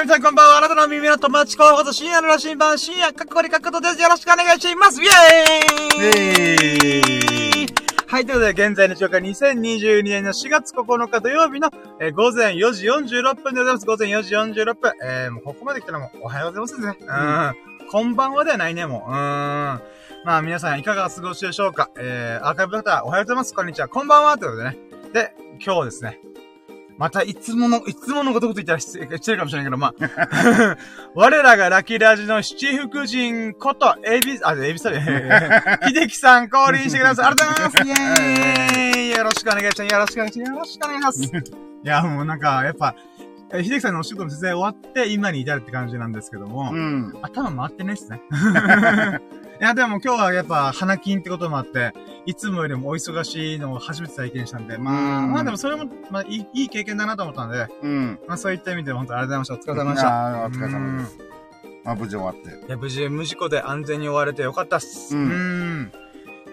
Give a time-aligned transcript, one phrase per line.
[0.00, 0.58] ー、皆さんこんばんは。
[0.58, 4.00] あなたの耳の友達候補と深夜の羅針盤、深夜かっこりかっことです。
[4.00, 5.00] よろしくお願いします。
[5.00, 7.66] イェーイ
[8.06, 13.86] はい、ということで、現在の時刻は2022年の4月9日土曜日の、えー午前4時46分でございます。
[13.86, 14.92] 午前4時46分。
[15.02, 17.06] えー、もうここまで来たらもうおはようございますですね。
[17.80, 17.88] うん。
[17.90, 19.10] こんばんはではないね、もう。
[19.10, 19.14] うーん。
[20.24, 23.54] まあ皆さんいかがお過ごしでしょうかえー、アーカイブの方、おはようございます。
[23.54, 23.88] こんにちは。
[23.88, 24.38] こんばんは。
[24.38, 24.78] ということでね。
[25.12, 26.18] で、今日ですね。
[26.96, 30.76] また、いつもの、いつものことこと言ったら失礼失礼かもしれないけど、まあ、
[31.14, 37.26] 我らがラッキーラジの七福神こと、エビ、あ、エビサリ、 秀樹さん降臨してください。
[37.26, 37.88] ありがとうございます。
[37.88, 39.92] イェーイよろしくお願いします。
[39.92, 40.50] よろしくお願いします。
[40.50, 41.22] よろしくお願いします。
[41.22, 42.94] いや、もうなんか、やっぱ、
[43.52, 47.12] え秀樹さんのお仕事の説明終わって、今に至るって感じなんですけども、うん。
[47.22, 48.20] 頭回ってないっすね。
[49.60, 51.92] いや、でも今日はやっぱ花金ってこともあって、
[52.26, 58.18] いつもよりもお忙しいのを初めて体験したんで、まあ、うんまあでもそれも、まあいい、いい経験だなと思ったんで、うん。
[58.26, 59.72] まあそういった意味で本当ありがとうございました。
[59.72, 60.08] お疲れ様でした。
[60.46, 61.18] お疲れ様です。
[61.84, 62.66] まあ、無事終わって。
[62.66, 65.14] いや、無事無事故で安全に終われてよかったっす。
[65.16, 65.92] ううん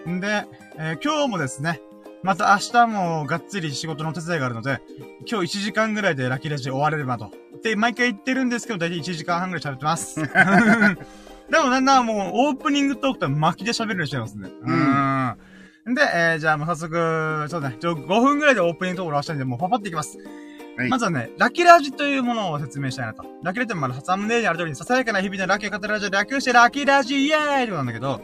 [0.06, 0.20] ーん。
[0.20, 0.46] で、
[0.78, 1.80] えー今日もですね、
[2.22, 4.80] また明日もがっつり仕事のお手伝いがあるので、
[5.28, 7.30] 今日1時間ぐらいでラッキーラジ終われればと。
[7.64, 10.20] で、毎回言ってるんですけど、だいたい1時間半ぐらい喋ってます。
[11.52, 14.48] でもなんだ、もうオープニングトークと巻きで喋るようにしてますね。
[14.62, 15.94] うん。
[15.94, 20.16] で、えー、じゃあもう早速、そうね、ちょ5分ぐらいでオープニングトークを終わしたんで、もうパパっていきます。
[20.16, 23.24] はいまずはね、ラッキーラジというものを説明したいなと。
[23.24, 28.22] ラッキーラジってまだサムネイルにある通りに、ささやかな日々のラッキーを語るラジオで略してラッキーラジイエーイってことなんだけど、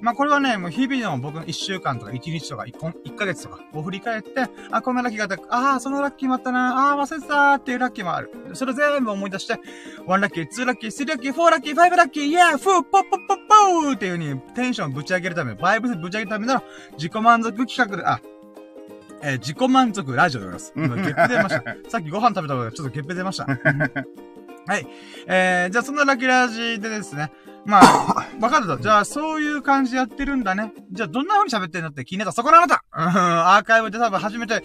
[0.00, 2.72] まあこれはね、もう日々の僕の1週間とか1日とか 1,
[3.04, 8.30] 1ヶ月とかを振り返って、あ、こんなラッキーがあった、ああ、そのラッキーもあったな、ああ、忘れてたーっていうラッキーもある。
[8.54, 9.54] それを全部思い出して、
[10.06, 13.36] 1ラッキー、2ラッキー、3ラッキー、4ラッキー、5ラッキー、イエーフーポッポッポッ
[13.82, 16.62] ポーっていう風にテンションぶち上げるため、バイブスぶち上げるための
[16.92, 18.20] 自己満足企画で、あ、
[19.22, 20.72] えー自己満足ラジオでございます。
[20.76, 21.90] 今、 ゲップ出ました。
[21.90, 23.46] さっきご飯食べたからちょっとゲップ出ました。
[23.46, 24.86] はい。
[25.26, 27.32] えー、じゃあそんなラッキーラジでですね。
[27.64, 28.78] まあ、わかると。
[28.78, 30.72] じゃあ、そういう感じでやってるんだね。
[30.90, 34.62] じゃあ、どんな風に喋ってんだって気になったそこのあなたうん、アーカイブで多分初めて、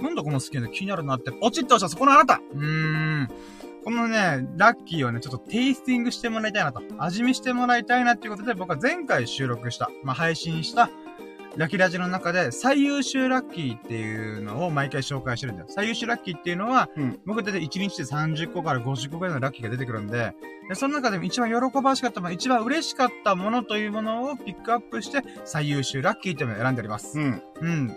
[0.00, 3.28] なんだこの好きなの気になるなって、ポチッと押したそこのあなたうーん。
[3.84, 6.82] このね、ラッキーをね、ちょっとテイスティングしてもらいたいなと。
[6.98, 10.90] 味見してもらいたいなっていうことで、僕は前回収録した、まあ、配信した、
[11.56, 15.68] ラッキーラジの中で最優秀ラッキーっていうのを毎回紹介してるんだよ。
[15.68, 20.34] 最優秀ラッキーっていうのは、うん僕だって1日で30個から50個ぐらいのラッキーが出てくるんで、
[20.68, 27.18] でその中でも一番喜ばしかったもの、一番嬉しかったものというものをピックアップして、最優秀ラッキーっていうのを選んでおります。
[27.18, 27.42] うん。
[27.60, 27.88] うん。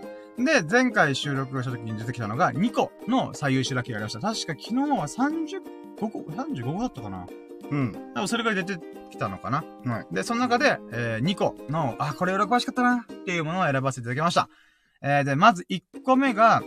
[0.44, 4.20] で、前回収録した時に出てきたのが2個の最優秀ラッキーがありました。
[4.20, 5.62] 確か昨日は30
[6.00, 7.28] 個、35個だったかな
[7.74, 8.12] うん。
[8.14, 10.08] 多分それぐらい出てきたのかなはい。
[10.12, 14.48] で、その中で、えー2個の、あ、これ喜ばしかったなっていうものを選ばせていただきました。
[15.02, 16.62] えーで、まず1個目が、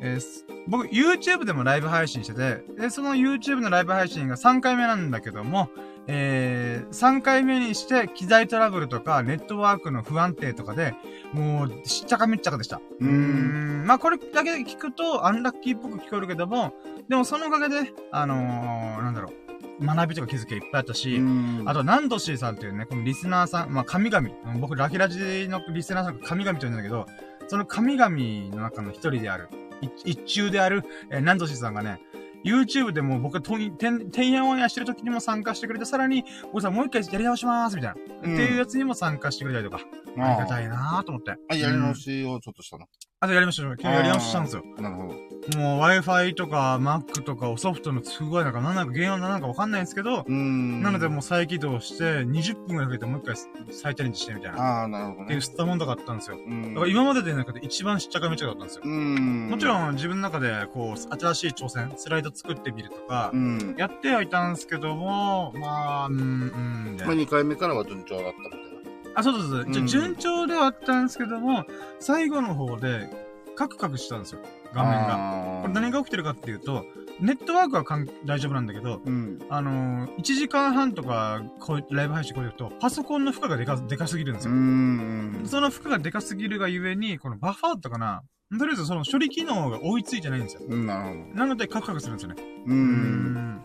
[0.00, 5.68] えーす僕、YouTube でもライブ配信してて、で、その YouTube のライブ配信が3回目なんだけども、
[6.06, 10.94] えー、3回目にして機材トラブルとかネットワークの不安定とかで、
[11.32, 12.80] もう、しっちゃかめっちゃかでした。
[13.00, 13.82] うーん。
[13.82, 16.72] んまあ、これだけ聞くと、アンラッキーっぽく聞こえるけども、
[17.08, 19.49] でもそのおかげで、あのー、なんだろう、
[19.80, 27.06] 学びとか気づきがいっぱいあったし、うんあと、ナンドシーさんっていうね、このリスナーさん、まあ、神々、うん僕、ラキラジのリスナーさんが神々と言うんだけど、
[27.48, 28.10] その神々
[28.54, 29.48] の中の一人である、
[29.80, 32.00] 一一中である、えーナンドシーさんがね、
[32.44, 38.00] YouTube でも僕、とん、てん、てんやわんやしてる時にも参加してくれて、さらに、僕さんもう一回やり直します、みたいな。
[38.22, 39.82] うんっていうやつにも参加してくれたりとか、
[40.18, 41.36] ありがたいなと思って。
[41.48, 42.86] あ、やり直うんしをちょっとしたの。
[43.22, 43.76] あとやりましたよ。
[43.78, 44.64] 今日やり直ししたんですよ。
[44.78, 45.58] なるほど。
[45.58, 50.24] もう Wi-Fi とか Mac とかソフトの不具合なんか何なのか原因は何なのかわかんないんですけど。
[50.26, 53.36] なのでもう再起動して20分ぐらいかけてもう一回
[53.70, 54.80] 再チャレンジしてみたいな。
[54.80, 55.42] ああ、なるほどねっていう。
[55.42, 56.38] スタモンとかあったんですよ。
[56.38, 58.82] うんだから今までで中で一番しっちゃかめっちゃかだったんですよ。
[58.86, 59.48] うん。
[59.50, 63.74] もちろん自分の中でこう新しい挑戦、スライド作ってみるとかう、ん。
[63.76, 68.69] やってはいたんですけども、まあ、うん、うん、でまあ、2回目からは順調だったみたいな。
[69.14, 69.72] あ、そうそうそう。
[69.72, 71.64] じゃうん順調ではあったんですけども、
[71.98, 73.10] 最後の方で
[73.56, 74.40] カクカクしたんですよ。
[74.72, 75.06] 画面が。
[75.06, 76.84] がこれ何が起きてるかっていうと、
[77.20, 79.38] ネットワークはかん大丈夫なんだけど、うん。
[79.50, 84.56] あのー、1時間半とか、こうライブ配信こういうと、パソコンの負荷がでか、でかすぎるんですうよ。
[84.56, 85.42] ん。
[85.44, 88.22] その負荷がでかすぎるがゆえに、このバッファーだったかな
[88.58, 90.62] とりあえずその処理機能が追いついてないんですよ。
[90.66, 91.38] うん、なるほど。
[91.38, 92.42] なのでカクカクするんですよね。
[92.66, 92.70] う。
[92.70, 93.60] うん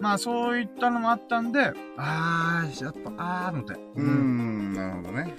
[0.00, 3.74] まあそういったのもあったんで、あー、やっぱ、あーと思って。
[3.96, 4.02] う。
[4.02, 5.34] ん、なるほどね。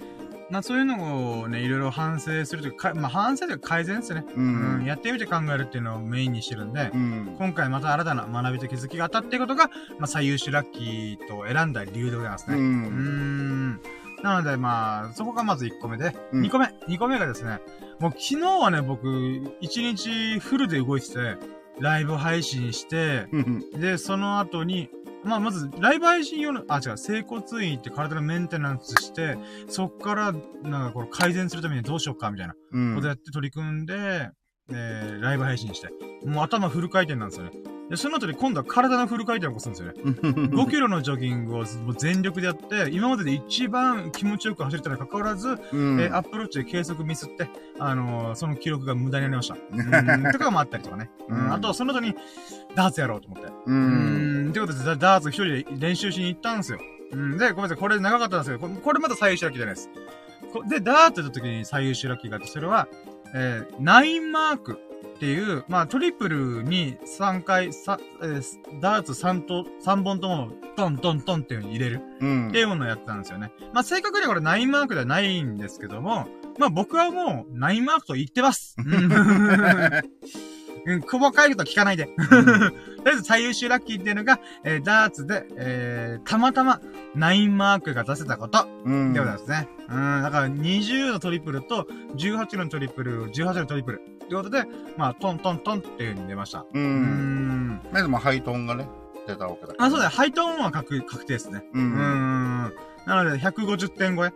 [0.49, 4.25] まあそういうのをね、いろいろ反省するというか、かまあ反省というか改善ですね。
[4.35, 4.85] ううん、ん。
[4.85, 7.35] やってみて考えるっていうのをメインにしてるんで、うん。
[7.37, 9.67] 今回また新たな学びと気づきがあったっていうことが、
[9.99, 12.57] まあ最優秀ラッキーと選んだ理由でございますうね。
[12.57, 13.69] うーん。
[13.73, 13.81] ん。
[14.23, 16.65] なのでまあ、そこがまず1個目で、うん2個目。
[16.87, 17.59] 2個目がですね、
[17.99, 21.37] もう昨日はね、僕、1日フルで動いてて、
[21.79, 24.89] ライブ配信して、うんで、その後に、
[25.23, 29.37] まあ、まず、ライブ配信用の、あ、違う、整骨院行って体のメンテナンスして、
[29.67, 30.31] そっから、
[30.63, 32.95] なんかこの改善するためにどうしようか、みたいなうん。
[32.95, 34.29] ことやって取り組んで、
[34.69, 35.89] えー、ライブ配信して。
[36.25, 37.76] もう頭フル回転なんですよね。
[37.89, 39.93] で、その後に今度は体のフル回転を起こすんですよね。
[39.95, 41.65] 5キロのジョギングを
[41.97, 46.01] 全力でやって、今までで一番気持ちよく走れたにもかかわらず、うん。
[46.01, 47.49] えーアップローチで計測ミスって、
[47.79, 49.55] あのーその記録が無駄になりました。
[49.71, 51.09] うん、とかもあったりとかね。
[51.29, 52.13] うんうんあと、その後に、
[52.75, 53.47] ダーツやろうと思って。
[53.47, 53.53] う。
[53.65, 56.79] うんん、ってことで、ダダーツ一人で練習しに行ったんですよ。
[57.11, 59.89] うん、で、ごめんなさい、これ長かったんですけど、ここれまだ最優秀ラッキーじゃないです。
[60.51, 62.87] こで、ダーツやった時に最優秀ラッキーがあって、それは、
[63.33, 64.79] えー、ナインマーク
[65.17, 72.01] っていう、まあ、トリプルに3回、さ、えーダーツ3と、3本とも、トントントンっていう風に入れる。
[72.21, 73.51] うんっていうものをやってたんですよね。
[73.73, 76.27] まあ、正確にはこれナインマークではないんですけども、
[76.59, 78.75] まあ、僕はもう、ナインマークと言ってます。
[80.87, 82.05] うんうん、細かいことは聞かないで。
[82.07, 82.17] とり
[83.05, 86.81] あえず最優秀ラッキーっていうのが、えーダーツで、えー、たまたま、
[87.15, 89.13] ナインマークが出せたこと、うん。
[89.13, 89.69] でございますね。
[89.89, 94.01] うん、だから20のトリプルと、18のトリプル、18のトリプル。
[94.27, 94.65] ってことで、
[94.97, 96.59] まあ、トントントンっていう風に出ました。
[96.59, 96.65] う。
[96.73, 97.81] うんん。
[97.91, 98.87] まあでもハイトーンがね、
[99.25, 100.11] 出たわけだからあ、そうだよ。
[100.11, 101.63] ハイトーンは確確定ですね。
[101.73, 101.79] う。
[101.79, 102.73] うんーん。
[103.05, 104.33] なので、150点超え。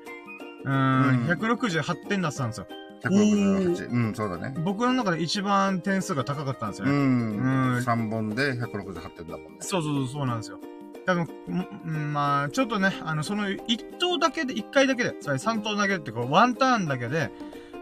[0.64, 2.68] うーん、うん168点出したんですよ。
[3.04, 3.90] 168。
[3.90, 4.54] うん、そうだね。
[4.64, 6.98] 僕の中で一番点数が高かったんですようね。
[6.98, 7.00] ん。
[7.00, 9.58] うん3本で168点だもんね。
[9.60, 10.60] そうそうそう、そうなんですよ。
[11.06, 11.28] 多分、
[11.86, 17.32] んまあ、ちょっとね、あの、その1投だけで、1回だけで、つまり3投だけでって、こう、ワンターンだけで、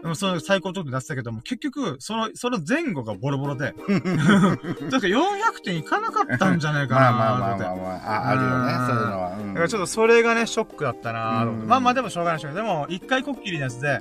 [0.02, 9.36] うんその最高得点出したけども、結局、その、その前後がボロボロで、 確か400点いかなかったんじゃないかなまあまあまあまあまあ、ああるよね、うんそういうのは。
[9.38, 14.00] うんだからちょっとそれがね、ショックだったなと思ってうんまあまあでもしょうがないでしょうけど、でも、一回こっきりのやつで、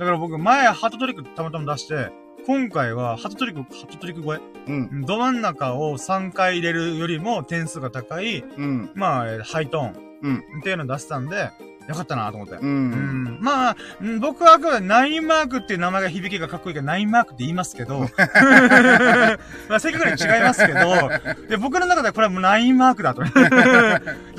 [0.00, 2.10] だから僕、前、ハートトリックたまたま出して、
[2.46, 4.40] 今回は、ハートトリック、ハートトリック超え？
[4.66, 5.02] うん。
[5.02, 8.90] ど真ん中を3回入れるよりも点数が高い、うん。
[8.94, 10.10] まあ、えーハイトーン。
[10.22, 11.50] うんっていうのを出したんで、
[11.90, 12.54] よかったなと思って。
[12.54, 12.60] う。
[12.60, 13.38] うんん。
[13.40, 18.00] まあ、うん僕はあくまでナインマークっていう名前が響きがかっこいいからナインマークって言いますけど、
[19.68, 23.22] まあ正確には違いますけど、で僕の中ではこれはもうナインマークだと。
[23.30, 23.30] だ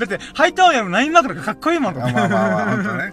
[0.04, 2.00] って、ハイトーンよりもナインマークの方がかっこいいもんと。
[2.00, 3.12] まあまあまあまあ、ほんとね。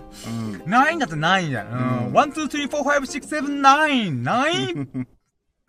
[0.66, 1.68] ナインだってナインじゃん。
[1.68, 1.76] うう
[2.10, 2.14] んん。
[2.14, 5.08] ワン、ツー、スリー、フォー、ファイブ、シックス、セブン、ナイン、ナインうん。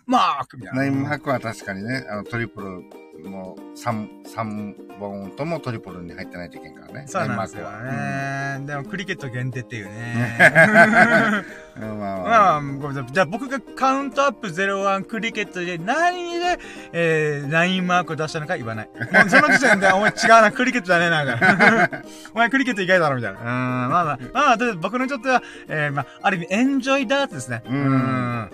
[0.07, 0.81] マークみたいな。
[0.83, 2.83] ナインマークは確かにね、あの、トリプル
[3.29, 7.05] も3、三本ともトリプルに入ってないといけんからね。
[7.07, 8.67] そうなんですよナインマーね。
[8.67, 10.37] でも、クリケット限定っていうね。
[11.81, 12.61] まあままあ、あ。
[12.61, 13.13] ごめんなさい。
[13.13, 16.59] じゃあ僕がカウントアップ01クリケットで何で、
[16.93, 18.89] えー、ナインマークを出したのか言わない。
[18.89, 22.03] もうその時点で、お前違うな、クリケットだね、なんか。
[22.35, 23.41] お前クリケット意外だろ、みたいな。
[23.41, 27.63] うん、まあまあ、まあ僕にとっては、えー、まあ、ある意味、エンジョイダーツですね。
[27.67, 28.51] うん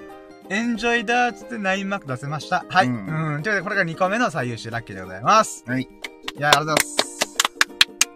[0.48, 2.64] エンジョイダーツでナインマーク出せました。
[2.69, 2.87] はい。
[2.87, 2.90] う。
[2.90, 5.64] うんんということで、これが2個目の最優秀ラッキーでございます。
[5.66, 5.82] はい。
[5.82, 7.06] いや、ありがとうございます。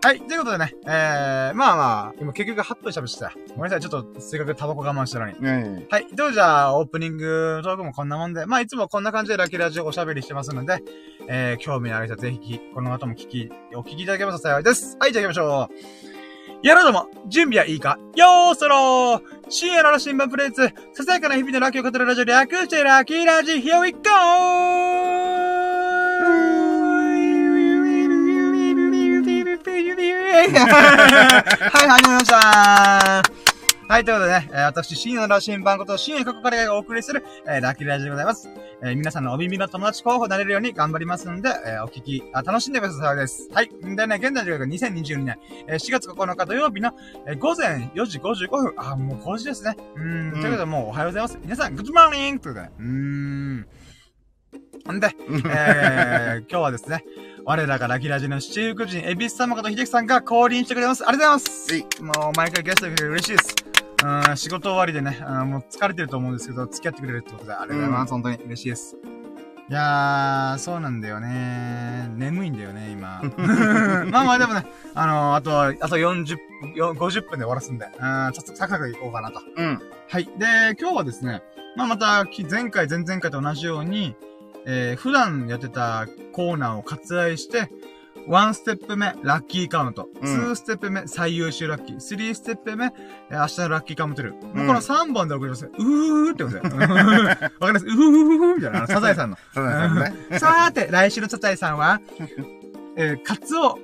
[0.02, 0.20] はい。
[0.20, 3.32] ということでね、えー、まあまあ、今結局8分喋ってた。
[3.56, 5.42] ごめんなさい、ちょっと、せっかくタバコ我慢したのに。
[5.42, 6.06] ねはい。
[6.14, 10.84] どうじゃあ、オープニングトークもこんなもんで、まあ、いつもこんな感じでラキラジオおしゃべりしてますので、
[11.26, 14.96] えー、興味のある人はぜひ、この後も聞き、お聞きいただけますと幸いです。
[15.00, 15.68] はい、じゃあ行きましょ
[16.06, 16.09] う。
[16.62, 17.98] やろうども、準備はいいか？
[18.16, 19.22] よーそろー。
[19.48, 24.11] 深夜の新聞プレイツ、ささやかな日々のラッキーを語るラジオ略してラッキーラジ、Here we go!
[30.32, 33.39] はい、始まりました。
[33.90, 38.49] はい、ということでね、えー私、深夜の羅針盤こと、深夜過去からがお送りする、えーラッキーラジオでございます。
[38.85, 43.49] えー皆さんのお耳の友達候補になれるように頑張りますので、えーお聞き、あ、楽しんでくださいです。
[43.52, 43.68] はい。
[43.82, 46.92] でね、現在の時刻が2022年、えー4月9日土曜日の、
[47.26, 48.75] えー午前4時55分。
[48.76, 49.75] あ、もう5時ですね。
[49.97, 50.35] うーん。
[50.35, 51.38] うんということで、もうおはようございます。
[51.42, 53.66] 皆さん、 good morning ということで、うーん。
[54.92, 55.09] んで、
[55.50, 57.04] えー、今日はですね、
[57.50, 61.04] 我らがラキラジの七福神、エビス様こと秀樹さんが降臨してくれます。
[61.04, 61.73] ありがとうございます。
[61.73, 63.54] はいもう毎回ゲストでくれて嬉しいです。
[64.04, 68.11] うん、仕事終わりでね、うんもう疲れてると思うんですけど、付き合ってくれるってことで、ありがとうございます。
[68.12, 68.97] 本当に嬉しいです。
[69.69, 72.09] いやー、そうなんだよね。
[72.14, 73.21] 眠いんだよね、今。
[74.12, 74.64] まあまあでもね、
[74.95, 76.37] あのー、あと、あと40、
[76.76, 77.90] よ50分で終わらすんで、うん、
[78.33, 79.40] ちょっとサクサクいこうかなと。
[79.57, 79.80] うん。
[80.09, 80.25] はい。
[80.38, 81.42] で、今日はですね、
[81.75, 84.14] まあまた、き前回、前々回と同じように、
[84.67, 87.69] えー、普段やってたコーナーを割愛して、
[88.29, 90.09] 1ステップ目、ラッキーカウント。
[90.21, 91.97] うん2ステップ目、最優秀ラッキー。
[91.97, 92.93] 3ステップ目、
[93.31, 94.33] えー明日のラッキーカウントル。
[94.35, 95.64] もううんこの3本で送ります。
[95.67, 96.61] うーってことで。
[96.69, 97.87] わかります？
[97.87, 99.38] うーふふふみたいな、サザエさんの。
[99.55, 100.38] そうだよね。
[100.38, 102.00] さーて、来週のサザエさんは、
[102.97, 103.79] えー、カツオ、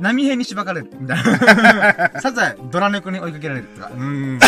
[0.00, 0.90] 波平にしばかれる。
[0.98, 2.10] みたいな。
[2.20, 3.90] サザエ、ドラ猫に追いかけられるとか。
[3.94, 4.40] うーん。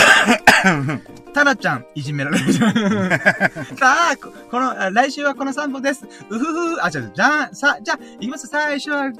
[1.32, 2.52] タラちゃん、いじめられる。
[3.78, 6.04] さあ、ここの、あ来週はこの3本です。
[6.30, 6.44] うふ
[6.76, 8.46] ふ、あ、違う違う、じゃあ、さ、じゃあ、いきます。
[8.46, 9.12] 最初は、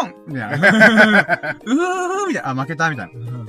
[0.00, 0.68] ポンみたいな。
[1.64, 2.50] うふふふみたいな。
[2.50, 3.46] あ、負けたみたいな。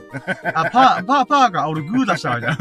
[0.54, 1.64] あ、パー、パー、パーか。
[1.64, 2.58] あ俺グー出したみたい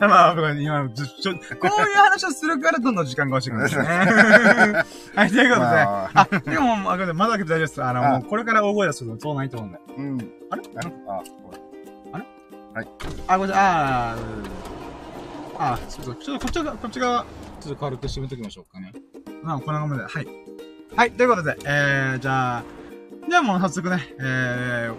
[0.00, 0.08] な。
[0.08, 1.38] まあ、今、ずちょ、こ
[1.78, 3.84] ういう話をするからどんどん時間が押してくるんですね。
[5.14, 5.66] はい、ということで。
[5.66, 7.82] まああ、でも、まだ開けて大丈夫です。
[7.82, 9.80] あの、あもうこれから大声出すことそうないと思うんで。
[9.96, 10.32] うん。
[10.50, 10.62] あれ？
[10.76, 11.22] あ、
[12.74, 12.82] あ、
[13.28, 13.64] あ、ごめんなさい。
[13.64, 16.16] あー、あー、そうそう。
[16.16, 17.26] ちょっとこっち側、こっち側、
[17.60, 18.92] ちょっと軽く締めときましょうかね。
[19.42, 20.04] まあ、こんな感じで。
[20.04, 20.41] はい。
[20.96, 22.64] はい、ということで、えー、じゃあ、
[23.28, 24.90] じゃあもう早速ね、え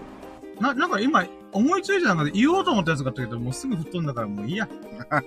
[0.57, 4.67] ー、な、なんか今、思いついてた中で言おうと思ったやつがあったけど、もうすぐ吹っ飛んだからもういいや。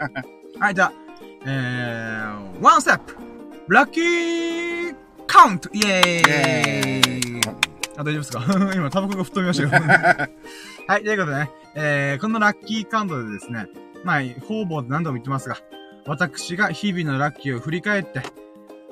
[0.58, 0.92] はい、じゃあ、
[1.44, 3.16] えー、ワンステップ
[3.68, 4.96] ラッキー
[5.26, 7.40] カウントイェーイ
[7.96, 8.42] あ、大丈夫ですか？
[8.74, 9.70] 今、タバコが吹っ飛びましたよ。
[10.88, 13.66] はい、ということでね、えー、このラッキーカウントでですね、
[14.04, 15.56] まあ、方々で何度も言ってますが、
[16.06, 18.22] 私が日々のラッキーを振り返って、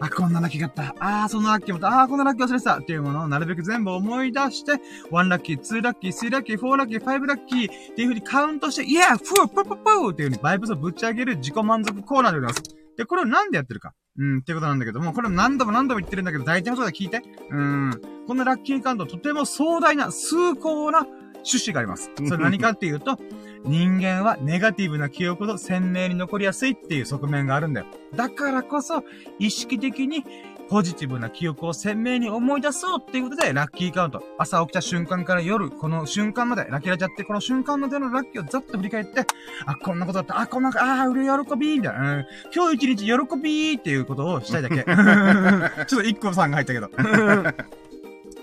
[0.00, 0.94] あ、こんなラッキーがあった。
[0.98, 2.02] あー、そのラッキーもった。
[2.02, 2.78] あー、こんなラッキー忘れてた。
[2.78, 4.72] っていうものをなるべく全部思い出して、
[5.10, 12.76] 1ラッキー、2ラッキー、3ラッキー、4ラッキー、5ラッキーっていう風にカウントして、イエーフープーププーっていう風にバイブスをぶち上げる自己満足コーナーでございます。
[12.96, 13.92] で、これをなんでやってるか。
[14.16, 17.22] うん、っていうことなんだけども、これも何度も何度も言ってるんだけど、大体のことは聞いて。
[17.50, 18.00] うん。
[18.26, 21.00] このラッキーカウント、とても壮大な、崇高な
[21.44, 22.10] 趣旨があります。
[22.16, 23.18] それ何かっていうと、
[23.64, 27.86] 人間はネガティブな記憶と鮮明に残りやすいっていう側面があるんだよ。
[28.14, 29.02] だからこそ、
[29.38, 30.24] 意識的に
[30.68, 34.22] ポジティブな記憶を鮮明に思い出そうっていうことで、ラッキーカウント。
[34.38, 39.26] 朝起きた瞬間から夜、この瞬間まで、ラッキーラジャって、この瞬間までのラッキーをざっと振り返って、
[39.66, 44.84] あ、こんなことだった、あ、こんな、あー、うれ喜びみたいな、うん、今日一日喜びっていうことをしたいだけ。
[45.86, 46.90] ちょっと一個さんが入ったけど。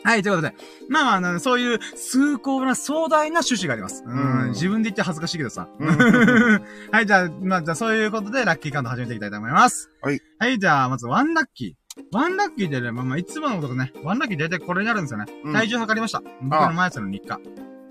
[0.03, 0.55] はい、ということで。
[0.89, 4.03] まあまああの、そういう崇高な壮大な趣旨があります。
[4.05, 5.67] うん、うん自分で言って恥ずかしいけどさ。
[5.79, 5.87] うん
[6.91, 9.89] はい、じゃあ、まあ、じゃあそういうことで、ラッキーカウント始めていきたいと思います。
[10.01, 10.19] はい。
[10.39, 12.03] はい、じゃあ、まず、ワンラッキー。
[12.11, 15.25] ワンラッキーでね、まあまあ、いつものことね、ワンラッキー大体これになるんですよね。
[15.43, 16.21] うん体重測りました。
[16.41, 17.39] 僕の前やつの日課。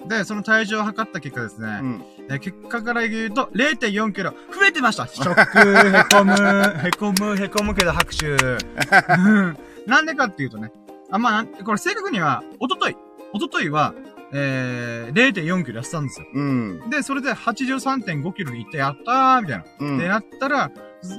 [0.08, 2.02] で、その体重を測った結果ですね、うん。
[2.28, 8.30] えー結果から言うと、0.4キロ増えてましたショック、へこむ、へこむ、へこむけど拍手。
[8.30, 10.72] う ん なんでかっていうとね、
[11.10, 12.96] あ、まあこれ正確には、おととい、
[13.32, 13.94] おとといは、
[14.32, 16.26] えー、0.4キロ痩せたんですよ。
[16.32, 16.90] うん。
[16.90, 19.64] で、それで83.5キロに行ってやったーみたいな。
[19.80, 19.98] うん。
[19.98, 20.70] で、なったら、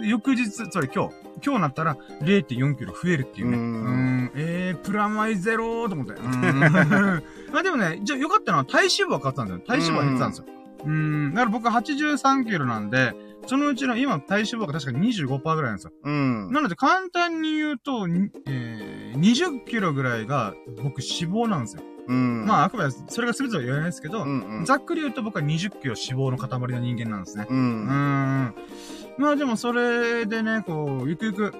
[0.03, 3.57] 翌日、それ今日、今日なったら0.4キロ増えるっていうね。
[3.57, 6.13] ううんえー、プラマイゼローと思って。
[6.13, 9.63] うーん まあでもね、じゃあよかったのは体脂肪は変わったんですよ。
[9.65, 10.45] 体脂肪は減ってたんですよ。
[10.85, 13.13] うーん、だから僕83キロなんで、
[13.47, 15.91] そのうちの今体脂肪が確か25%ぐらいなんですよ。
[16.03, 16.51] うん。
[16.51, 20.53] なので簡単に言うと、にえー、20キロぐらいが
[20.83, 21.83] 僕脂肪なんですよ。
[22.07, 22.45] うん。
[22.45, 24.65] まああくまでそれが全ては言わないですけど、うんうん。
[24.65, 27.45] ざっくり言うと僕は20キロ脂肪の塊の人間なんですね。
[27.49, 27.53] う。
[27.53, 28.55] うんーん。
[29.17, 31.53] まあでもそれでね、こう、ゆくゆく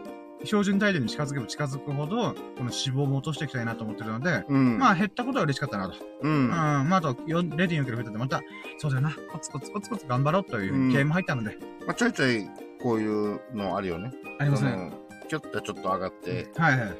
[0.44, 4.78] 標準体重に近づけば近づくほど、この脂肪も落としていきたいなと思ってるので、うん。
[4.80, 5.96] まあ減ったことは嬉しかったなと。
[6.24, 6.46] ううん。
[6.48, 6.50] ん。
[6.50, 8.42] まああと4 0.4キロ増えたんで、また、
[8.78, 12.48] そうだよな、コツコツコツコツ頑張ろうといううん気合も入ったので、まあ、ちょいちょい、
[12.82, 14.12] こういうのあるよね。
[14.40, 14.72] ありますね。
[14.72, 14.92] その
[15.30, 16.98] ちょっとちょっと上がって、はいはい。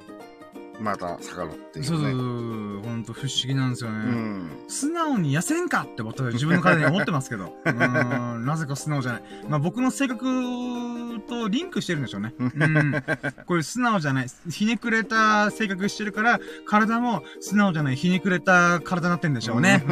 [0.82, 1.84] また下がるっていうね。
[1.88, 3.98] そうそうそう、ほんと不思議なんですよね。
[3.98, 4.50] うん。
[4.68, 7.56] 素直に痩せんかって僕は自分の体に思ってますけど。
[7.66, 9.24] うーん、なぜか素直じゃない。
[9.48, 12.34] まあ僕の性格とリンクしてるんでしょうね。
[12.40, 13.04] うん。
[13.46, 19.84] こういう素直じゃない、ひねくれた性格してるから、体も素直じゃない、ひねくれた体になってんでしょうね。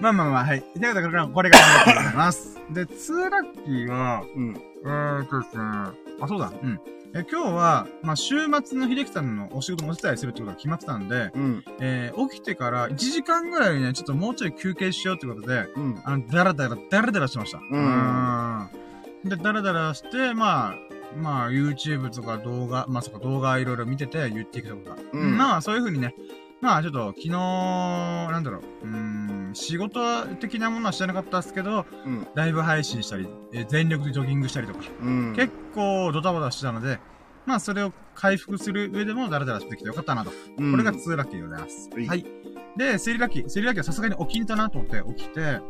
[0.00, 0.62] まあまあまあ、はい。
[0.62, 2.56] ということで、これから、これからやっていきます。
[2.70, 4.56] で、2ラッキーは、うん。
[4.84, 5.62] えーっとですね、
[6.20, 6.80] あ、そうだ、うん。
[7.14, 11.64] え、今日は、まあ、週末の秀樹さんのお仕事もお手伝いするってことが決まってたんで、うん。
[11.80, 16.00] えー、起きてから1時間ぐらいね、ちょっともうちょい休憩しようってことで、うん。
[16.04, 17.58] あの、だらだら、だらだらしてました。
[17.58, 20.74] んうんで、だらだらして、まあ、
[21.16, 24.96] まあ、YouTube とか動画、まあ、そこ動画いろいろ見てて言ってきたことが。
[25.12, 26.14] うんまあ、そういう風にね、
[26.60, 32.26] まあ、ちょっと、昨日、なんだろう、うーん、仕事的なものはしてなかったですけど、うん。
[32.34, 35.34] ライブ配信したり、えー全力でジョギングしたりとか、うん。
[35.36, 36.98] 結構ドタバタしてたので、
[37.46, 40.32] まあ、それを回復する上でもダラダラしてきてよかったなと。
[40.58, 41.88] うんこれが2ラッキーでございます。
[41.90, 42.26] はいはい。
[42.76, 43.44] で、3ラッキー。
[43.44, 45.60] 3ラッキーはさすがに起きんとなと思って起きて、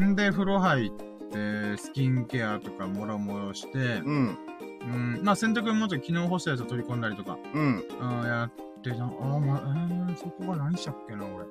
[0.00, 0.90] んで、風呂入っ
[1.30, 4.38] て、スキンケアとかもろもろして、うん。
[4.80, 7.84] うん、まあ洗濯もちょっと昨日干したやつを取り込んだりとか、うん。
[8.00, 9.62] うん、やってな、あ、まあ、
[10.08, 11.46] えー、そこが何したっけな、俺。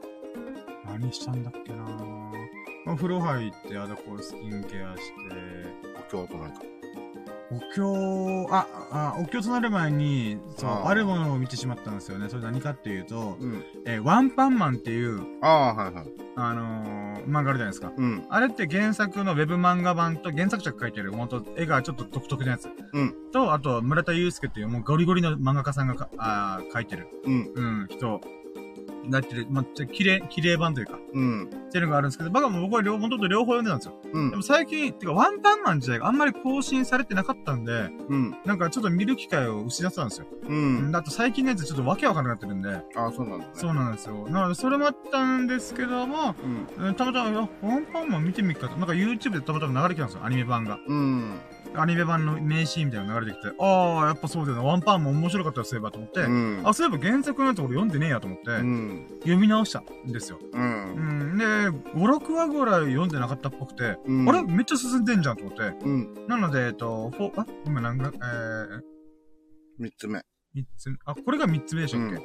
[0.86, 1.86] 何したんだっけな
[2.88, 5.36] お風呂入って、あとこうスキンケアして、
[5.98, 6.77] お経となんか。
[7.50, 12.28] お経、あ、あ、お経となる前に、そう、あるものを見てしまったんですよね。
[12.30, 13.64] それ何かっていうと、うん。
[13.86, 16.06] えーワンパンマンっていう、ああ、はいはい。
[16.36, 17.92] あのー漫画あるじゃないですか。
[17.96, 18.26] うん。
[18.30, 22.70] あれって原作のウェブ漫画版と原作者が描いてる、元絵がちょっと独特なやつ。
[22.94, 23.14] うん。
[23.34, 27.52] と、あと、村田祐介っていうもうゴリゴリの漫画家さんがかあー描いてる、うん。
[27.56, 28.22] うん、人。
[29.10, 31.46] だってる、まあ、綺麗、綺麗版というか、うん。
[31.46, 33.96] っていうのがあるんですけど、バカも僕は両方と両方読んでたんですよ。
[34.14, 34.42] うんでも。
[34.44, 38.38] 最近、てかワンパンマン自体があんまり更新されてなかったんで、うん。
[38.46, 40.28] なんかちょっと見る機会を失ってたんですよ。
[40.48, 40.92] うん。
[40.92, 43.52] だと最近のやつちょっとわけわかんなくなってるんで、ああ、そうなんだね。
[43.54, 44.28] そうなんですよ。
[44.30, 46.36] なので、それもあったんですけども、
[46.78, 46.88] うん。
[46.88, 48.78] うんたまたま、ワンパンマン見てみっかと。
[48.78, 50.80] なんか YouTube でたまたま流れてきたんですよ、アニメ版が。
[50.88, 51.40] うん。
[51.76, 56.62] アニメ版の名シーンみたいなの流れてきて、ああ、やっぱそうだよな、ワンパンマン面白かったよ、そういえばと思って、うん。
[56.64, 59.08] あ、そういえば原作のやつ俺読んでねえやと思って、うん。
[59.20, 60.40] 読み直したんですよ。
[60.54, 60.58] う。
[60.58, 61.38] うんん。
[61.38, 64.44] で、5、6話ぐらい読んでなかったっぽくて、うんあれ？
[64.44, 65.62] めっちゃ進んでんじゃんと思って。
[65.86, 66.28] うん。
[66.28, 68.82] なので、えっと、フォあ、今何が、えー、
[69.80, 70.22] 三つ目。
[70.54, 72.22] 三つ目、あ、これが三つ目でしたっけ、うん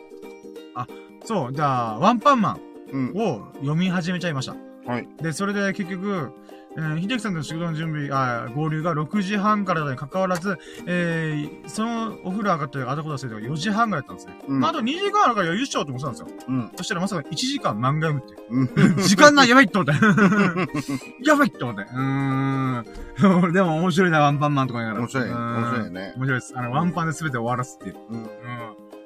[0.75, 0.87] あ、
[1.25, 2.58] そう、じゃあ、ワンパンマ
[2.92, 3.12] うんン。
[3.16, 4.54] を読み始めちゃいました。
[4.90, 5.08] はい。
[5.22, 6.32] で、それで結局、
[6.76, 14.38] えー、秀樹さんとの仕事の準備、あー合流が6時半からに関わらず、えー、そのお風呂上がって、あたこと忘れて4時半ぐらいだったんですね。
[14.49, 16.47] うんまあ、あと2時間あるから余裕しちゃおうと思ってたんですよ。
[16.49, 16.71] うん。
[16.76, 19.00] そしたらまさか1時間漫画読むってうん。
[19.00, 19.02] いう。
[19.02, 19.93] 時間ないやばいって思って。
[21.25, 21.83] やばいって思って。
[21.83, 23.52] うーん。
[23.52, 25.05] でも面白いな、ワンパンマンとか言いながら。
[25.07, 25.29] 面白い。
[25.29, 26.12] うん面白いね。
[26.17, 26.52] 面白いです。
[26.57, 27.97] あの、ワンパンで全て終わらすっていう。
[28.11, 28.23] うん。
[28.23, 28.29] うん。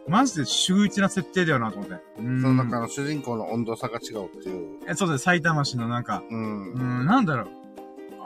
[0.09, 1.97] マジで秀逸な設定だよなと思って。
[2.21, 2.41] うん。
[2.41, 4.79] その中の主人公の温度差が違うっていう。
[4.87, 5.25] えそうです。
[5.25, 6.73] 埼玉市のなんか、うん。
[6.75, 7.49] うん、なんだろう。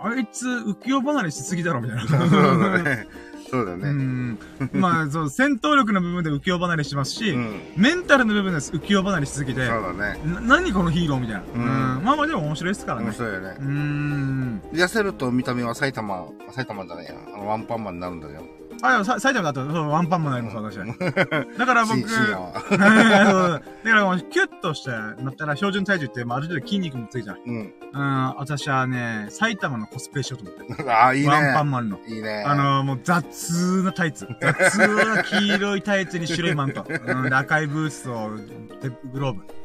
[0.03, 2.07] あいつ、浮世離れしすぎだろ、みたいな。
[2.09, 2.21] そう
[2.61, 3.07] だね。
[3.51, 3.91] そうだうね。
[3.91, 4.39] ん。
[4.73, 7.61] まあ、 そう、戦闘力の部分で浮世離れしますし、うん。
[7.77, 10.21] メンタルの部分で浮世離れしすぎて、そうだね。
[10.25, 11.43] な何このヒーローみたいな。
[11.55, 11.63] うん
[11.97, 12.05] うん。
[12.05, 13.07] まあまあでも面白いですからね。
[13.07, 13.63] 面白いよねう。
[13.63, 14.61] ーん。
[14.73, 17.13] 痩せると見た目は埼玉、埼玉じゃないや。
[17.35, 18.43] あの、ワンパンマンになるんだよ。
[18.83, 20.87] あ、でもさ埼玉だと、そうワンパンもなります、私は。
[21.59, 22.01] だから僕、
[22.71, 27.41] だからもう、キュッとして、なったら標準体重って、まあ、ある程度筋肉もついちゃう。
[27.45, 27.75] うん。
[27.93, 30.91] うん、私はね、埼玉のコスプレしようと思って。
[30.91, 31.29] ああ、いいね。
[31.29, 31.99] ワンパンマンの。
[32.07, 32.45] いいね。
[32.47, 34.29] あのー、もう雑なタイツ。
[34.41, 36.85] 雑な黄色いタイツに白いマント。
[36.89, 38.31] うん、で赤いブースと、
[38.81, 39.60] でグローブ。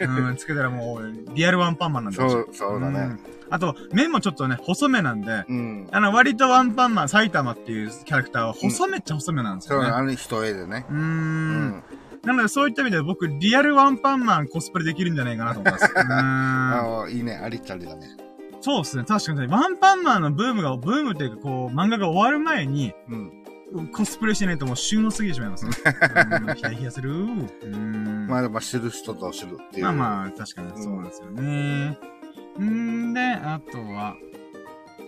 [0.00, 3.00] うん、つけたらもう、リアルワンパンマンなんだそう、そうだね。
[3.00, 5.88] んあと、目もちょっとね、細めなんで、うん。
[5.90, 9.90] あの、割とワンパンマン、埼玉っていうキャラクターは細めっちゃ細めなんですそう、よね。
[9.90, 10.86] あの一重でね。
[10.88, 10.96] うー。
[10.96, 11.84] うん
[12.24, 15.84] なので、そういった意味で僕、リアルワンパンマンコスプレできるんじゃないかなと思います。
[15.92, 16.12] うーん。
[16.12, 17.34] ああ、いいね。
[17.34, 18.16] ありっちゃありだね。
[18.60, 19.04] そうですね。
[19.04, 23.41] 確かにね、ワンパンマンのブームが、ブームっていうか、こう、漫画が終わる前に、うん。
[23.92, 25.72] コスプレしないともう旬を過ぎてしまいますね。
[26.46, 27.10] うんヒヤヒヤする。
[27.10, 28.26] うーん。
[28.26, 29.84] まあ、まあ、知る人ぞ知るっていう。
[29.84, 31.98] まあまあ、確かにそうなんですよね。
[32.60, 34.16] んで、あとは、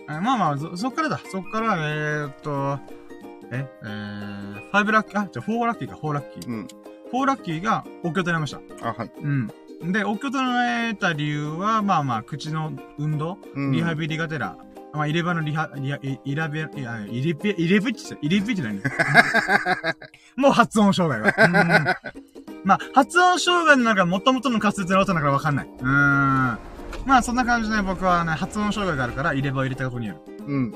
[0.07, 1.19] あまあまあ、そ、そっからだ。
[1.31, 2.79] そっから、えー、っと、
[3.51, 6.49] え、えー、ファイブラッキー、あ、じゃあ、フォーラッキーか、フォーラッキー。
[6.49, 6.67] うん。
[7.11, 8.87] フォーラッキーがお経となりました。
[8.87, 9.11] あ、はい。
[9.21, 9.47] うん。
[9.91, 14.57] で、お経となれた理由は、まあまあ、口の運動、うんリハビリがてら、
[14.95, 18.81] まあ、入れ歯のリハ、リハ、イイラベ、いや、入れペ、入れブチ入れブチ何
[20.35, 21.45] もう発音障害が。
[21.45, 21.85] うん
[22.63, 25.67] まあ、発音障害の中、元々の滑舌の音だからわかんない。
[25.67, 25.87] うーん。
[25.87, 26.59] ま
[27.17, 30.45] あ、そんな感じで僕はね、発音障害があるから、入れ歯を入れたことによる。
[30.47, 30.73] うん。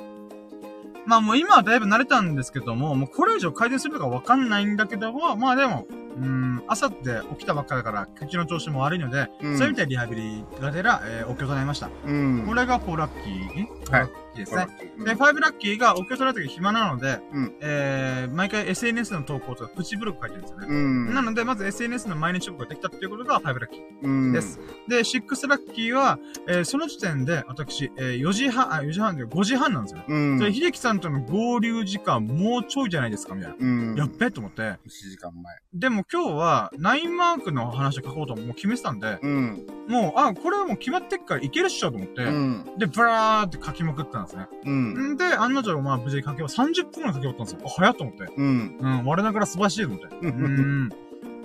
[1.05, 11.89] まあもう今はだいぶ慣れたんですけども、もうこれ以上改善するのかわかんないんだけども、まあでも、うーん、朝って起きたばっかだから、口の調子も悪いので、うんそういう意味でリハビリがてら、えー、お経となりました。
[12.05, 12.45] うん。
[12.47, 13.65] これがフォーラッキー、ん？
[13.65, 14.67] フォーラッキーですね。
[14.97, 20.67] うんで、ファイブラッキーがお経となるとき暇なので、うんえー、毎回 SNS の投稿とかプチブログ書いてるんですよね。
[20.69, 21.13] うん。
[21.13, 23.81] なので、まず SNS の毎日投稿ができたっていうことがファイブラッキー。
[24.01, 24.33] うん。
[24.33, 24.59] です。
[24.87, 30.03] で、シックスラッキーは、えー、その時点で、私、えー、4時半、あ、4時半で5時半なんですよ。
[30.07, 30.37] うん。
[30.37, 33.57] で、秀樹さんとの合流時間もうちょいじゃないですか、みたいな。
[33.59, 33.95] うん。
[33.95, 34.61] やっべと思って。
[34.61, 34.77] 1
[35.09, 35.55] 時間前。
[35.73, 39.67] でも今日は、ナインマークの話を書こうともう決めてたんで、うん。
[39.87, 42.65] もう、あ、これはもう決まってっからいけるっしょと思って、うん。
[42.79, 44.47] で、ブラーって書きまくったんですね。
[44.65, 45.13] うん。
[45.13, 47.59] んで、案の定、まあ、無事に書き終わ30分くらい書き終わったんですよ。
[47.63, 48.33] あ、早っと思って。
[48.35, 48.77] うん。
[48.79, 50.07] うん、我ながら素晴らしいと思って。
[50.17, 50.89] ううん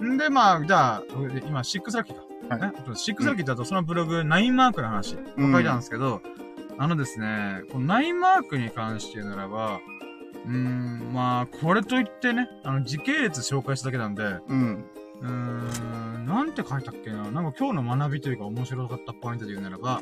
[0.03, 0.14] ん。
[0.14, 1.03] んで、まあ、じゃあ、
[1.46, 2.22] 今、シックスラッキーか。
[2.48, 6.22] はいねシックスラッキーだと、そのブログ、ナインマークの話、うん書いてあるんですけど、
[6.79, 9.81] あのですね、このナインマークに関して言うならば、
[10.46, 14.85] うーん、まあ、これといってね、あの、時系列紹介しただけなんで、うん。
[15.22, 17.30] うーん、なんて書いたっけな。
[17.30, 20.00] なんか今日の学びというか面白かったポイントで言うならば、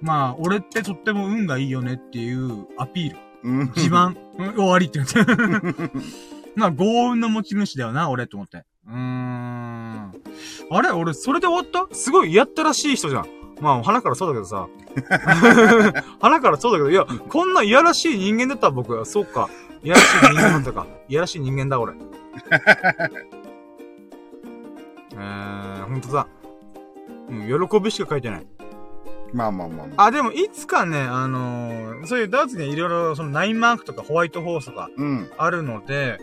[0.00, 3.18] まあ、俺ってとっても運がいいよねっていうアピール。
[3.44, 3.72] うん。
[3.74, 4.16] 自慢。
[4.38, 5.90] う ん終わりって言って。
[6.56, 8.64] まあ、幸運の持ち主だよな、俺と思って。
[8.86, 8.96] うーん。
[9.00, 10.12] あ
[10.70, 11.94] あれ俺、それで終わった？
[11.94, 13.24] すごいやったらしい人じゃん。
[13.60, 14.66] まあ、鼻からそうだけどさ。
[16.20, 19.48] 鼻からそうだけど、いや、こんないやらしい人間だったら僕は、そうか。
[19.84, 20.86] いやらしい人間だったか。
[21.08, 21.92] いやらしい人間だ、俺。
[25.12, 26.26] えー、ほんとだ。
[27.28, 28.46] うん、喜びしか書いてない。
[29.34, 30.04] まあまあまあまあ。
[30.06, 35.30] あ、でも、いつかね、あのーそういうダーツにはいろいろ、そのナインマークとかホワイトホースとかうん。
[35.36, 36.18] あるので、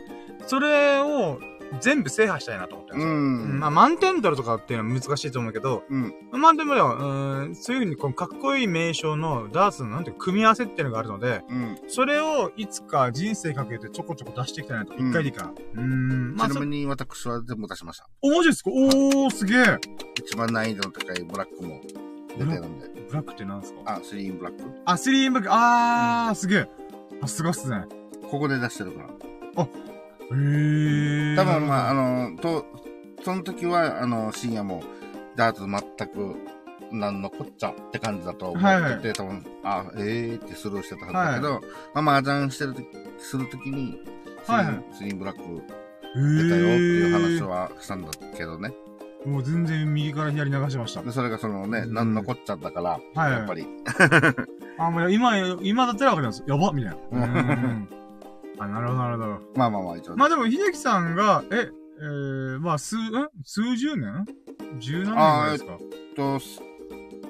[0.47, 1.39] それを
[1.79, 3.55] 全部制覇したいなと思ってるんうですよ。
[3.55, 3.59] ん。
[3.59, 6.13] まあ、満点取るとかっていうのは難しいと思うけど、うん。
[6.31, 11.77] まあでもよ、うーん、そういうふうにこのかっこいい名称のダーツのなんて組み合わせっていうのがあるので、うん。
[11.87, 14.93] それをいつか人生かけてちょこちょこ出していきたいなと。
[14.93, 15.49] うん一回でいいから。
[15.49, 16.35] うーん。
[16.35, 18.07] まあ、そちなみに私は全部出しました。
[18.21, 18.69] お、マジですか？
[18.69, 19.77] おー、すげえ。
[20.19, 21.81] 一番難易度の高いブラックも
[22.37, 22.89] 出てるんで。
[23.09, 23.79] ブラックってなんですか？
[23.85, 26.69] あ、スリーインブラックあ、スリーブック、あー、すげえ。
[27.21, 27.85] あ、すごいっすね。
[28.29, 29.07] ここで出してるから。
[29.07, 29.90] へー。
[30.31, 32.65] 多分まあ、あの、と、
[33.23, 34.83] その時は、あの、深夜も、
[35.35, 36.35] ダーツ全く、
[36.91, 41.61] なんのこっちゃって感じだと思ってて、はいはい多分、あ、えーってスルーしてたはずだけど、
[42.01, 42.87] まあ、麻雀してるとき、
[43.19, 43.99] するときに、
[44.47, 45.41] はいはいスリーブラック
[46.15, 48.73] 出たよっていう話はしたんだけどね。
[49.25, 51.03] もう全然右から左流しました。
[51.03, 53.67] で、それがそのね、うんなんのこっちゃだから、はいやっぱり。
[54.79, 56.43] あ、もう今、今だったらわかります。
[56.47, 56.97] やばみたいな。
[57.11, 58.00] うんうん
[58.63, 59.39] あ、なるほど、なるほど。
[59.55, 60.17] まあまあまあ、一応ね。
[60.17, 61.69] まあでも、秀樹さんが、え、
[62.01, 63.01] えー、まあ、数、ん
[63.43, 64.25] 数十年？
[64.79, 65.77] 十何年ぐらいですか？
[66.15, 66.39] と、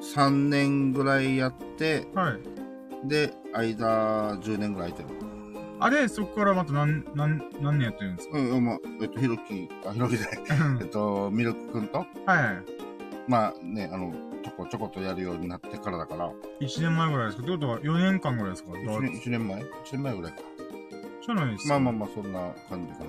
[0.01, 3.07] 3年ぐらいやって、はい。
[3.07, 5.19] で、間10年ぐらい空いてる。
[5.79, 8.37] あれ、そこからまた何、何、何年やってるんですか？
[8.37, 10.25] うん、まあ、えっと、ひろき、あ、ひろきで、
[10.79, 12.63] えっと、ミルクくんと、はい。
[13.27, 14.13] まあね、あの、
[14.43, 17.43] ちょこちょことやるようになってからだから、1年前ぐらいですか？
[17.43, 20.37] ってことは4年間ぐらいですか？1年、一年前 ?1 年前ぐらいか。
[21.25, 21.79] じゃないですか。
[21.79, 23.03] まあまあまあ、そんな感じか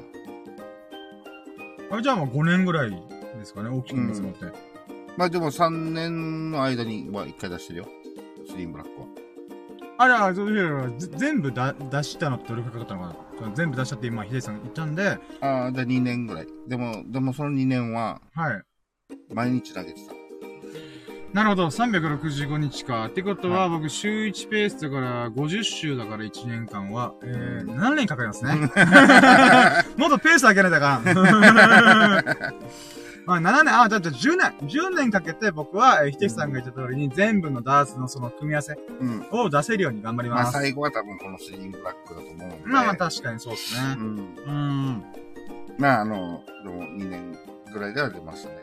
[1.91, 1.97] な。
[1.99, 2.99] あじゃあまあ5年ぐらいで
[3.45, 4.47] すかね、大きく見積もって。
[5.17, 7.89] まあでも3年の間には1回出してるよ。
[8.49, 9.07] スリーンブラックは。
[9.99, 16.47] あれは、そういうぜ全部だ出したのってどれくらいかかったのかな全部出したって今、秀樹さんが言ったんで、ああ、で2年ぐらい。
[16.67, 18.63] でも、でもその2年は、はい。
[19.33, 20.22] 毎日投げてた。
[21.33, 23.07] なるほど、365日か。
[23.07, 28.53] ってことは、はい僕、週1ペースだから、50週だから1年間は、えー、7年かかりますね。
[29.97, 31.05] もっとペース上げないとあかん。
[33.25, 39.27] まあ、7年、あ、だって10年、10年かけて僕は、えー、ひてきさんが言った通りに全部のダーツのその組み合わせうん。
[39.31, 40.53] を出せるように頑張りまあます。
[40.53, 42.61] 最後は多分このスリーンブラックだと思うんで。
[42.67, 43.81] まあまあ確かにそうですね。
[43.97, 44.07] うん。
[44.07, 44.11] う
[44.51, 45.03] ん。
[45.79, 47.39] まああの、でも2年
[47.73, 48.57] ぐらいでは出ましたね。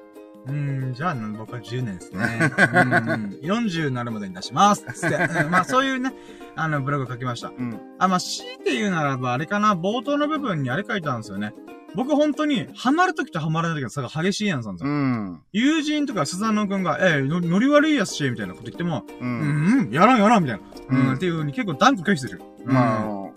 [0.48, 2.20] うん、じゃあ、僕は10年ですね。
[2.50, 4.86] うん、40になるまでに出します。
[4.94, 5.16] つって。
[5.16, 6.14] う んまあ、そういうね、
[6.56, 7.50] あの、ブログを書きました。
[7.50, 7.80] うん。
[8.00, 11.54] あ、まあ、強いて言うならば、あれかな、冒頭の部分にあれ書いたんですよね。
[11.96, 14.94] 僕本当に、ハマるときとハマらないときの差が激しいやんさんですうよ。
[14.94, 15.42] ん。
[15.52, 19.24] 友人とかスザノくんが、えのノリ悪いやつし、みたいなこと言っても、う。
[19.24, 20.64] うんん、うん、やらんやらん、みたいな。
[20.90, 22.42] うん、うんっていう風に結構断固拒否する。
[22.66, 23.34] まあ、あうんの、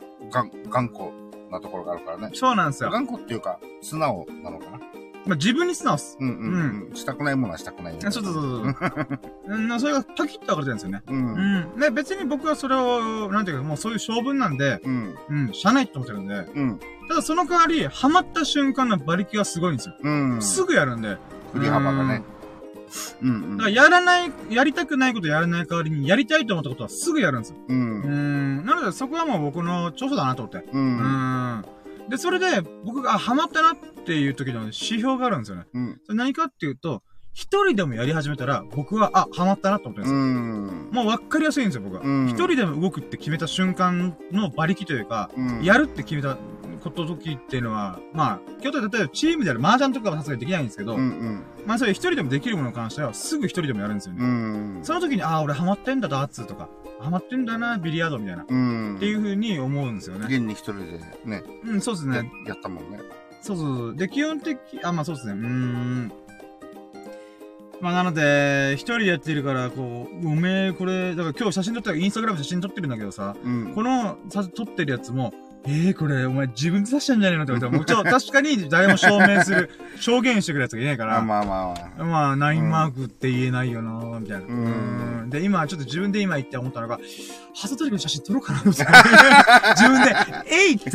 [0.71, 1.05] 頑固
[1.51, 2.31] なところがあるからね。
[2.35, 2.91] そうなんですよ。
[2.91, 4.81] 頑固っていうか、素直なのかな。
[5.27, 6.17] まあ、自分に素直っす。
[6.21, 6.97] うんうんうん。
[6.97, 7.97] したくないものはしたくない。
[8.01, 8.75] そうそうそうそう。
[9.55, 11.03] うん、それがパキッと分かれてるんですよね。
[11.07, 11.13] う。
[11.13, 11.81] うんん。
[11.81, 15.15] で、別に僕はそれを、なんていうか、もうそういう性分なんで、うん。
[15.29, 16.81] うん、しゃあないって思ってるんで、うん。
[17.09, 19.95] ただその代わり、ハマった瞬間の馬力がすごいんですよ。
[20.03, 20.43] うん。
[20.43, 21.19] すぐやるんで。
[21.53, 22.25] 振り幅がね。
[23.23, 27.57] うんうんだからやらない、やりたくないことやらない代わりに、やりたいと思ったことはすぐやるんですよ。
[27.69, 27.73] う。
[27.73, 28.67] うんん。
[28.67, 30.59] なのでそこはもう僕の長所だなと思って。
[30.59, 30.77] う。
[30.77, 31.65] うんん。
[32.13, 35.65] で、それで、僕が、あ、ハマったなっていう時の指標があるんですよね。
[35.73, 36.01] うん。
[36.05, 40.23] それ何かっていうと、一人でもやり始めたら、僕は、あ、ハマったなと思ってるんですうよ。
[40.23, 40.91] ん。
[40.93, 42.03] もう分かりやすいんですよ、僕は。
[42.03, 45.65] うん一人でも動くって決めた瞬間の馬力というか、うん。
[45.65, 46.37] やるって決めた
[46.83, 51.43] こと時っていうのは、まあ、今日例えばチームである麻雀とかはさすがにできないんですけど、うんうん。
[51.67, 54.27] まあそれ一人でもできるものに関しては、すぐ一人でもやるんですようね。
[54.81, 54.85] ん。
[54.85, 56.69] その時に、ああ、俺ハマってんだ、ダーツとか、
[57.01, 58.43] ハマってんだな、ビリヤードみたいな。
[58.43, 58.97] っうん。
[58.99, 60.27] ていう風に思うんですよね。
[60.29, 62.33] 現に一人でね、うん、そうですやね。
[62.47, 63.01] やったもんね。
[63.41, 63.97] そうそうそう。
[63.97, 65.35] で、基本的、あ、まあそうですね。
[65.35, 66.13] うーん。
[67.81, 73.73] まあなので、一人でやってるから、こう、おめえ、これ、だから今日写真撮ったら、インスタグラム写真撮ってるんだけどさ、うん。
[73.75, 79.71] この、さ、撮ってるやつも、えー、これ、お前自分で刺したんじゃねえのって言われたら、もちろん、 確かに誰も証明する、
[80.01, 85.27] 証言してくるやつがいないから、あまあまあままあ、ナインマークって言えないよなみたいな。
[85.27, 86.99] で、今、ちょっと自分で今言って思ったのが、
[87.55, 88.93] ハサトリの写真撮ろうかなみたいな。
[89.77, 90.17] 自分で、
[90.51, 90.91] えいって、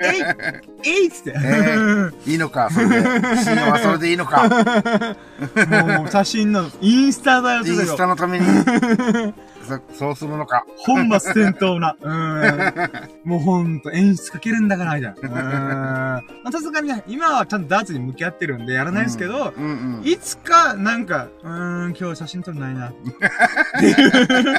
[0.00, 1.34] えいえいって。
[1.36, 2.12] えあ。
[2.26, 3.02] いいのか、それで。
[3.36, 4.48] 深夜はそれでいいのか。
[5.98, 8.46] もう、写真の、インスタだよ、インスタのために、
[9.66, 10.64] そそうするのか。
[10.78, 11.96] 本末転倒な。
[12.00, 13.28] うーん。
[13.28, 15.16] もうほんと演出かけるんだから、みたいな。
[15.20, 15.32] うーん。
[15.34, 20.02] まあさすがにね、今はちゃんとダーツに向き合ってるんでやらないですけど、うんうん。
[20.04, 22.88] いつか、なんか、うーん、今日写真撮れないな。
[22.88, 22.92] っ
[23.80, 24.56] ていう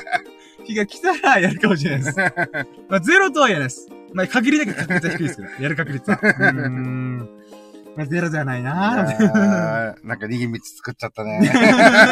[0.65, 2.17] 日が来たらやるかもしれないです。
[2.89, 3.89] まあ、ゼロとは言えないです。
[4.13, 6.19] まあ、限りなく確率は低いですけど、やる確率は。
[6.23, 7.29] うーん。
[7.97, 11.51] まあ、ゼロではないいななんか逃げ道作っちゃったね。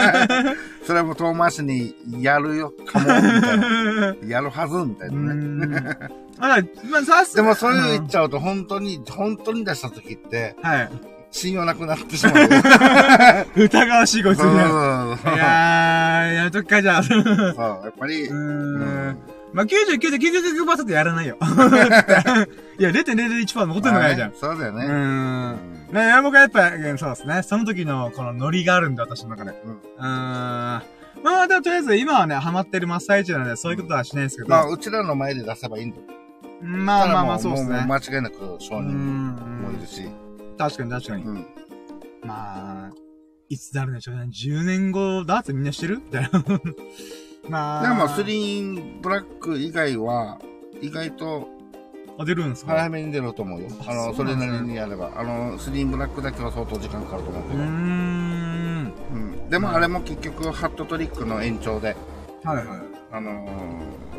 [0.84, 4.16] それはもう遠回しにやるよ、かも、みたいな。
[4.26, 5.98] やるはず、みたいうなね。
[6.40, 6.58] あ
[6.90, 10.90] まあ、さすでもそれを言うんっちゃうと、本当に、本当に出した時って、はい。
[11.30, 12.48] 信用なくなってしまうよ。
[13.56, 14.46] 疑わしいこいつね。
[14.46, 17.00] いやー、やめとくか、じゃあ。
[17.02, 19.18] うそう、やっぱり、ーう。
[19.54, 21.38] まあ、99で99%やらないよ。
[22.80, 24.30] いや、0.001%残ってんのかいじゃん。
[24.32, 24.86] うそうだよね。
[24.86, 25.75] ーん。
[25.92, 27.44] ね、僕はやっぱ、うんそうですね。
[27.44, 29.52] その時のこのノリがあるんで、私の中で。
[29.66, 30.02] うんうーん。
[30.02, 30.82] ま
[31.24, 34.50] あ、でもとりあえず今はね、ハマってる真っ最中なので、そういうことはしないですけど。
[34.50, 36.04] まあ、うちらの前で出せばいいんだよ。
[36.62, 37.86] まあまあまあ、そうですね。
[37.88, 40.04] 間違いなく承う認んもいるし。
[40.58, 41.24] 確かに確かに。
[41.24, 41.46] うん。
[42.24, 42.92] まあ、
[43.50, 44.24] いつなるんでしょうね。
[44.32, 45.98] 10年後、ダーツみんなしてる？
[46.00, 46.30] みたいな。
[47.50, 47.84] まあ。
[47.84, 50.40] でもまあ、スリーンブラック以外は、
[50.82, 51.48] 意外と
[52.18, 52.74] あ、出るんですか？
[52.74, 53.68] 早めに出ると思うよ。
[53.88, 55.12] ああの、それなりにやれば。
[55.16, 57.64] あの、スリーンブラックだけは相当時間かかると思うけど。
[57.64, 58.94] うーん。
[59.14, 59.50] うん。
[59.50, 61.96] でもあれも結局、ハットトリックの延長で、
[62.44, 62.66] はいはい。
[63.12, 63.32] あの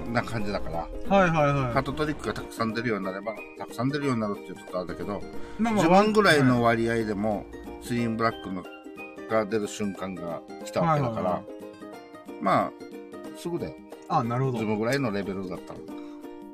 [0.06, 1.72] ー、な感じだから、はいはいはい。
[1.72, 5.22] ハットトリックがたくさん出るようになれば、たくさん出るようになるって言うとあれだけど、
[5.58, 7.44] 序盤ぐらいの割合でも、
[7.82, 8.62] スリーンブラックの
[9.28, 11.42] が出る瞬間が来たわけだから
[12.40, 12.72] まあ、
[13.36, 13.74] すぐだよ。
[14.08, 14.66] あ、なるほど自。
[14.66, 15.80] 分ぐらいのレベルだったら。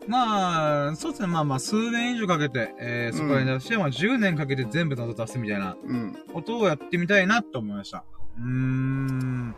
[0.07, 1.29] まあ、そうですね。
[1.29, 6.17] まあまあ、数年以上かけて、えー、そこら辺で、しても10年かけて全部の音出すみたいなうん。
[6.33, 8.05] ことをやってみたいなと思いました。
[8.39, 9.55] うーん。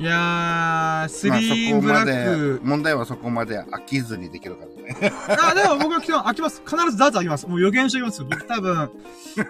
[0.00, 2.68] いやー、スまあリーブラックで、。
[2.68, 5.12] 問題はそこまで飽きずにできるからね。
[5.40, 6.28] あ、でも僕は来てます。
[6.28, 6.62] 飽きます。
[6.64, 7.48] 必ずダーツ飽きます。
[7.48, 8.22] もう予言しておきます。
[8.22, 8.90] 僕多分、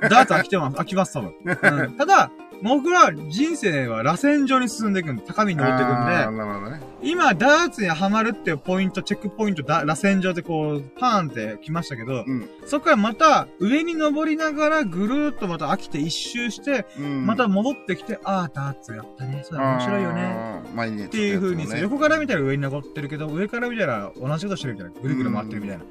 [0.09, 0.77] ダーツ飽きてます。
[0.77, 1.35] 飽きます、多分。
[1.45, 2.31] うん、ただ、
[2.63, 6.81] 僕は人生は螺旋状に進んでいくんで、高みに登っていくんでるほどね。
[7.03, 12.49] 今、ダーツにはまるっていうポイント、チェックポイント、だ螺旋状でこう、パーンって来ましたけど、うん。
[12.67, 17.27] そこからまた、上に登りながら、ぐるーっとまた飽きて一周して、うん。
[17.27, 19.43] また戻ってきて、ああ、ダーツやったね。
[19.45, 20.63] そうだ、面白いよね。
[21.07, 21.81] っていう風に、ね。
[21.81, 25.01] 横から見たら上に登ってるけど、上から見たら同じことしてるみたいな。
[25.01, 25.85] ぐるぐる回ってるみたいな。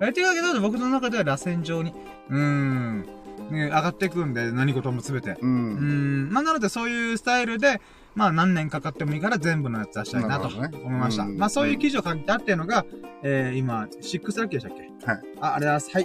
[0.00, 1.92] やってるわけど、僕の中では螺旋状に、
[2.30, 3.06] うーん、
[3.50, 5.30] ね、上がっていくんで、何事もすべて。
[5.30, 5.36] う。
[5.42, 7.80] うんん、まあ、なのでそういうスタイルで、
[8.14, 11.22] まあ何年かかってもいいから全部のやつ出したいなと思いました。
[11.22, 12.84] うんまあそういう記事を書いてあっていうのが、
[13.22, 15.06] えー、今、6ラッキーでしたっけ？
[15.06, 15.22] はい。
[15.40, 15.90] あ、ありがとうございます。
[15.92, 16.02] はい。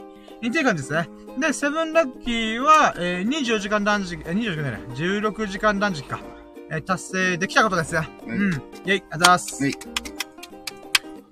[0.47, 1.09] っていう感じですね。
[1.39, 6.19] で、7ラッキーは、えー、24時間断食、えー、24時間じゃない、16時間断食か。
[6.69, 7.99] えー、達成できたことですね。
[7.99, 8.53] はいうん。
[8.53, 9.63] イェイ、ありがとうございます。
[9.63, 10.12] はい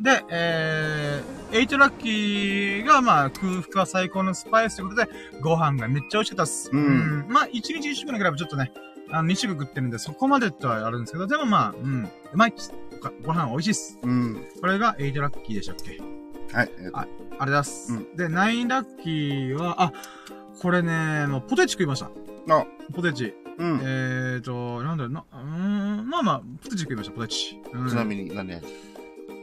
[0.02, 5.10] で、えー、8ラッキーが、まあ、空腹は最高のスパイスということで、
[5.42, 6.70] ご飯がめっちゃ美味しかったです。
[6.74, 8.72] うんまあ、1日1食に比べちょっとね、
[9.12, 12.74] あの、2食食ってるんで、そこまでとはあるんですけど、でもまあ、うん、うまいっす。
[13.02, 14.00] ごご飯美味しいっす。
[14.02, 14.48] うん。
[14.60, 16.02] これが8ラッキーでしたっけ？
[16.56, 16.72] はい。
[16.80, 17.94] えっとあありがとうございます。
[17.94, 19.94] うで、9ラッキーは、あ、
[20.62, 22.10] これね、もうポテチ食いました。
[22.50, 23.34] あ、ポテチ。
[23.58, 23.80] うん。
[23.84, 27.60] えーと、なんだろうな、うーん、まあまあ、ポテチ食いました、ポテチ。
[27.74, 28.66] うんちなみに何味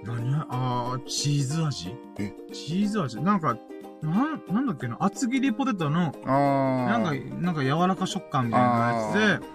[0.05, 1.95] 何やあー、チーズ味？
[2.19, 2.33] え？
[2.53, 3.21] チーズ味？
[3.21, 3.57] なんか、
[4.03, 6.99] なん、なんだっけな、厚切りポテトの、ああ。
[6.99, 9.47] なんか、なんか柔らか食感みたいなやつで、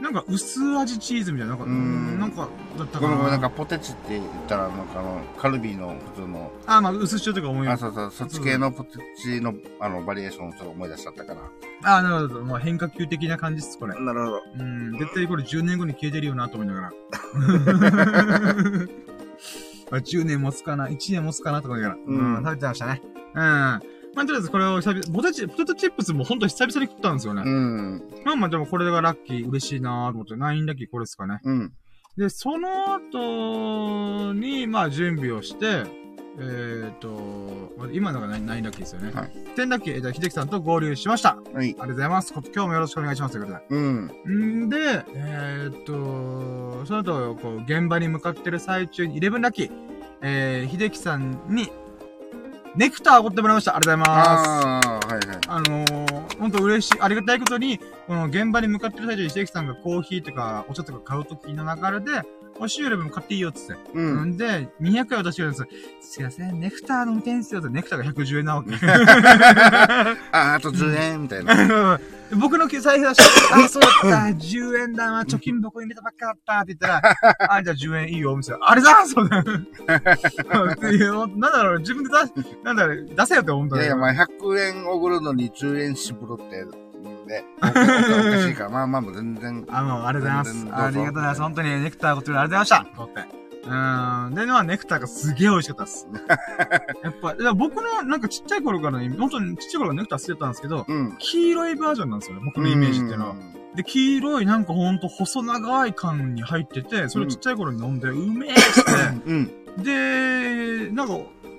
[0.00, 3.16] なんか薄味チーズみたいな、なんか、うんん、なんか、だったかな。
[3.30, 7.80] なんかポテチって言ったら、なんかあの、カルビーの普通の、あ、まあ、薄塩とか思いあ、ます。
[7.80, 11.34] そうそう、そっち系のポテチの、あの、バリエーションをちょっと思い出しちゃったか
[11.82, 11.96] ら。
[11.96, 12.44] あ、なるほど。
[12.44, 14.00] まあ、変化球的な感じです、これ。
[14.00, 14.40] なるほど。
[14.60, 16.92] うん、絶対これ10年後に消えてるよなと思いながら。
[19.90, 22.00] まあ10年持つかな、1年持つかなと思いながら。
[22.06, 23.02] うんうん、食べてましたね。
[23.34, 23.40] うん。
[24.14, 27.42] まあ、とりあえずこれを久々、ポテチ、ポテトチップスもほんと久々に食ったんですよね。
[27.44, 28.02] うん。
[28.24, 31.40] まあまあでもこれがラッキー、嬉しいなと思って、ナインラッキーこれですかね。
[31.44, 31.72] うん。
[32.16, 35.84] で、その後に、まあ準備をして、
[36.40, 37.18] えっ、と、
[37.92, 39.10] 今のがナインナインラッキーですよね。
[39.12, 39.30] はい。
[39.56, 41.30] 10ラッキー、えーじゃあ秀樹さんと合流しました。
[41.30, 41.68] あはい。
[41.68, 42.32] りがとうございます。
[42.32, 43.32] こ今日もよろしくお願いします。
[43.32, 43.64] ということで。
[43.70, 44.64] うん。
[44.64, 49.70] んで、えーっと、その後、こう、現場に向かってる最中に、11ラッキー、
[50.22, 51.70] えー、秀樹さんに、
[52.76, 53.76] ネクターをおごってもらいました。
[53.76, 54.50] ありがとうございます。
[54.50, 55.38] ああ、はいはい。
[55.48, 62.22] あのー、ほんと嬉しい、ありがたいことに、この現場に向かってる最中に秀樹さんがコーヒーとかお茶とか買う時の流れで、
[62.60, 63.80] おシューレブも買っていいよっつって。
[63.94, 64.24] うん。
[64.26, 65.56] んで、200円渡してくれるんで
[66.00, 68.74] すすいません、ネクター飲みたいんすよって、ネクターが110円なわけ。
[70.32, 72.00] あ、あと10円みたいな。
[72.36, 77.16] 僕の財布出して、あ、そうだった、10円だな、貯金箱に入れたばっかだったって言ったら、
[77.56, 78.70] あ、じゃあ10円いいよ、みたいな。
[78.70, 84.00] あれだそうだっていう、なんだろう、自分で出し、なんだろう、出せよって思ったいやいや、ね。
[84.00, 86.66] まあ、100円おごるのに10円しぶるって、
[87.28, 89.64] ね、おかしいから、 まあまあ、もう全然。
[89.68, 90.66] あの、ありがとうございます。
[90.72, 91.40] ありがとうございます。
[91.42, 92.96] 本当にネクターご作りありがとうございました。
[92.96, 93.38] とって。
[93.64, 94.34] うーん。
[94.34, 96.08] で、まあ、ネクターがすげえ美味しかったです。
[97.04, 101.16] やっぱ、いや僕の、なんかちっちゃい頃からね、本当にちっちゃい頃からネクター好きだったんですけど、うん。
[101.18, 103.34] 黄色いバージョンなんですよね、僕のイメージっていうのは。
[103.74, 108.60] で、黄色いなんかほんと細長い缶に入ってて、それちっちゃい頃に飲んで、うめえって、
[109.26, 109.50] うん。
[109.82, 111.14] で、なんか、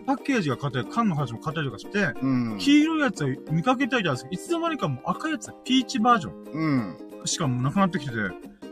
[0.09, 2.57] パッケージが硬い、缶の形も硬いとかして、うん。
[2.57, 4.29] 黄色いやつを見かけたいじゃないですか。
[4.31, 7.27] いつの間にかもう赤いやつ、ピーチバージョンうん。
[7.27, 8.17] しかもなくなってきてて、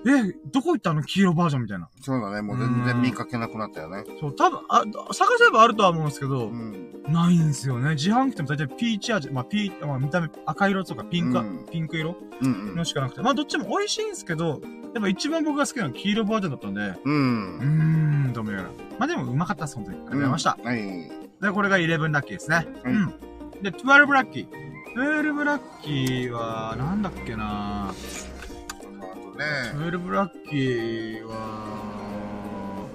[0.07, 1.89] え、どこ行ったの黄色バージョンみたいな。
[2.01, 2.41] そうだね。
[2.41, 4.03] もう全然見かけなくなったよね。
[4.19, 7.03] そう、多分、あ、探せばあるとは思うんですけどう、ん。
[7.07, 7.91] ないんですよね。
[7.91, 16.99] 自販機でも大体ピーチ味、まあ、ピー、まあ、見た目赤色とかピンク、うんピンク色うんのしかなくて、まあ、どっちも美味しいんですけど、やっぱ一番僕が好きなのは黄色バージョンだったんで、う。
[17.05, 18.73] うんーん、と思いながら。
[18.97, 19.97] まあ、でもうまかったです、本当に。
[19.97, 20.57] ありがとうございました。
[20.63, 21.26] はい。
[21.41, 22.55] で、これが11ラッキーですね。
[22.55, 23.07] はいうん。
[23.61, 24.47] で、12ラッキー。
[24.95, 27.93] 12ラッキーは、なんだっけな
[29.37, 29.43] ね、
[29.75, 32.87] 12ラッキーは、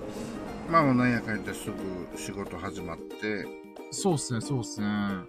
[0.69, 1.77] まあもうなんやかんやってすぐ
[2.17, 3.47] 仕事始まって、
[3.93, 4.87] そうっすね、そうっすね。
[4.87, 5.27] な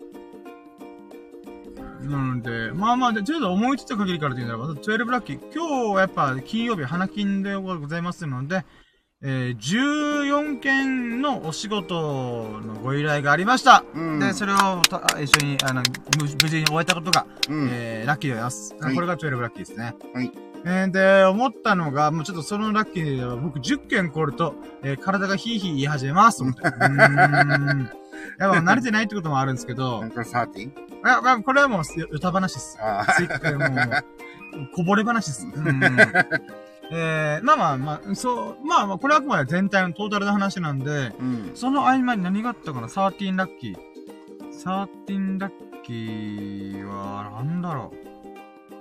[2.17, 5.39] ので、まあまあ、でちょっと思いついた限りからで言うならば、12ラッキー。
[5.53, 8.65] 今日はやっぱ金曜日花金でございますので、
[9.25, 13.85] えー、14件のお仕事のご依頼がありました。
[13.95, 14.19] うん。
[14.19, 15.81] で、それをた一緒に、あの、
[16.19, 17.69] 無無事に終えたことが、うん。
[17.71, 18.75] えー、ラッキーでございます。
[18.81, 19.95] はいこれが12ラッキーですね。
[20.13, 20.31] はい。
[20.65, 26.43] えー、で、思ったのが、もうちょっとそのラッキーで、僕10件来ると、えー、体がヒーヒー言い始めます。
[26.43, 27.89] うーん。
[28.39, 30.73] やっぱ慣れてないってこともあるんですけどな、んかサーティンい
[31.05, 31.81] や、まあこれはもう
[32.11, 32.77] 歌話です。
[32.81, 33.69] あついてもう、
[34.75, 35.47] こぼれ話です。
[35.47, 35.81] うん。
[36.95, 41.13] えー、まあまあまあ、そう、まあまあ、これはあくまで全体のトータルの話なんで、あ。
[41.19, 41.51] うん。
[41.55, 43.77] その合間に何があったかな ?13 ラッキー。
[45.07, 45.51] 13ラッ
[45.83, 47.91] キーは、なんだろ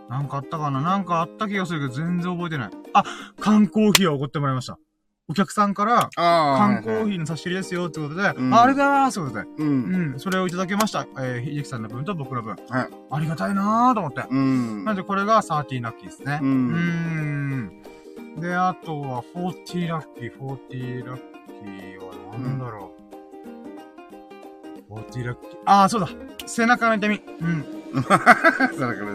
[0.08, 0.10] う？
[0.10, 0.82] なんかあったかな？
[0.82, 2.70] なんかあった気がするけど全然覚えてない。
[2.92, 3.02] あ、
[3.40, 4.78] 缶コーヒーをおごってもらいました。
[5.28, 6.10] お客さんから。
[6.14, 9.48] 缶コーヒーの差し入れですよってことで、あ、ありんがとうございますってことで。
[9.56, 9.64] う。
[9.64, 11.06] うんん、それをいただきました。
[11.18, 12.56] えー、秀樹さんの分と僕の分。
[12.68, 12.88] はい。
[13.10, 14.24] ありがたいなーと思って。
[14.30, 14.84] うん。
[14.84, 16.40] なんでこれが13ラッキーですね。
[16.42, 16.44] う。
[16.44, 17.72] うんーん。
[18.36, 22.92] で、あとは40ラッキー、40ラッキーはなんだろ
[24.88, 24.94] う。
[24.94, 25.58] 40ラッキー。
[25.66, 26.08] ああ、そうだ。
[26.46, 27.20] 背中の痛み。
[27.40, 27.64] うん。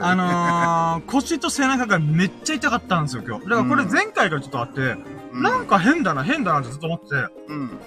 [0.01, 3.49] あのー、腰と背中がめっちゃ痛かったんですよ、今日。
[3.49, 7.15] だからこれ前回からちょっとあって、うんなんか変だな、変だなってずっと思ってて。
[7.47, 7.79] うん。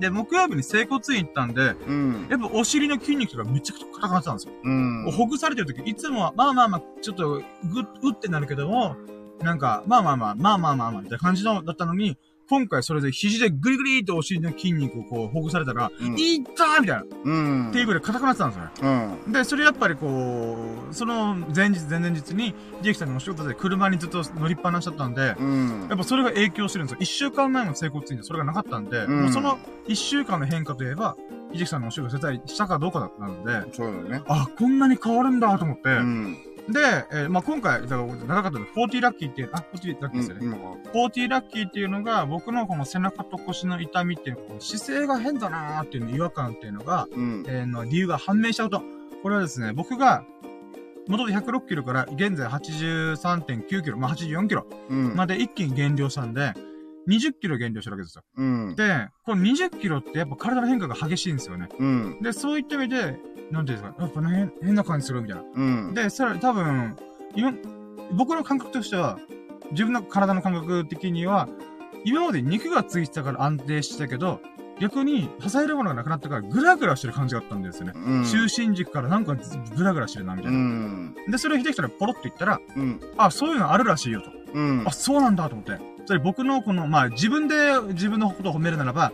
[0.00, 2.26] で、木曜日に整骨院行ったんで、うん。
[2.28, 4.52] やっぱお尻の筋肉とかめちゃくちゃ硬くなってたんですよ。
[4.62, 5.10] うん。
[5.12, 8.96] ほぐされてる時、いつもは、まあまあまあ、ちょっと、ぐ、うってなるけども、
[9.40, 12.16] なんか、まあまあまあ、まあまあまあまあ、みたいな感じの、だったのに、
[12.48, 17.32] 今回それで肘でグリグリってお尻の筋肉をこう、ほぐされたら、うんいったーみたいな、っう
[17.68, 17.70] ん。
[17.72, 19.16] ていうぐらい硬くなってたんですよね。
[19.26, 19.32] うん。
[19.32, 20.56] で、それやっぱりこ
[20.90, 25.96] う、その前日、前々日に、ジェイキさんのお仕事で車にずっと乗りっぱなしだったんで、うんや。
[25.96, 26.98] っぱそれが影響してるんですよ。
[27.00, 31.16] 一週間前の整骨院でそれがなかったんで、うんもうその一週間の変化といえば、
[31.52, 34.22] ジェイキさんのお仕事絶対したかどうかだったので、そうだね。
[34.28, 36.36] あ、こんなに変わるんだと思って、うん。
[36.68, 40.56] で、えーまあ、今回、だから長かったので、40ラッキーっていう、あ、40ラッキーですよね。
[40.92, 47.44] 40ラッキーっていうのが、僕のこの背中と腰の痛みっていうの、こう姿勢が変だなーっていうの違和感っていうのが、うん。
[47.46, 48.82] えーの理由が判明したこと。
[49.22, 50.24] これはですね、僕が、
[51.08, 55.14] 元々106キロから現在83.9キロ、まあ、84キロうん。
[55.14, 56.52] まで一気に減量したんで、
[57.08, 58.24] 20キロ減量したわけですよ。
[58.36, 58.74] うん。
[58.74, 61.68] で、この20キロってやっぱ体の変化が激しいんですよね。
[61.78, 62.18] うん。
[62.20, 63.16] で、そういった意味で、
[63.50, 65.44] なんていうんですか、やっぱ変変な感じするみたいな。
[65.54, 65.94] うん。
[65.94, 66.96] で、さらに多分、
[67.34, 67.52] 今、
[68.12, 69.18] 僕の感覚としては、
[69.72, 71.48] 自分の体の感覚的には、
[72.04, 74.40] 今まで肉がついてたから安定してたけど、
[74.78, 77.92] 逆に支えるものがなくなったからグラグラしてる感じがあったんですよね。
[77.96, 78.24] うん。
[78.24, 80.60] 中心軸からなんかずグラグラしてるな、みたういな。
[80.60, 81.14] ん。
[81.28, 83.00] で、それを秀樹さんにポロッと言ったら、うん。
[83.16, 84.30] あ、そういうのあるらしいよと。
[84.54, 84.92] うんあ、。
[84.92, 85.78] そうなんだと思って。
[86.04, 87.56] それ僕のこの、まあ自分で
[87.88, 89.12] 自分のことを褒めるならば、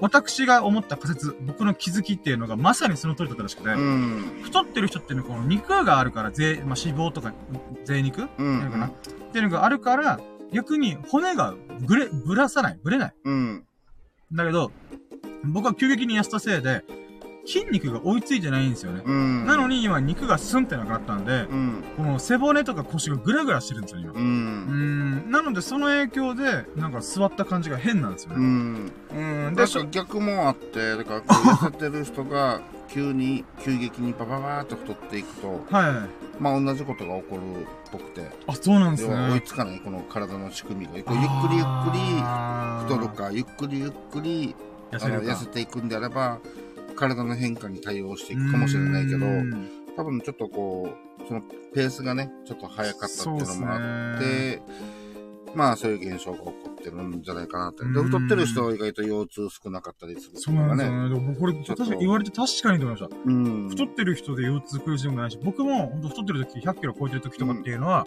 [0.00, 4.40] 私が思った仮説、僕の気づきっていうのがまさにその通りだったらしくて、うん。
[4.42, 7.32] 太ってる人っていうのはこの肉があるから、ぜまあ、脂肪とか、
[7.84, 8.24] 贅肉？
[8.24, 8.88] ってういうのかな、ん。
[8.88, 8.92] っ
[9.32, 10.20] ていうのがあるから、
[10.52, 13.14] 逆に骨がぶれ、ぶらさない、ぶれない。
[13.24, 13.64] うん。
[14.32, 14.70] だけど、
[15.44, 16.84] 僕は急激に痩せたせいで、
[17.48, 19.02] 筋肉が追いついてないんですよね。
[19.06, 19.46] うん。
[19.46, 21.84] なのに今肉がスンってなくなったんで、うん。
[21.96, 24.12] この背骨とか腰がグラグラしてるんですよ、今。
[24.12, 24.16] う。
[24.16, 25.30] うんん。
[25.30, 28.44] なので、その影響で、なんか座った感じが変なんですようね。
[28.44, 28.92] ん。
[29.16, 29.54] うん。
[29.54, 32.60] で、逆もあって、だからこう痩せてる人が
[32.92, 36.42] 急に、急激にバババーっと太っていくと、はい。
[36.42, 39.22] まあ同じことが起こるっぽくて、あ、そうなんです要ね。
[39.22, 42.00] は追いつかないこの体の仕組みが、ゆっくりゆっくり
[42.84, 44.54] 太るか、ゆっくりゆっくり
[44.90, 46.38] 痩せ痩せていくんであれば、
[46.98, 50.92] 体の変化に対応していくかもしれないけどう、ん多分ちょっとこ
[51.24, 51.42] う、その
[51.74, 54.62] ペースがね、ちょっと早かったっていうのもあって、
[55.54, 57.84] まあそういう現象が起こってるんじゃないかなって。
[57.84, 61.08] で、うん太ってる人は意外と腰痛少なかったりするそうなんですよね。
[61.08, 61.14] ね。
[61.14, 63.16] でもこれ、ちょっと確かに言われて確かにと思いました。
[63.24, 63.68] うん。
[63.68, 68.06] 太ってる人で腰痛苦しいもないし、僕も本当太ってる時、100キロ超えてる時とかっていうのは、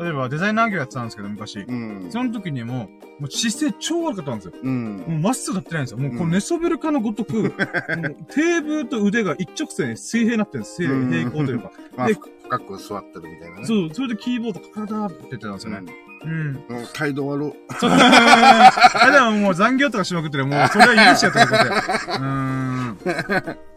[0.00, 1.58] 例えばデザイナー業やってたんですけど、昔。
[1.58, 2.08] うん。
[2.10, 2.88] その時にも、
[3.18, 4.54] もう姿勢超悪かったんですよ。
[4.62, 4.96] うん。
[5.06, 5.98] もうまっすぐ立ってないんですよ。
[5.98, 10.82] もうこうんの寝そべるかのごとく、 もうテーブルと腕が一直線水平になってるんです。
[10.82, 11.72] 平行というか。
[11.98, 13.66] まあで、深く座ってるみたいなね。
[13.66, 15.92] そう、それでキーボードカカカカって言ってたんですよね。
[16.24, 16.64] うん。
[16.94, 17.52] 態度悪。
[17.68, 21.68] あでももう残業とかしまくってるもうそれは許しちゃったことで。
[21.70, 23.69] うーん。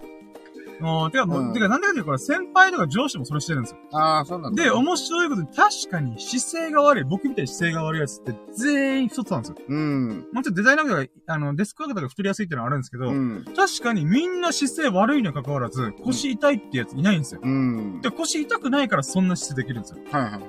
[0.84, 3.80] もう、てか、もううんてか、なんでかっていうと、これ先輩とか上司もそれしてるんですよ。
[3.94, 4.64] ああ、そうなんだ。
[4.64, 9.56] で、面白いことに、確かに姿勢が悪い、僕みたいに姿勢が悪いやつって全員太ってたんですよ。
[9.66, 10.28] うん。
[10.34, 13.46] もちろんデザイナーが、あの、デスクワークとか太りやすいっていうのはあるんですけど、うん。
[13.56, 17.42] 確かにみんな姿勢悪いにもかかわらず、腰痛いってやついないんですよ。
[17.42, 18.02] うん。
[18.02, 20.04] で、腰痛くないからそんな姿勢できるんですよ。
[20.12, 20.42] はいはいはい。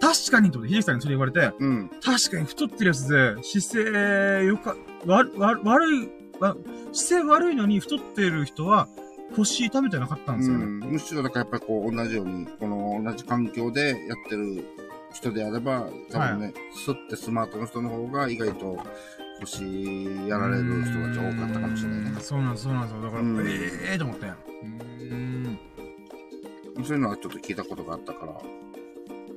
[0.00, 1.90] 確かにと秀樹さんにそれ言われて、うん。
[2.02, 4.76] 確かに太ってるやつで、姿勢よか、
[5.06, 6.08] わ、わ、悪い、
[6.40, 6.56] わ、
[6.92, 8.88] 姿勢悪いのに太ってる人は
[9.36, 10.64] 腰痛めてなかったんですよね。
[10.64, 13.96] うん、むしろだからやっぱりこう同じように、この同じ環境でやっ
[14.28, 14.64] てる
[15.12, 18.78] 人であれば、多分ね、スッてスマートの人の方が意外と
[19.40, 22.20] 腰やられる人たち多かったかもしれないねうん。
[22.20, 23.02] そうなんです、そうなんですよ。
[23.02, 23.50] だから、うんえ
[23.92, 24.26] えーと思って。
[24.62, 25.58] うん。
[26.84, 28.40] そういうのはちょっと聞いたことがあったから、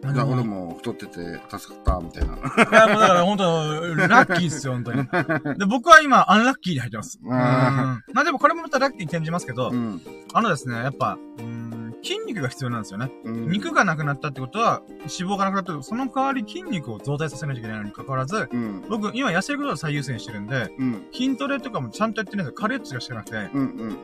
[0.04, 2.36] あでもだから俺も太ってて助かったみたいな。
[2.36, 2.40] い
[2.74, 5.04] や、もうだから本当ラッキーっすよ、本当に。
[5.58, 7.20] で、僕は今、アンラッキーに入ってます。
[7.24, 7.34] うん。
[7.34, 10.02] あまあでもこれもまたラッキーに転じますけど、うん。
[10.34, 13.12] あのですね、やっぱ、うん、筋肉が必要なんですよね。
[13.26, 13.50] うん。
[13.50, 18.84] 肉がなくなったってことは、脂肪がなくなったその代わり筋肉を増大させないといけないのに関わらず、うん。
[18.90, 21.08] 僕、今痩せることを最優先してるんで、うん。
[21.12, 22.62] 筋トレとかもちゃんとやってないんですよ。
[22.62, 23.50] 軽いやつがしかなくて。
[23.54, 23.62] うん。
[23.62, 23.98] うん。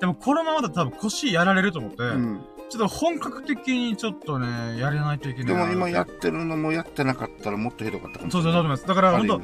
[0.00, 2.40] でも、このままだと多分腰やられると思って、うん。
[2.70, 5.66] ちょっと本格的にちょっとね、やれないといけないでな。
[5.66, 8.52] も今やってるのもやってなかったらもっとひどかったかもしそうそう、れない。
[8.52, 8.86] だと思います。
[8.86, 9.40] だから、本当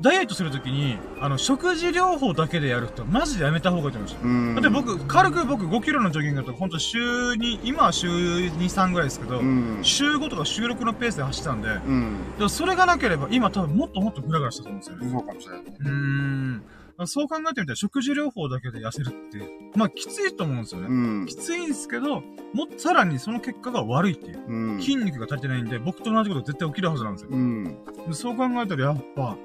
[0.00, 4.60] ダイエットするときに、あの、食事療法だけでやる人、マジでやめた方がいいと思いまし。
[4.60, 9.78] だって僕、軽く僕5キロのジョギングだと、ほんと週に、今は週2、3ぐらいですけど、うん。
[9.82, 12.16] 週5とか週6のペースで走ってたんで、うん。
[12.38, 15.10] でもそれがなければ、今多分もっともっとグラグラしたと思うんですよね。
[15.10, 15.76] そうかもしれないね。
[15.78, 16.62] うーん。
[17.06, 19.38] そう考えてみたら、食事療法だけで痩せるって、
[19.76, 20.86] まあ、きついと思うんですよね。
[20.88, 21.34] うんき。
[21.34, 22.20] ついんですけど、
[22.52, 24.44] もさらにその結果が悪いっていう。
[24.46, 24.80] うん。
[24.80, 27.30] 筋肉が足りてないんで、僕と同じこと絶対起きるはずなんですよ。
[27.32, 27.64] うん。
[28.06, 29.36] でそう考えたら、やっぱ、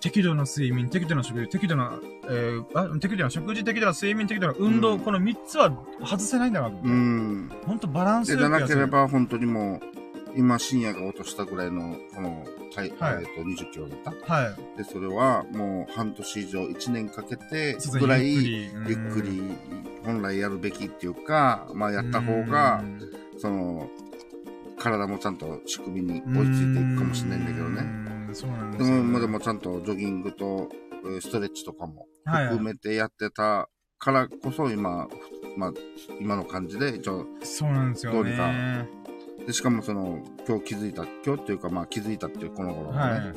[0.00, 1.98] 適度な睡眠、適度な食事、適度な、
[2.28, 5.72] えー、あ、適度な食事、適度な睡眠、適度な運動、うんこの3つは
[6.04, 6.68] 外せないんだな。
[6.68, 7.50] うん。
[7.66, 8.74] ほんとバランスで、じゃなけ。
[8.74, 12.44] れば、本当にもう、今、深夜が落としたぐらいの、この、
[12.74, 14.32] 体、はいえっと、20キロだった。
[14.34, 14.78] はい。
[14.78, 18.42] で、それは、もう、半年以上、1年かけてぐらい、ゆ
[18.88, 19.42] ゆっくり
[20.04, 23.00] 本来やるべきっていうか、まあ、やった方がう、ん
[23.38, 23.88] その、
[24.78, 27.82] 体もちゃんと仕組みに追いついていくかもしれないんだけどね。
[27.82, 28.34] ね。
[28.34, 30.68] そうなんですも、もうでもちゃんとジョギングと、
[31.04, 33.68] えーストレッチとかもはいはい含めてやってた
[33.98, 35.08] からこそ今、
[35.56, 35.72] まあ、
[36.20, 38.18] 今の感じで、一応、そうなんですよね。
[38.18, 39.03] どうにか
[39.46, 43.34] で、しかもその、今日気づいた、今日っていうかまあ気づいたっていうこの頃はね、はい。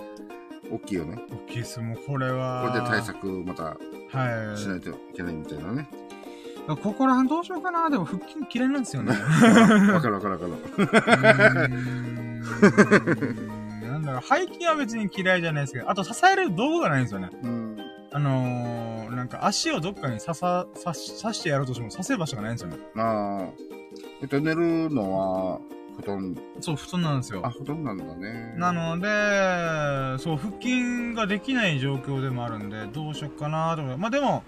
[0.72, 1.18] 大きいよね。
[1.32, 1.80] 大きいです。
[1.80, 2.70] もうこれは。
[2.70, 4.58] これで対策またはい。
[4.58, 5.90] しないといけないみたいなね。
[6.68, 7.90] ここら辺どうしようかな。
[7.90, 9.14] でも腹筋嫌いなんですよね。
[9.14, 10.52] わかるわかるわかる。
[13.88, 17.30] なんだろう、背筋は別に嫌いじゃないですけど、あと支える道具がないんですよね。
[17.42, 17.78] うん。
[18.12, 22.78] あのー、なんか足をどっかに刺さ、刺し、刺してやろうとしても刺せる場所がないんですよね。
[22.98, 23.48] ああ。
[24.22, 25.60] えっと、寝るのは、
[25.98, 27.50] 布団、そう、布団なんですよあ、。
[27.50, 28.54] 布団なんだね。
[28.58, 34.02] なので、そう、腹筋ができない状況でもあるんで、どうしよっかなと思って。
[34.02, 34.44] まあでも、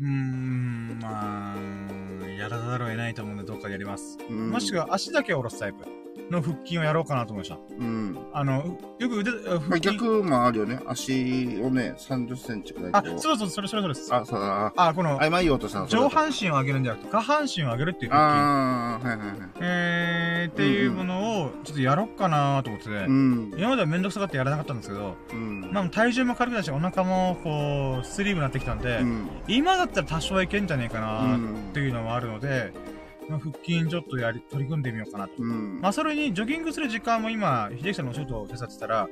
[0.00, 4.18] うーん、まあ、やらざるを得ないと思うんで、どっかでやります。
[4.28, 6.07] うんもしくは足だけ下ろすタイプ。
[6.30, 7.74] の腹筋をやろうかなと思いました。
[7.78, 8.18] うん。
[8.32, 9.80] あの、よく腕、まあ、腹筋。
[9.90, 10.80] 逆もあるよね。
[10.86, 13.02] 足をね、30センチくらいあ。
[13.16, 14.14] そうそう、それそれそれです。
[14.14, 14.72] あ、そうだ。
[14.76, 18.40] あ、このあ、、今言おうとした上半身を上げるんじゃなくて、下半身を上げるっていう腹筋。
[18.40, 19.38] ああ、はいはいはい。
[19.60, 23.54] えー、っていうものを、ちょっとやろうかなと思ってて、うん。
[23.56, 25.70] 今まではめんどくさがってやらなかったんですけど、うん。
[25.72, 29.28] まあ体重も軽くなるし、お腹もこう、スリムになってきたんで、うん。
[29.46, 32.97] 今だったら多少いけんじゃねえかうなっんていうのもあるので、まあ、
[33.36, 35.34] 腹筋ちょっとやり、取り組んでみようかなと。
[35.38, 35.80] うん。
[35.80, 39.08] まあそれにジョギングする時間も今、秀樹さんのお仕事を手伝ってたら、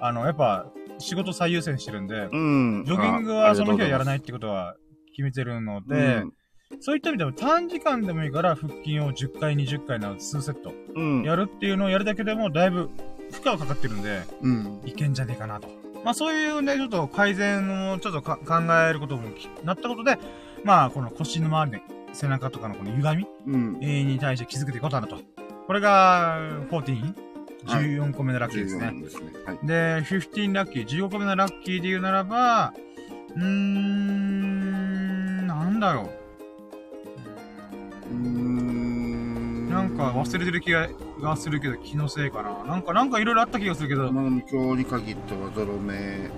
[0.00, 0.66] あの、やっぱ
[0.98, 2.84] 仕事最優先してるんで、うん。
[2.84, 4.76] ジョギングはその日はやらないいってことは
[5.10, 6.24] 決めてるので、
[6.80, 11.22] そういった意味でも短時間でもいいから腹筋を10回、20回など数セットうん。
[11.24, 12.90] やるっていうのをやるだけでもだいぶ
[13.32, 14.80] 負荷がかかってるんで、うん。
[14.84, 15.68] いけんじゃねえかなと。
[16.04, 20.18] まあそういうね、ちょっと改善をちょっとか考えることもきなったことで、
[20.64, 23.26] まあこの腰の周りで背中とかのこの歪み？
[23.46, 23.78] うん。
[23.80, 25.18] えーに対して気づけていくことだなと。
[25.66, 26.38] これが、
[26.70, 27.14] 14、はい
[27.66, 28.86] 14個目のラッキーですね。
[28.86, 29.30] 14ですね。
[29.46, 29.58] はい。
[29.62, 32.72] で、15ラッキー、15個目のラッキーで言うならば、
[33.36, 36.10] うーん、なんだろ
[38.10, 39.66] うーん。
[39.68, 39.70] う。
[39.70, 40.88] なんか忘れてる気が
[41.20, 42.64] がするけど、気のせいかな。
[42.64, 44.42] なんか、なんかいろいろあった気がするけど、まあ、今
[44.76, 46.30] 日に限ってはゾロ目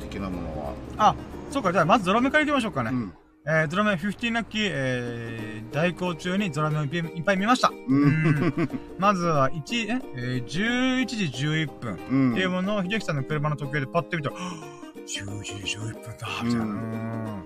[0.00, 1.14] 的なものは。
[1.50, 2.90] そうか、じゃあまずゾロ目からいきましょうかね。
[2.90, 3.12] うん。
[3.48, 7.68] えー、ゾロ目15ラッキー、えー、代行中にゾロ目をいっぱいいっぱい見ました。
[7.68, 7.94] う。
[7.94, 11.98] うんまずは1、ええー、11時11分。
[12.10, 12.32] うん。
[12.32, 14.76] っていうものを、秀樹さんの車の時計でパッて見たら、はぁ
[15.06, 16.10] 10時11分だ
[16.42, 16.64] みたいな。
[16.64, 17.44] ううん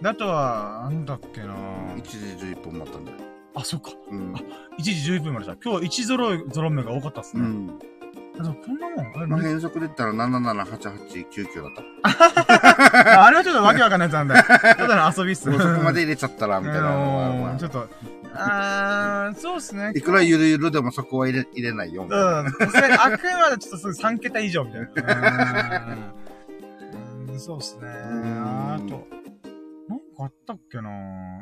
[0.00, 1.54] で、あとは、なんだっけな
[1.96, 2.16] 1時
[2.46, 3.18] 11分待ったんだよ。
[3.54, 3.90] あ、そっか。
[4.10, 4.34] うん。
[4.78, 5.56] 1時11分までした。
[5.62, 7.42] 今日は1ゾロ、ゾロ目が多かったっすね。
[7.42, 7.78] うん。
[8.38, 13.20] あでもこんなもんあれ,、まあ、変則で言ったら778899だった。
[13.22, 14.44] あ あれはちょっとわけわかんないやつなんだよ。
[14.44, 15.48] ただの遊びっす。
[15.48, 17.88] もうそこまで入れちゃったら、みたいなのはまうんちょっと、
[18.34, 19.92] あー、そうっすね。
[19.94, 22.04] いくらゆるゆるでもそこは入れ、入れないよ。
[22.04, 22.50] みたいなうん。
[22.50, 25.86] さすがにあくまでちょっとそういう3桁以上みたいな。
[25.86, 27.88] うんうんそうっすね。
[27.88, 29.06] あと、
[30.14, 30.90] かあったっけな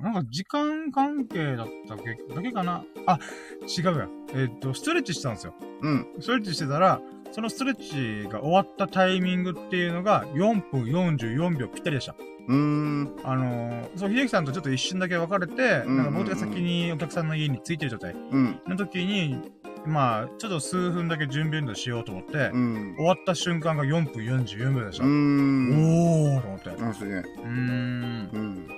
[0.01, 3.18] なんか時間関係だったっけだけかなあ、
[3.66, 4.09] 違うや。
[4.35, 5.55] えっ、と、ストレッチしてたんですよ。
[5.83, 6.07] うん。
[6.20, 7.01] ストレッチしてたら、
[7.31, 12.14] そのストレッチが終わったタイミングっていうのが4分44秒ぴったりでした。
[12.49, 13.16] うーん。
[13.25, 18.61] あのー、そう、秀樹さんとちょっと一瞬だけ別れて、うんなんか僕が先にお客さんの家に着いてる状態うん。
[18.66, 19.53] の時に、
[19.87, 22.95] まあ、ちょっと数分だけ準備運動しようと思って、うん。
[22.97, 25.05] 終わった瞬間が4分44秒でした。
[25.05, 26.35] うーん。
[26.37, 26.70] おーと思って。
[26.70, 27.16] うあ、すげえ。
[27.18, 28.30] ーん。
[28.33, 28.68] うん。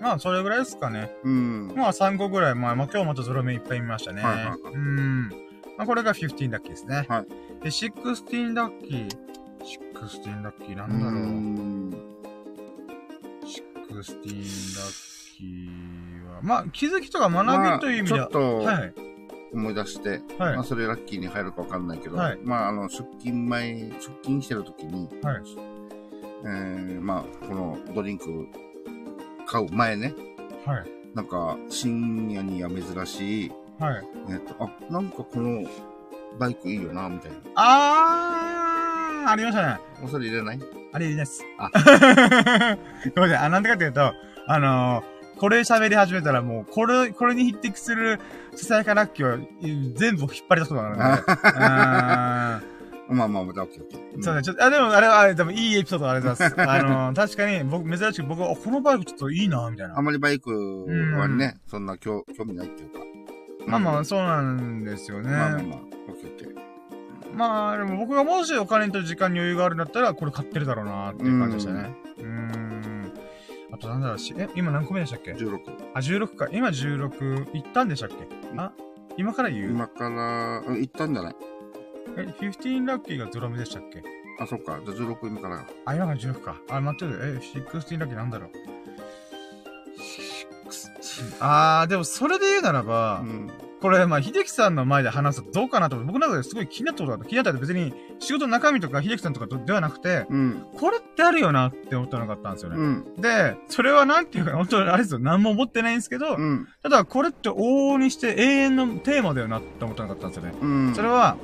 [0.00, 1.10] まあ、それぐらいですかね。
[1.24, 1.72] うん。
[1.76, 4.22] まあ、3個ぐらい、まあ、まあ、今日またゾロ目いっぱい見ましたね。
[4.22, 5.28] はいはいはいうーん。
[5.78, 7.06] まあ、これが15ラッキーですね。
[7.08, 7.64] はい。
[7.64, 9.08] で、16ラッキー。
[9.62, 11.14] 16ラッキーなんだろう。
[11.14, 11.90] ん。
[13.42, 16.40] 16ラッキーは。
[16.42, 18.20] まあ、気づきとか学びという意味では。
[18.20, 19.11] まあちょっとはい。
[19.52, 23.90] 思い出して、はいまあそれラッキーに入るかわかんないけど、はいまああの、出勤前、出
[24.22, 25.42] 勤してる時に、はい。
[26.44, 28.46] えー、まあこのドリンク
[29.46, 30.14] 買う前ね、
[30.66, 30.84] はい。
[31.14, 34.04] なんか深夜には珍しい、はい。
[34.30, 35.68] えっ、と、あ、なんかこの
[36.38, 37.36] バイクいいよな、みたいな。
[37.56, 39.78] あー、ありましたね。
[40.02, 40.58] おそれ入れない？
[40.94, 41.44] あれです。
[41.58, 41.70] あ
[43.14, 43.46] ごめんなさい。
[43.46, 44.12] あ、なんでかっていうと、
[44.46, 45.11] あのー
[45.42, 48.20] これ喋り始めたらもう、これ、これに匹敵する
[48.54, 51.42] ささやかラッキーをうん全部引っ張り出すことがあるので。
[51.58, 52.60] あ
[53.08, 54.18] まあまあ、オッケーオッケー。
[54.18, 56.70] ーそうね、ちょっと、あ、でもあれは、あれ、でもいいエピソードありがとうございます。
[56.70, 60.02] あのー 確かに、僕、珍しく僕は、あこのバイクちょっといいな、みたいなあ。
[60.02, 60.86] まりバイク
[61.18, 63.00] はね、そんな興興味ないっていうか。
[63.66, 65.28] まあまあ、うんそうなんですよね。
[65.28, 65.78] まあまあまあ、
[66.08, 67.36] オッケーオッケー。
[67.36, 71.96] まあ、でも僕がもしお金と時間に余裕があるんだったら、これ買ってるだろうな、っていう感じでしたね。
[72.18, 72.91] うーん。
[73.82, 75.58] あとなんだろうし、え、今何個目でしたっけ？16。
[75.94, 76.48] あ、16か。
[76.52, 78.16] 今16、行ったんでしたっけ？
[78.56, 78.72] あ、
[79.16, 79.70] 今から言う？
[79.70, 81.36] 今から、うん行ったんじゃない？
[82.16, 84.04] え、15ラッキーがゾロ目でしたっけ？
[84.38, 84.78] あ、そっか。
[84.84, 85.66] じゃあ16今から。
[85.84, 86.56] あ、今が16か。
[86.70, 87.40] あ、待ってる。
[87.42, 88.50] え、16ラッキーなんだろう
[89.98, 93.50] ？16あー、でもそれで言うならば、うん。
[93.82, 97.26] これ、まあ、秀樹さんの前で話すとどうかなと思って、僕の中ですごい気になったことがあった。
[97.26, 100.64] 気になったって別に仕事の中身とか秀樹さんとかではなくて、うん。
[100.78, 102.76] これってあるよなって思ったのがあったんですよね。
[102.76, 103.14] うん。
[103.20, 105.18] で、それはなんていうか、本当にあれですよ。
[105.18, 106.68] 何も思ってないんですけど、うん。
[106.80, 110.54] ただこれって往々にして永遠のテーマだよなって思ったのがあったんですよね。
[110.60, 110.94] うん。
[110.94, 111.36] それは、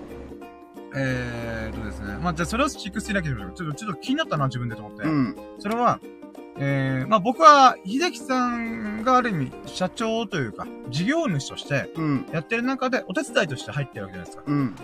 [0.95, 2.18] えーっとですね。
[2.22, 5.03] まあ、じゃあそれを16だけでもちょっと、ちょっと気になったな、自分でと思って。
[5.03, 5.36] うん。
[5.59, 6.01] それは、
[6.61, 12.27] えー、まあ僕は、秀樹さんがある意味、社長というか、事業主として、うん。
[12.33, 14.45] やってる中で、お手伝いとして入ってるわけじゃないですか。
[14.47, 14.75] うん。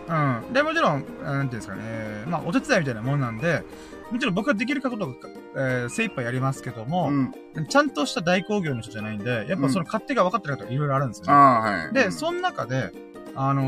[0.46, 0.52] うん。
[0.52, 3.62] で、もちろん、なんていうんですかね、えーまあお手伝いみたいなもんなんで、
[4.10, 5.14] もちろん僕ができるかことが、
[5.56, 7.66] えー、精一杯やりますけども、うん。
[7.68, 11.32] ちゃんとした代行業の人じゃないんで、やっぱその勝手が分かってる方がいろいろあるんですよね。
[11.32, 11.92] ああ、はい。
[11.92, 12.92] で、その中で、
[13.34, 13.62] あの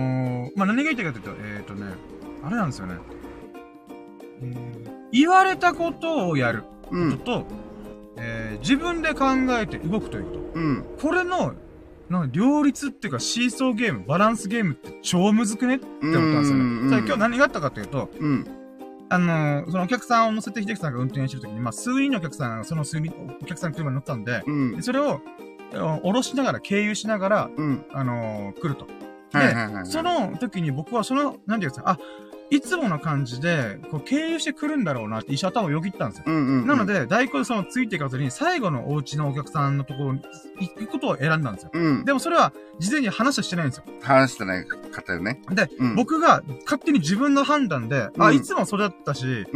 [0.48, 1.86] ー、まあ、何が言いたいかというと、えっ、ー、とね、
[2.44, 2.94] あれなんですよね。
[4.42, 7.65] えー、言われたことをやることと、うん、
[8.16, 10.40] えー、自分で考えて動くということ。
[10.54, 10.84] うん。
[11.00, 11.54] これの、
[12.08, 15.76] なん両立っていうかシーソーゲーム、バランスゲームって超むずくね？
[15.76, 16.90] って思ったんですよね。
[16.90, 18.46] さあ今日何があったかというと、うん。
[19.08, 25.20] あのー、そのお客さんを乗せて秀樹さんが運転してるときに、まあ、数人のお客さんがその数人、お客さんの車に乗ったんで、うん、それを、
[26.02, 28.86] 降ろしながら、経由しながら、うん、あのー、来ると。
[29.32, 29.54] で、
[29.84, 31.98] その時に僕はその、なんていうんですか、あ、
[32.50, 36.24] いつもの感じで、こう、経由してくるんだろうなって一瞬頭をよぎったんですよ。
[36.26, 40.20] うんうんうん、なので、代行でそのついていかずに、最後のお家のお客さんのところに
[40.60, 41.70] 行くことを選んだんですよ。
[41.72, 43.84] うん、でもそれは、事前に話はしてないんですよ。
[44.02, 45.40] 話してない方よね。
[45.50, 49.46] で、うん、僕が勝手に自分の判断で、あ、いつもそれだったし、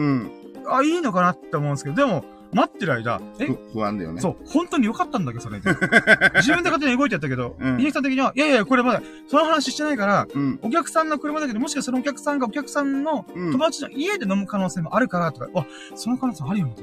[0.69, 3.47] あ、いいのかなって思うんですけど、でも、待ってる間、え？
[3.73, 4.21] 不安だよね。
[4.21, 5.59] そう、本当に良かったんだけど、それ。
[6.37, 16.75] 自分で勝手に動いてやったけど、うん、さん的には、いやいや、これまだ、その話してないから、うん、お客さんの車だけど、もしかしたらそのお客さんがお客さんの友達の家で飲む可能性もあるからとか、あ、その可能性あるよね、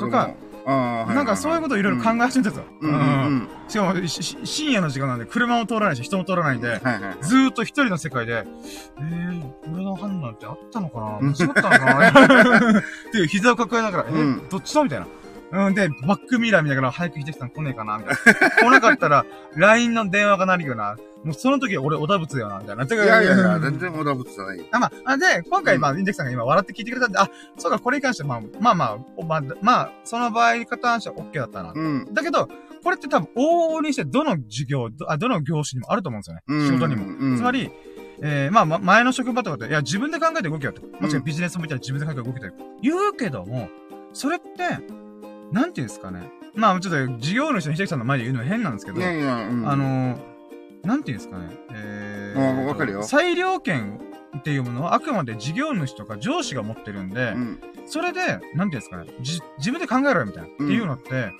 [0.00, 0.30] とか、
[0.66, 2.64] なんかそういうことをいろいろ考え始めたんですよ。
[2.80, 3.48] うん。
[3.68, 3.94] しかも
[4.44, 6.80] 深夜の時間なんで、車も通らないし、人も通らないんで、
[7.20, 8.44] ずーっと一人の世界で、
[8.98, 9.42] えー、
[9.74, 11.18] 俺の判断ってあったのかな？
[11.20, 12.78] 間違ったのかな？
[12.80, 14.82] っていう膝を抱えながら、えー、どっちだ？
[14.82, 15.06] みたいな。
[15.54, 18.50] うん、で、バックミラー見ながら、早く秀樹さん来ねえかなみたいな。
[18.60, 19.24] 来なかったら、
[19.56, 20.96] LINE の電話が鳴るよな。
[21.22, 22.84] もうその時俺、小田仏だよな、みたいな。
[22.84, 24.68] いやいやいや、全然小田仏じゃない。
[24.72, 31.72] あ、まあ、で、今回、まあ、インデキさんが今笑って聞いてくれたんで、あ、そうか、これに関しては、まあ、まあまあ、まあ、まあ、その場合に関しては OK だったな。
[31.74, 32.12] うん。
[32.12, 32.48] だけど、
[32.82, 36.42] これって多分、往々にして、どの授業、どあどの業種にもあると思うんですよね。
[36.48, 37.06] うん、仕事にも。
[37.06, 37.70] うん、つまり、
[38.20, 40.82] えー、まあ、ま、前の職場とかで、いや、自分で考えて動けよと。
[41.00, 42.52] もちろんビジネスもいたら自分で考えて動けたよ。
[42.82, 43.68] 言うけども、
[44.12, 45.03] それって、
[45.52, 46.30] なんていうんですかね。
[46.54, 51.48] まあ、ちょっと、事業主の秀樹さんの前で言うのは変なんですけど、いやいや、うん、あのー、なんていうんですかね。
[51.72, 53.02] えー、わかるよ。
[53.02, 54.00] 裁量権
[54.38, 59.06] っていうものはあくまで事業主とか上司が持ってるんで、うん、それで、なんていうんですかね。
[59.20, 60.48] じ、自分で考えろよみたいな。
[60.48, 61.32] っていうのって、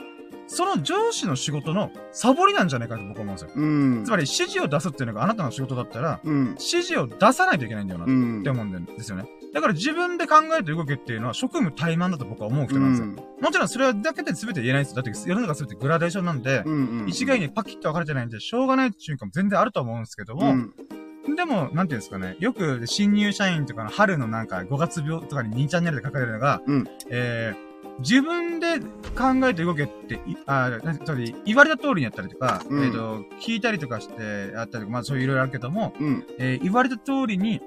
[0.47, 3.51] その上司の仕事のサボりなんじゃないかと僕は思うんですよ。
[3.55, 3.67] う
[4.01, 9.25] ん、つまり指示を出すっていうのがあなたの仕事だったら、うん、指示を出さないといけないんだよなって思うんですよね。
[9.55, 13.07] だから自分で考えて動けっていうのは職務怠慢だと僕は思う人なんですよ。
[13.07, 15.03] うん、もちろんそれはだけで全て言えないですよ。
[15.03, 37.61] だって世の中全てグラデーションなんで、うんうんうん、一概にパキッと分かれてないんで、しょうがない瞬間も全然あると思うんですけども、うん、でも、なんていうんですかね、よく新入社員とかの春のなんか5月病とかに2チャンネルで書かれるのが、うん、えー、自分で考えて動けって、あ、つり、言われた通りにやったりとか、うん、えっ、ー、と、聞いたりとかしてやったりとか、まあそういういろいろあるけども、うん、えー、言われた通りに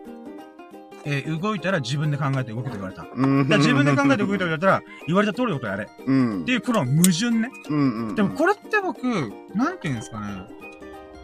[1.09, 3.07] えー、動いたら自分で考えて動けと言われた。
[3.15, 5.87] うん、自分で考えて動いて言われたら、言われた通りのことやれ。
[6.05, 7.49] うん、っていう、この矛盾ね。
[7.69, 9.03] うんうん、でもこれって僕、
[9.55, 10.27] なんていうんですかね。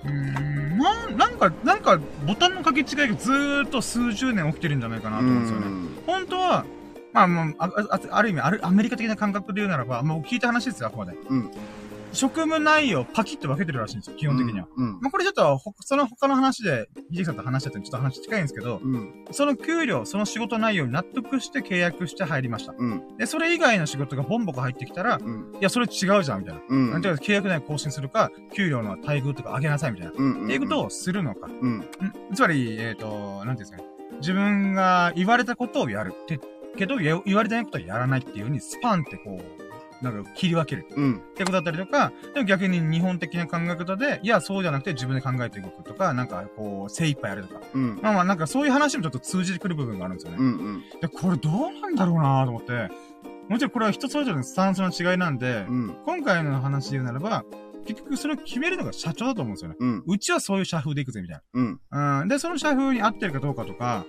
[0.05, 5.67] うーん、なん、なんか、なんか、ボタンの書き違いがずーっと数十年起きてるんじゃないかなと思うんですよね。
[6.07, 6.65] 本当は、
[7.11, 11.13] まあ、もう、あ、あある意味、ある、アメリカ的な感覚で言うならば、もう聞いた話ですよ、あくまで。
[11.29, 11.51] うん。
[12.13, 14.67] 職務内容パキッと分けてるらしいんですよ、基本的には。
[14.77, 14.99] うん。
[15.01, 19.25] まあ、これちょっと、その他の話で、ひじさんと話したとちょっと話近いんですけど、うん。
[19.31, 22.73] その給料、その仕事内容に納得して契約して入りました。
[22.77, 23.17] うん。
[23.17, 25.55] で、それ以外の仕事がボンボコ入ってきたら、うん。
[25.59, 26.61] いや、それ違うじゃん、みたいな。
[26.69, 26.91] うん。
[26.91, 30.13] なんていうか、契約内容更新するか、給料の待遇とか上げなさい、みたいな。
[30.15, 30.45] うん。
[30.45, 31.47] っていうことをするのか。
[31.47, 31.85] うん。
[32.33, 33.83] つまり、えっ、ー、と、なんていうんですかね。
[34.19, 36.13] 自分が言われたことをやる。
[36.15, 36.39] って、
[36.77, 39.62] けど、言われてないことはやらないっていうふうに、スパンってこう、
[40.03, 40.85] なんか切り分ける。
[40.95, 41.15] うん。
[41.15, 47.61] ってことだったりとか、でも逆に日本的な考え方で、いや、そうじゃなくて自分で考えて動くとか、なんかこう、精一杯やるとか。
[47.73, 47.99] うん。
[48.01, 50.37] まあまあ、なんかそういう話もちょっと通じてくる部分があるんですよね。
[50.39, 50.83] うんうん。
[51.01, 52.89] で、これどうなんだろうなと思って、
[53.49, 57.43] もちろんこれは人それぞれのスタンスの違いなんで、うん、今回の話で言うならば、
[57.85, 59.75] 結局それを決めるのが社長だと思うんですよね。
[59.79, 60.03] うん。
[60.07, 61.43] うちはそういう社風でいくぜ、みたいな。
[61.53, 62.21] うん。
[62.21, 62.27] うん。
[62.29, 64.05] で、その社風に合ってるかどうかとか、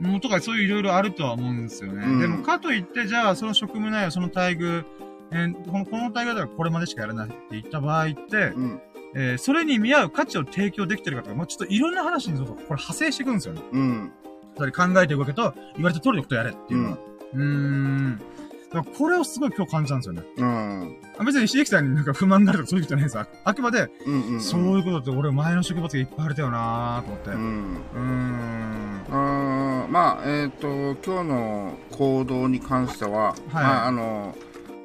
[0.00, 2.06] もうとかそういういろいろあるとは思うんですよね。
[2.06, 4.84] うん、でも、かといって、じゃあ、その職務内容、その待遇、
[5.30, 8.80] えー、この、この大会ではこれまでしかやらないって言った場合って、うん、
[9.14, 13.62] えー、それに見合う価値を提供できてるかとか、まあ、ちょっといろんな話にこれ派生していくんですよね。
[13.72, 14.12] うん。
[14.56, 16.98] 考えて動けと、言われた通りのことやれっていうのは。
[17.34, 17.40] うん。
[17.40, 18.22] うん
[18.70, 20.22] だからこれをすごい今日感じたんですよね。
[20.36, 21.24] うん。
[21.24, 27.30] 別に、しげきさんになんか不満になるとかそういうことじゃないですああくまで、うんうんうん、そういうことって俺前の職場がいっぱいあれたよなーと思って。
[27.30, 27.76] うん。
[27.94, 29.04] うん。
[29.10, 30.68] あまあ、えっ、ー、と、
[31.02, 34.36] 今日の行動に関しては、はい、まあ、あの、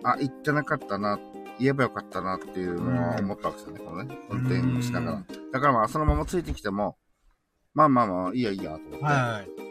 [0.03, 1.19] あ、言ってなかったな、
[1.59, 5.23] 言えばよかったなっていうのは思ったわけですよね、このね、運転しながら。
[5.51, 6.97] だからまあ、そのままついてきても、
[7.73, 9.05] まあまあまあ、いいやいいや、と思って。
[9.05, 9.63] はい。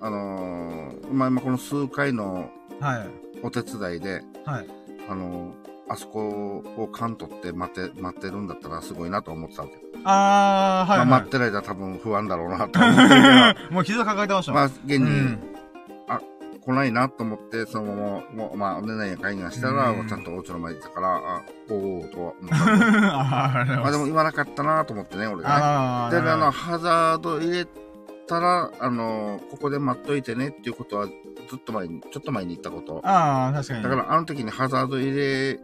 [0.00, 3.08] あのー、まあ今この数回の、はい。
[3.42, 4.66] お手伝いで、はい。
[5.08, 9.74] あのー、あそこを勘取って待って、待ってるんだったらすごいなと思ってたわけ。
[10.04, 11.06] あー、はい、はい。
[11.08, 14.60] まあ、待ってる間多分不安だろうなと思って もう傷抱えてましたもん。
[14.62, 15.53] まあ、現に、うん
[16.64, 22.50] 来ないなと思って、そのまま、もうまあ、寝ないや会議がしたら、うんちゃんとお家の前にいたから、あ、おーおーとは思っ。
[23.84, 26.22] あでも言わなかったなと思ってね、俺がね。
[26.22, 27.66] で、あの、ハザード入れ
[28.26, 31.12] たら、あの、ここで待っといてねっていうことは、ず
[31.56, 33.00] っと前に、ちょっと前に言ったこと。
[33.04, 33.82] ああ、確かに。
[33.82, 35.60] だから、あの時にハザード入れ、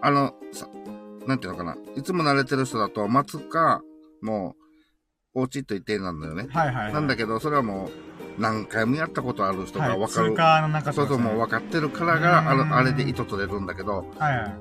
[0.00, 0.68] あの、さ、
[1.26, 1.76] なんていうのかな。
[1.94, 3.82] いつも慣れてる人だと、待つか、
[4.20, 4.56] も
[5.34, 6.46] う、お家と一定なんだよね。
[6.50, 6.92] はいはい、はい。
[6.94, 10.30] なんだけど、それはもう、何回もやったことある人がはい、分かる。
[10.30, 14.54] 通過の中そうそう、もう分かってるからが、あうんの、あれで糸取れるんだけど、はいはい。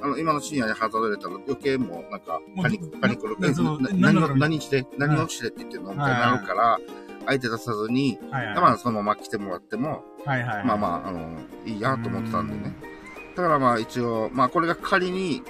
[0.00, 3.36] あの、今の深夜にハザード入れたら余計もうなんかパニック、パニックる。
[3.38, 5.92] なそうななんだろう何を、何して、何をしてって言ってるの？
[5.92, 6.78] みたいになるから、
[7.26, 8.54] 相手出さずに、はいはい。
[8.54, 10.66] まあそのまま来てもらっても、はいはいはい。
[10.66, 12.74] まあまあ、あの、いいやと思ってたんでね。
[13.36, 15.42] だからまあ一応、まあこれが仮に、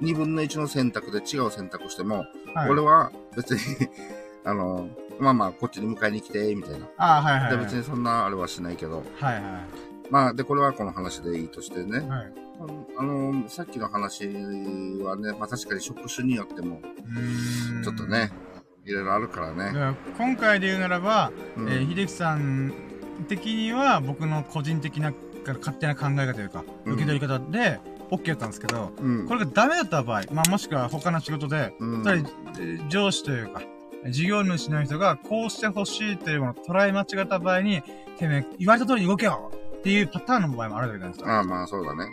[0.00, 2.24] 二分の一の選択で違う選択しても、
[2.54, 3.88] はい、俺は別に、
[4.44, 4.88] あの、
[5.20, 6.86] まあまあこっちに迎えに来て、みたいな。
[6.96, 7.64] ああ、はいはい、ではい。
[7.64, 9.42] 別にそんなあれはしないけど、はいはい。
[10.10, 12.00] まあでこれはこの話でいいとしてね。
[12.00, 12.32] はい。
[12.98, 16.80] あの、さっきの話はね、まあ確かに職種によっても、
[17.84, 18.04] ちょっと。
[18.06, 18.32] ね、
[18.84, 19.96] いろいろあるからね。
[20.16, 22.72] 今回で言うならば、うんえー秀樹さん
[23.28, 25.12] 的には僕の個人的な
[25.46, 29.26] 勝手な考え方というか、うん受け取り方で OK だったんですけど、うん。
[29.28, 32.24] これがダメだった場合、まあもしくは他の仕事で、うんつまり
[32.58, 33.62] えー上司というか、
[34.06, 37.82] 事業主の人がこうしてほしいというものを捉え間違った場合に、
[38.18, 41.36] てめえ、言われた通りに動けよっていうパターンの場合もあるわけじゃないですか。
[41.36, 42.06] ああ、まあそうだね。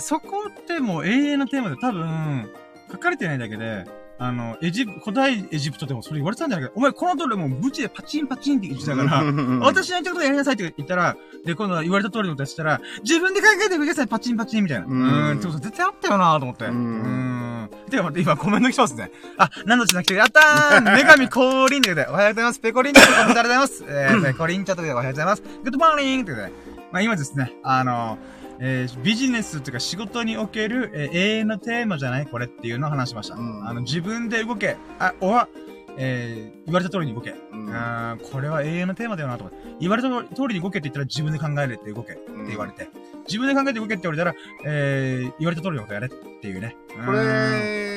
[0.00, 2.50] そこってもう永遠のテーマで多分、
[2.90, 3.86] 書かれてないだけで、
[4.20, 6.72] あの、エジプ、古代エジプトでもそれ言われてたんじゃないか。
[6.76, 9.22] お前この通りもうブチでパチンパチンって言ってたから、
[9.60, 14.86] 私の言ったことやりなさいって言ったら、で、今度は言われた通りのことしたら、自分で考えてください、パチンパチンみたいな。
[14.86, 14.94] うう
[15.34, 16.64] んってこと絶対あったよなと思って。
[16.64, 17.70] ううん。
[17.90, 19.10] てか待って、今コメント来てますね。
[19.36, 22.58] あ、何のちなくて、やったー 女神降臨ということで、おはようございます。
[22.60, 23.84] ペコリンチョとコメントありがとうございます？
[23.86, 25.42] えー、ペコリンチョということで、おはようございます。
[25.42, 26.52] good morning ということで、
[26.92, 28.18] まあ今ですね、あの、
[28.60, 32.26] えービジネスというか仕事における、えー永遠のテーマじゃない？
[32.26, 33.34] これっていうのを話しました。
[33.36, 34.76] うんあの、自分で動け。
[34.98, 35.48] あ、おは、
[35.96, 37.34] えー言われた通りに動け。
[37.52, 39.68] うんあーこれは永遠のテーマだよなと思って。
[39.80, 42.88] 言われた通りに動けって言ったら自分で考えれって動けって言われて。
[43.26, 44.34] 自分で考えて動けって言われたら、
[44.64, 46.76] えー、言われた通りのことやれっていうね。
[46.90, 47.87] こうんれ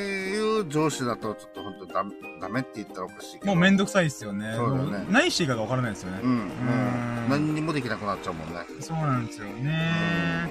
[0.64, 3.48] いう上司だとちょっと本当ダメダメって言ったらおかしいけど。
[3.48, 4.54] もうめんどくさいですよね。
[4.56, 6.20] そうだよねも何していいかがわからないですよね。
[6.24, 6.38] うん。
[6.38, 8.56] もううん何にもできなくなっちゃうもんね。
[8.80, 10.50] そうなんですよね。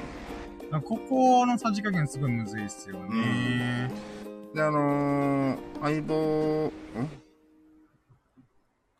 [0.84, 3.90] ここのさじ加減すごいむずいですよね。
[4.54, 6.72] で、あのー、相棒、ん？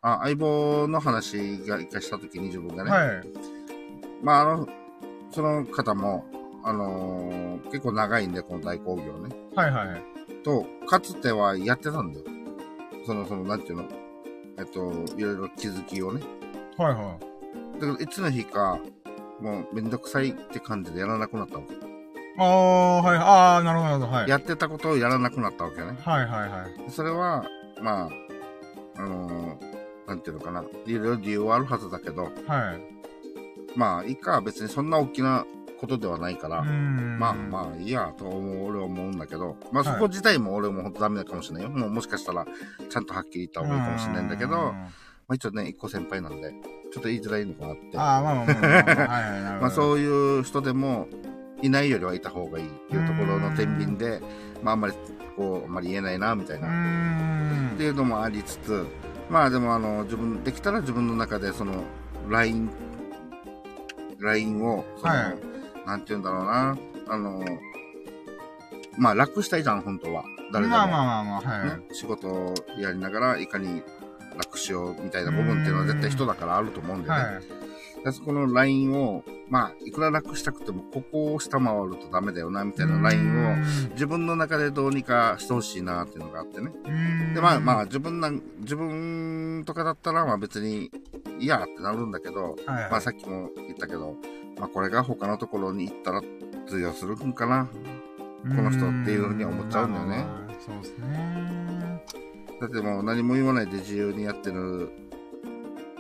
[0.03, 2.91] あ、相棒の話が一回したときに自分がね。
[2.91, 3.27] はい。
[4.23, 4.69] まあ、あの、
[5.31, 6.25] その方も、
[6.65, 9.37] あのー結構長いんで、この大工業ね。
[9.55, 10.03] はいはい。
[10.43, 12.25] と、かつてはやってたんだよ。
[13.07, 13.85] その、その、なんていうの？
[14.59, 16.21] えっと、いろいろ気づきをね。
[16.77, 17.81] はいはい。
[17.81, 18.79] だけど、いつの日か、
[19.41, 21.75] もうめんどくさいって感じでやらなくなったわけ。
[22.39, 23.17] ああ、はい。
[23.17, 24.13] ああ、なるほどなるほど。
[24.13, 24.29] はい。
[24.29, 25.97] やってたことをやらなくなったわけね。
[26.01, 26.91] はいはいはい。
[26.91, 27.45] それは、
[27.81, 28.11] ま
[28.97, 29.71] あ、あのー
[30.07, 30.65] なんていうのかな。
[30.87, 32.33] いろいろ理由はあるはずだけど、はい。
[33.77, 35.47] まあ、いいか、別にそんな大きな
[35.81, 39.95] ことではないから、まあまあいいやと俺は思うんだけど、まあはい。
[39.95, 41.71] そこ自体も俺も本当ダメかもしれないよ。
[41.71, 42.47] もうもしかしたら、
[42.91, 44.75] ちゃんとはっきり言った方がいいかもしれないんだけど、まうん。
[45.29, 46.53] あ一応ね、一個先輩なんで、
[46.93, 47.99] ちょっと言いづらいのかなって。
[47.99, 51.09] ああ、まあまあまあそういう人でも、
[51.63, 54.21] いないよりはいた方がいいっていうところの天秤で、
[54.63, 54.95] まああんまり、
[55.35, 57.71] こう、あんまり言えないな、みたいうな。
[57.75, 58.87] っていうのもありつつ、
[59.31, 61.85] まあでもあの、自分、できたら自分の中でその、
[62.29, 62.69] LINE、
[64.19, 65.51] LINE を、その、はい
[65.87, 66.79] なんて言うんだろうな、
[67.09, 67.45] あの、
[68.99, 70.25] まあ楽したいじゃん、本当は。
[70.53, 70.77] 誰でも。
[70.77, 71.79] まあまあまあまあ、はい。
[71.79, 73.83] ね、仕事をやりながら、いかに
[74.39, 77.35] 楽しようみたいな部分っていうのは絶対人だからあると思うんだよね。
[77.37, 77.45] はい。
[78.05, 83.57] でそこの LINE を、まあ、いくら楽したくても、ここを下回るとダメだよな、みたいな LINE を、
[83.93, 86.71] 自分の中でどうにかしてほしいな、っていうのがあってね。
[86.71, 90.91] をで、まあまあ、自分な、自分とかだったら、まあ別に、
[91.39, 94.17] いやってなるんだけど、あ、はいまあさっきも言ったけど、
[94.61, 96.21] まあこれが他のところに行ったら
[96.69, 97.69] 通用するんかな。
[98.43, 100.25] この人っていうふうには思っちゃうんだよね
[100.65, 102.03] そうですね。
[102.61, 104.91] だってもう何も言わないで自由にやってる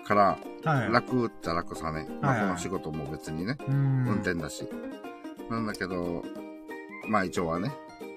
[0.04, 0.92] から、はい。
[0.92, 2.06] 楽っちゃ楽さね。
[2.20, 4.68] まあこの仕事も別にね、うん運転だし。
[5.48, 6.22] なんだけど、
[7.08, 7.72] まあ一応はね、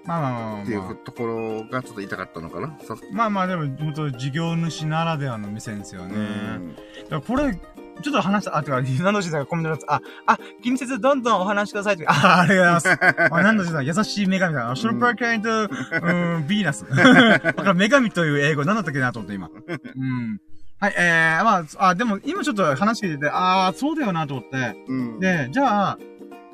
[0.05, 2.77] まあまあまあまあ、っていうところがちょっと痛かったのかな。
[2.83, 6.15] そまあまあでも、本当事業主ならではの目線ですよね。
[6.15, 7.59] うんだからこれ、
[8.01, 13.29] ちょっと話した、あ、てか、何のしさんがコメントのやつ、あ、あ、気にせずどんどんお話しくださいって、あ、ありがとうございます。
[13.33, 14.75] あ、何のしさん、優しい女神だ。
[14.75, 16.85] シュルパーカインと、うん、ヴィーナス。
[16.89, 19.49] だから女神という英語何だったっけなと思って今。
[19.49, 20.39] うん。
[20.79, 24.75] はい、えー、まあ、あ、でも今ちょっと話聞いてて、ああ、そうだよなと思って。
[24.87, 25.97] うん、で、じゃあ、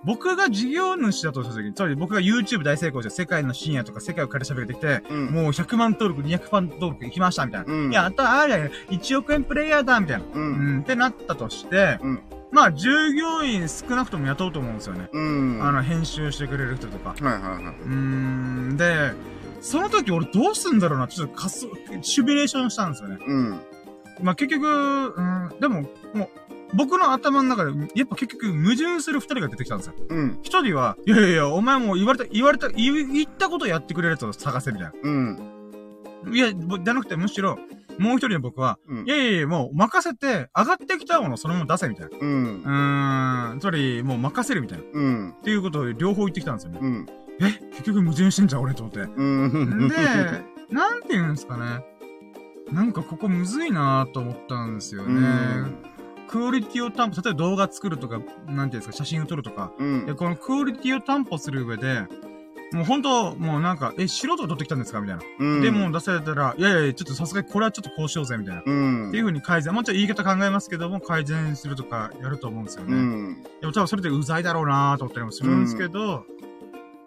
[0.04, 7.74] 僕が事業主だとした時に、つまり僕が YouTube 大成功して世界の深夜とか世界を変えて喋ってきて、うん、もう100万登録、200万登録行きました、みたいな。
[7.74, 10.26] うん、やった、あれ、1億円プレイヤーだ、みたいな。
[10.34, 12.22] うん、うん、ってなったとして、うん、
[12.52, 15.10] まあ、従業員少なくとも雇うと思うんですよね。
[15.12, 17.10] うん、あの、編集してくれる人とか。
[17.10, 17.76] はいはいはい。
[17.86, 19.12] うん、で、
[19.62, 21.68] その時俺どうすんだろうな、ちょっと仮想、
[22.02, 23.18] シミュレーションしたんですよね。
[23.26, 23.62] うん。
[24.22, 25.82] まあ結局、うん、でも、
[26.14, 29.94] もう、僕の頭の中で、やっぱ結局矛盾する二人が出てきたんですよ。
[30.10, 30.40] うん。
[30.44, 34.94] 一人は、いやいやいや、お前も言われた、言われた、言ったことやってくれるやつを探せ、みたいな。
[35.02, 35.40] うん。
[36.32, 37.58] いや、じゃなくて、むしろ、
[37.98, 42.18] もう一人の僕は、うん、いやいやいや、もう任せて、上がってきたものをそのまま出せ、みたいな。
[42.18, 42.64] うん。
[42.64, 43.60] うーん。
[43.60, 44.84] つまり、もう任せるみたいな。
[44.94, 45.30] うん。
[45.32, 46.80] っていうことを両方言ってきたんですよね。
[46.82, 47.06] うん。
[47.42, 49.00] え結局矛盾してんじゃん、俺と思って。
[49.00, 49.88] うん。
[49.90, 49.96] で、
[50.70, 51.84] なんて言うんですかね。
[52.72, 55.20] なんかここむずいなと思ったんですよね。
[56.30, 62.04] クオリティを担保、例えば動画作るとか、なんていうんですか、写真を撮るとか、うん、でこのクオリティを担保する上で、
[62.72, 65.24] もう本当、もうなんか、え、素人が撮ってきたんですかみたいな。
[65.40, 68.62] うん、で、もう出されたら、いやいや、ちょっとさすがにこれはちょっとこうしようぜ、みたいな。
[68.64, 69.74] うん、っていう風に改善。
[69.74, 72.96] もちろん言い方考えますけども、改善するとかやると思うんですよね。
[72.96, 76.26] うん、でも多分それでうざいだろうなと思ったりもするんですけど、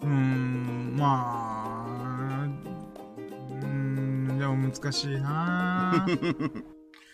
[0.03, 2.49] うーん、まあ、
[3.61, 6.07] うーん、でも難しいな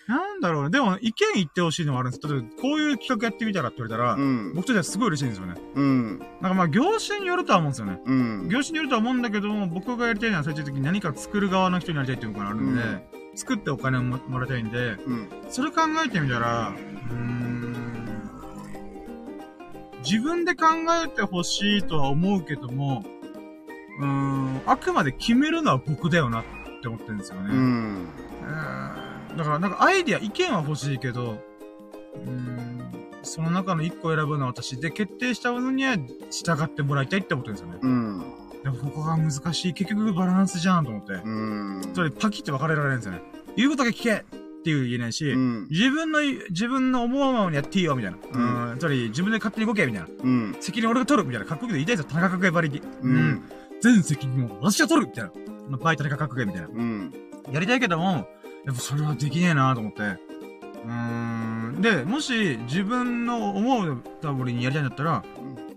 [0.08, 0.70] なんだろうね。
[0.70, 2.26] でも、意見言ってほしいのもあるんです。
[2.26, 5.54] 例えば、こういう企画やってみたらって言われたら、うん、僕としてはすごい嬉しいんですよね。
[5.74, 6.18] うん。
[6.18, 8.00] なんかまあ、業種によるとは思うんですよね。
[8.06, 8.48] うん。
[8.48, 13.02] 業種によるとは思うんだけども、僕がやりたいのは最終的に何か作る側の人になりたいっていうのがあるんで、うん、
[13.36, 16.72] 作ってお金をもらいたいんで、うん、それ考えてみたら、
[17.10, 17.74] うーん、
[20.02, 20.68] 自分で考
[21.04, 23.04] えてほしいとは思うけども、
[24.00, 26.44] うーん、あくまで決めるのは僕だよなっ
[26.80, 27.50] て思ってるんですよね。
[27.52, 28.08] うん。
[29.38, 31.38] だからなんかアイディア、意見は欲しいけど、
[32.26, 32.90] うん、
[33.22, 35.96] その中の一個選ぶのは私で決定したものには
[36.30, 37.78] 従ってもらいたいって思ってるんですよね。
[37.80, 38.24] うん。
[38.64, 39.74] でもここが難しい。
[39.74, 41.12] 結局バランスじゃんと思って。
[41.12, 41.82] うん。
[41.94, 43.22] それパキって分かれられるんですよね。
[43.56, 46.20] 言うことが聞けっていう言えないし、うん、自分の、
[46.50, 48.18] 自分の思うままにやっていいよ、みたいな。
[48.72, 48.78] うん。
[48.78, 50.08] つまり、自分で勝手に動け、みたいな。
[50.08, 50.56] うん。
[50.60, 51.46] 責任俺が取る、みたいな。
[51.46, 52.12] かっこよく言いたいですよ。
[52.12, 52.82] 田中角栄ばりに。
[53.02, 53.42] うん。
[53.80, 55.24] 全責任を私が取るみたい
[55.70, 55.76] な。
[55.76, 56.68] バイトでかっこいいみたいな。
[56.68, 57.12] うん。
[57.52, 58.26] やりたいけども、
[58.66, 60.02] やっぱそれはできねえなと思って。
[60.02, 60.92] うー
[61.78, 61.80] ん。
[61.80, 65.24] で、もし自分の思うたぶりにやりたいんだったら、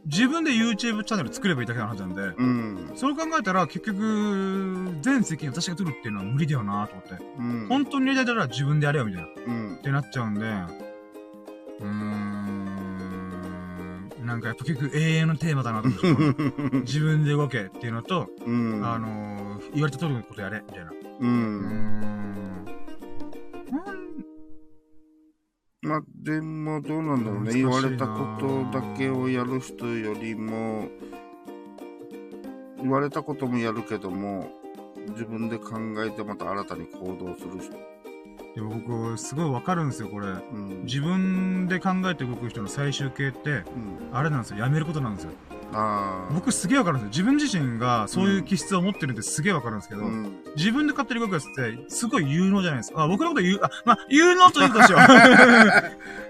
[0.06, 12.66] 自分で YouTube チャンネル作ればいいだけの話なんで、うん、それを考えたら結局、全責任私が取るっていうのは無理だよなと思って、うん、本当にやりたいなら自分でやれよみたいな、うん、ってなっちゃうんで、うーん、
[14.26, 15.98] なんかやっぱ結局永遠のテーマだなと思
[16.32, 20.92] って、 自分で動けっていうのと、うん、あのー、言われた通りのことやれ、みたいな。
[21.22, 21.30] うん。
[21.30, 21.34] う
[21.68, 22.02] ん
[25.84, 27.54] まあ、でもどうなんだろうね。
[27.54, 30.88] 言われたことだけをやる人よりも、
[32.78, 34.52] 言われたこともやるけども、
[35.10, 38.01] 自分で考えてまた新たに行動する人。
[38.56, 40.84] でも僕、すごいわかるんですよ、これ、うん。
[40.84, 43.64] 自分で考えて動く人の最終形って、うん、
[44.12, 45.32] あれなんですよ、やめることなんですよ。
[46.34, 47.24] 僕すげえわかるんですよ。
[47.24, 53.04] 自分自身がそういう気質を持ってるんですげえわかるんですけど、うん、自分で勝手に動くやつって、すごい有能じゃないですか。
[53.04, 55.02] あ、僕のこと言う、あ、まあ、有能というとしよう。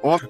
[0.08, 0.28] おっと？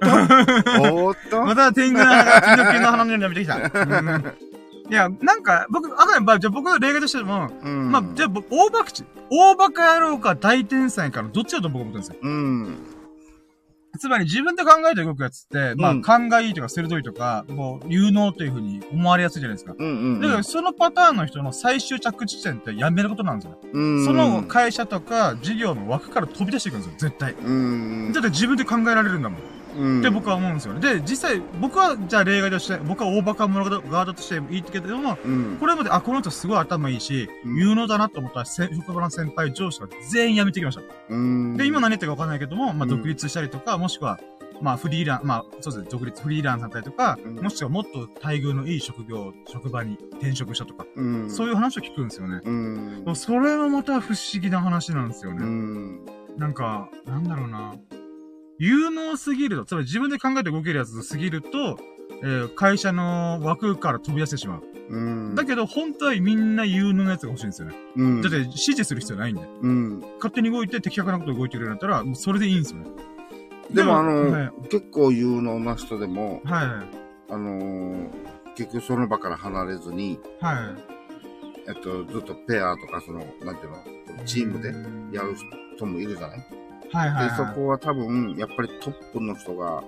[1.07, 1.43] おっと？
[1.43, 3.57] また天狗な、天狗系の花のようになめてきた。
[3.57, 4.50] うん
[4.91, 12.29] いや、なんか、僕、あかんば、じゃ僕の例外としても、うん、まあ、じゃあ、大バクチ、大バカ野郎か大天才かのどっちだと僕は思ってるんですよ。
[12.29, 12.77] うん。
[13.97, 19.75] つまり自分で考えて動くやつって、まあ、勘がいいとか鋭いとか、もう、有能というふうに思われやすいじゃないですか。
[19.77, 23.57] うんうん、うん、だからそのパターンの人の最終着地点ってやめることなんですよ。
[23.71, 27.31] うんうん、その会社とか事業の枠から飛び出していくんですよ、絶対。
[27.31, 29.60] うんうん、だって自分で考えられるんだもん。
[29.71, 30.79] って僕は思うんですよね。
[30.79, 40.81] で、実際、僕は、じゃあ例外として、僕は大バカ者側だとしていいけども、うん、これまで、あ、この人すごい頭いいし、うん、有能だなと思ったら、職場の先輩、上司が全員辞めてきました。
[40.81, 44.19] で、今何言ってるかわかんないけども、まあ、独立したりとか、もしくは、
[44.61, 52.41] まあ、フリーラン、まあ、そうですね、独立、フリーランスだったりとか、うん、もしくはもっと待遇のいい職業、職場に転職したとか、うん、そういう話を聞くんですよね。
[52.43, 52.51] う
[53.11, 55.39] ん、それはまた不思議な話なんですよね。
[55.43, 56.05] うん、
[56.37, 57.73] なんか、なんだろうな。
[58.63, 61.79] 有能すぎると、つまり自分で考えて動けるやつすぎると、
[62.21, 64.63] えー、会社の枠から飛び出してしまう。
[64.89, 64.99] う
[65.31, 67.75] ん、だけど、本当はみんな有能なやつが欲しいんですよね。
[67.95, 69.41] うん、だって指示する必要ないんで。
[69.61, 72.87] うん、勝手に動いて的確なこと動いてくれるんだったら、もうそれでいいんですよね。
[73.71, 74.51] でもあの、はい。
[74.69, 76.83] 結構有能な人でも、は
[77.29, 78.09] あのー
[78.53, 80.19] 結局その場から離れずに、い。
[80.41, 80.57] はい。
[81.69, 83.71] えっと、ずっとペアとか、その、なんていう
[84.17, 84.69] の、チームで
[85.17, 85.35] やる
[85.77, 86.60] 人もいるじゃない？
[86.91, 87.53] はいはい、で、はい。
[87.53, 89.83] そこは多分、やっぱりトップの人が、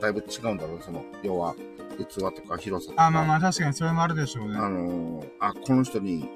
[0.00, 1.54] だいぶ違うんだろうね、その、要は、
[1.98, 3.06] 器とか広さとか。
[3.06, 4.56] あ、まあまあ確かにそれもあるでしょうね。
[4.56, 6.28] あのーあ、この人に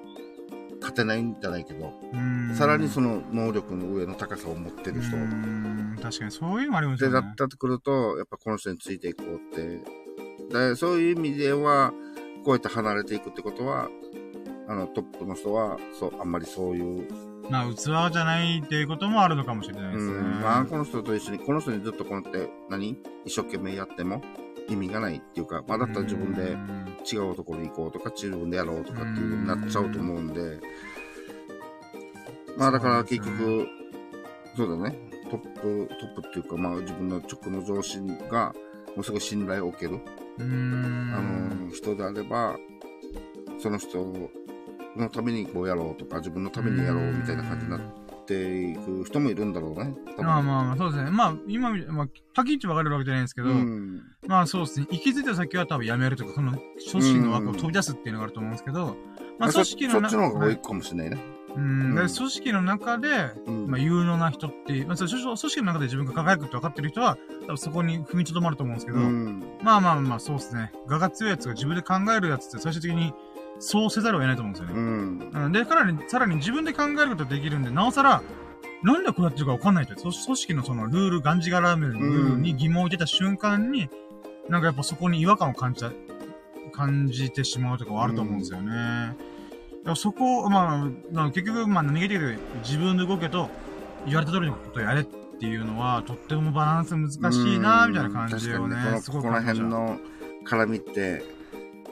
[0.81, 5.17] 勝てないんじゃないけど、うんさらにその能力の上の高さを持ってる人。
[5.17, 7.21] うん確かにそういうのもありますで、よね。
[7.21, 9.81] だったとくると、やっぱこの人についていこうって。
[10.51, 11.93] でそういう意味では、
[12.45, 13.89] こうやって離れていくってことは、
[14.67, 17.07] あの、トップの人は、そう、あんまりそういう、
[17.51, 20.13] まあ、器じゃないっていうこともあるのかもしれないですね。
[20.13, 22.97] うん、まあ、この人と一緒に、この人にずっとこうやって、何？
[23.25, 24.23] 一生懸命やっても
[24.69, 26.87] 意味がないっていうか、まあ、だったら自分でうん。
[27.11, 30.61] 違うところに行こうとか、自分でやろうとかっていう風になっちゃうと思うんで、
[32.59, 33.67] まあ、だから結局、
[34.55, 34.99] そうだね、
[35.31, 37.99] トップ、トップっていうか、まあ、自分の直の上司
[38.31, 38.55] が、
[38.95, 40.01] もうすごい信頼を受ける、
[40.39, 41.13] うん。
[41.15, 42.57] あの、人であれば、
[43.59, 44.05] その人
[45.01, 47.81] のためにこうやろうとか、自分のためにやろうみたいな感じになっ
[48.27, 49.95] ていく人もいるんだろうね。
[50.07, 51.11] 多分まあまあまあ、そうですね。
[51.11, 54.03] まあ、今み、まあ、パキッと分かれるわけじゃないんですけど、うん。
[54.27, 54.87] まあそうですね。
[54.91, 56.63] 行き着いた先は多分辞めるとか、その組
[57.03, 58.97] 織の枠を飛び出すっていうのがあると思うんですけど、
[59.39, 61.41] まあそ組織のそっちの方が多はいかもしれないね。
[61.57, 61.95] うん。
[61.95, 63.09] 組織の中で、
[63.47, 63.67] うん。
[63.67, 69.43] まあ有能な人っていう、まあ組織の中で自分が輝くって分かってる人は、多分そこに踏みとどまると思うんですけど、うん。
[69.63, 70.71] まあまあまあ、そうですね。
[70.87, 73.13] 我が強いやつが自分で考えるやつって最終的に
[73.61, 74.75] そうせざるを得ないと思うんですよね。
[74.75, 75.45] うん。
[75.45, 78.23] うん、で、さらに、さらに自分で考えることができるんで、なおさら、
[78.83, 79.95] なんでこうやってるかわかんないと。
[79.95, 83.89] 組組織のそのルール、がんじがらめのルールに疑問を入れた瞬間に、
[84.49, 85.93] なんかやっぱそこに違和感を感じた、
[86.73, 88.73] 感じてしまうとかはあると思うんですよね。
[88.73, 89.17] だか
[89.85, 93.51] らそこを、まあ、まあ結局、まあ何が言ってる自分で動けと、
[94.07, 99.61] 言われた通りのことをやれっていうのは、とってもバランス難しいなみたいな感じをね、確かにすごこのこの辺。
[99.69, 99.99] の
[100.47, 101.40] 絡みって、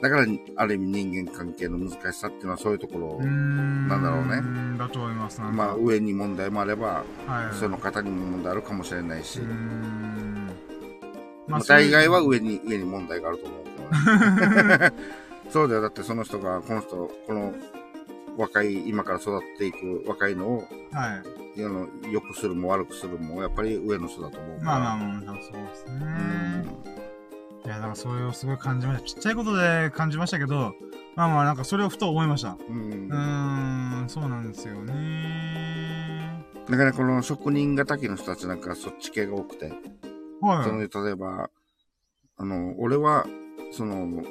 [0.00, 0.26] だから、
[0.56, 3.18] ある意味人間関係の難しさっていうのはそういうところ。
[3.24, 5.40] なんだろうねんだと思います。
[5.40, 7.56] まあ上に問題もあれば、はい。
[7.56, 9.40] その方にも問題あるかもしれないし。
[9.40, 9.48] ま
[11.48, 14.92] まあ、大概は上に、上に問題があると思うけどね。
[15.50, 15.80] そうだよ。
[15.80, 17.54] だってその人が、この人、この
[18.36, 21.22] 若い、今から育っていく若いのを、は
[21.56, 21.64] い。
[21.64, 24.78] あの、良くするも悪くするも、やっぱり上の人だと思うから。
[24.78, 26.47] まあまあまあ、そうですね。
[27.68, 29.08] うんいや、だからそれをすごい感じました。
[29.08, 30.74] ちっちゃいことで感じましたけど、
[31.16, 32.56] まあまあ、なんかそれをふと思いました。
[32.66, 36.46] うんうーん、そうなんですよね。
[36.66, 39.70] だからこの職人敵の人たちなんかそっち系が多くて、
[40.40, 40.64] はい。
[40.64, 41.50] その例えば、
[42.38, 43.26] あの、俺は、
[43.72, 44.22] その、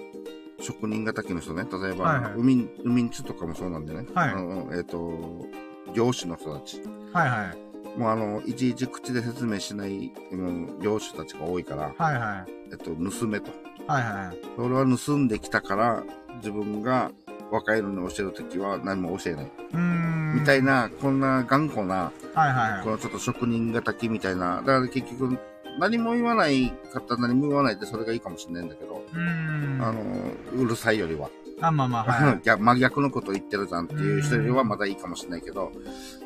[0.59, 5.45] 職人敵の人ね、例えば、はいはいウミン、ウミンチュとかもそうなんでね、はいあのえっ、と、
[5.93, 6.81] 漁師の人たち。
[7.13, 7.66] はいはい。
[7.97, 12.51] もうあの、いちいち口で説明しない、もう漁師たちが多いから、はいはい。
[12.71, 13.51] えっと、盗めと。
[13.87, 14.37] はいはい。
[14.57, 16.03] 俺は盗んできたから、
[16.37, 17.11] 自分が
[17.51, 19.45] 若いのに教えるときは何も教えない。
[19.45, 20.35] うーん。
[20.35, 22.83] みたいな、こんな頑固な、はいはいはい。
[22.83, 25.37] このちょっと職人敵みたいな、だから結局、
[25.79, 29.81] 何も言わない方、何も言わないってそれがいいかもしれないんだけど、うーん。
[29.81, 30.01] あの、
[30.55, 31.29] うるさいよりは、
[31.61, 35.71] あ、まあまあ、はい 真逆のこと言ってるじゃんっていう人よりはまだいいかもしれないけど、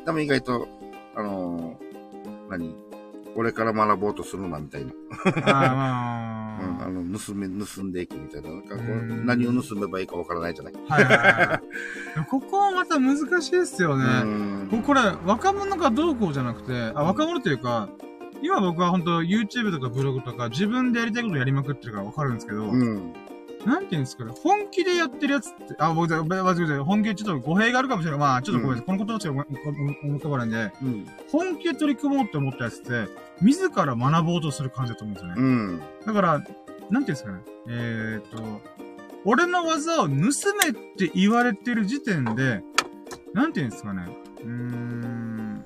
[0.04, 0.68] でも意外と、
[1.14, 1.78] あの、
[2.48, 2.74] 何？
[3.34, 4.92] 俺から学ぼうとするなみたいな。
[5.46, 8.50] あまうん、あの、盗め、盗んでいくみたいな。
[8.50, 8.82] なんかこ
[9.24, 10.74] 何を盗めばいいかわからないじゃない。
[10.88, 10.94] あ。
[10.94, 11.62] はいはいは
[12.22, 12.24] い。
[12.28, 14.04] ここはまた難しいですよね。
[14.04, 17.88] うんここれ、若者がどうこうじゃなくて、あ、若者というか、
[18.42, 23.12] 今僕は本当 YouTube とかブログとか自分でやりたいことやりまくってるからわかるんですけど、うん。
[23.66, 28.20] なんていうんですかね、本気でやってるやつって、あ、僕、ごめんなさい、本気でちょっと語弊があるかもしれない。
[28.20, 29.50] まあ、ちょっとごめんなさい、このことはちょっと
[30.06, 31.06] 思ったからんで、うん。
[31.30, 33.08] 本気で取り組もうって思ったやつって、
[33.40, 35.34] 自ら学ぼうとする感じだと思うんですよね。
[35.38, 35.82] うん。
[36.06, 36.50] だから、なんてい
[36.96, 37.38] うんですかね、
[37.68, 38.60] えーっと、
[39.24, 40.22] 俺の技を盗めっ
[40.96, 42.62] て言われてる時点で、
[43.32, 44.06] なんていうんですかね、
[44.40, 45.64] うーん、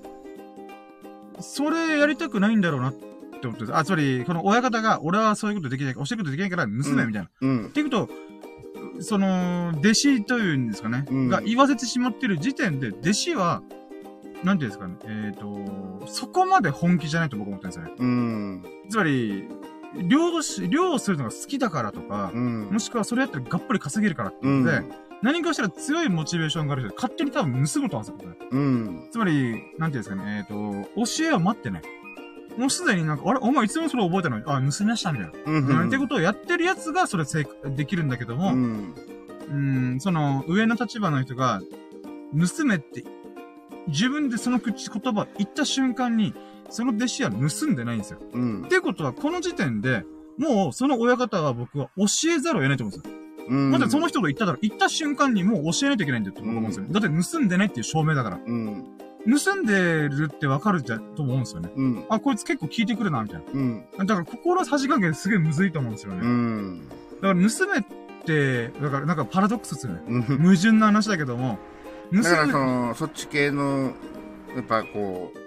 [1.40, 3.15] それやりたくないんだろうなって思
[3.54, 7.28] ってるあ、つまり、この親方が、俺はそういうことできない、教えることできないから盗めみたいな。
[7.40, 7.68] うんっ。
[7.70, 8.08] ていうことを、
[9.00, 13.62] その、弟子というんですかね、うんが言わせてしまってる時点で、弟子は、
[14.44, 17.94] なんていうんですかね、えっ、と、そこまで本気じゃないと僕思ってるんですよね。
[17.98, 18.64] うん。
[18.90, 19.48] つまり、
[20.08, 22.68] 漁師、漁をするのが好きだからとか、うん。
[22.70, 24.64] もしくはそれやったらがっぽり稼げるからってうん。
[24.64, 24.84] ことで、
[25.22, 29.08] 何かしら強いモチベーションがある人で勝手に多分盗むと思うんですよ、うん。
[29.10, 31.82] つまり、なんていうんですかね、えっ、と、教えを待ってない。
[32.56, 34.38] もうすでになんか、あれお前いつもそれ覚えたの？
[34.38, 35.32] に、あ、盗みましたみたいな。
[35.44, 35.66] うん。
[35.66, 37.24] うん、ってことをやってるやつがそれ
[37.74, 38.94] できるんだけども、うん。
[39.48, 39.54] う
[39.96, 41.60] ん、その、上の立場の人が、
[42.32, 43.04] 盗めって、
[43.88, 46.34] 自分でその口、言葉を言った瞬間に、
[46.70, 48.18] その弟子は盗んでないんですよ。
[48.32, 48.68] うんっ。
[48.68, 50.04] てことは、この時点で、
[50.36, 52.04] もう、その親方は僕は教
[52.34, 53.20] えざるを得ないと思うんですよ。
[53.48, 53.70] うん。
[53.70, 56.92] だってその人と言っただろ、言った瞬間にもう教えないといけないんだよって僕は思うんですよね。
[56.92, 58.40] だって盗んでないっていう証明だから。
[58.44, 58.84] うん。
[59.28, 59.74] 盗んで
[60.08, 61.70] るってわかるじゃ、と思うんですよね。
[61.74, 62.04] うん。
[62.08, 63.84] あ、こいつ結構聞いてくるな、みたいうん。
[63.98, 64.04] な。
[64.04, 66.20] だから、心のさじ加減すげえむずいと思うんですよね。
[66.22, 66.88] うん。
[67.20, 67.82] だから、盗めっ
[68.24, 70.02] て、だから、なんかパラドックスですよね。
[70.06, 70.22] うん。
[70.22, 71.58] 矛盾な話だけども、
[72.12, 72.52] 盗だからそむ、
[72.86, 73.92] の、そっち系の、
[74.54, 75.38] やっぱこう、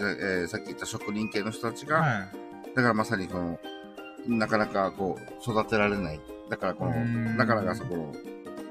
[0.00, 2.28] ええーさっき言った職人系の人たちが、はい。
[2.74, 3.60] だからまさにその、
[4.26, 6.20] なかなかこう、育てられない。
[6.50, 8.12] だからこの、だからがそこ、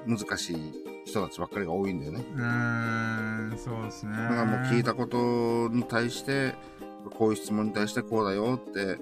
[0.06, 0.74] 難しい
[1.06, 2.24] 人たちばっかりが多いんだよね。
[2.36, 4.12] うーん、そうですね。
[4.14, 6.54] だからもう聞いたことに対して、
[7.18, 8.98] こういう質問に対してこうだよって、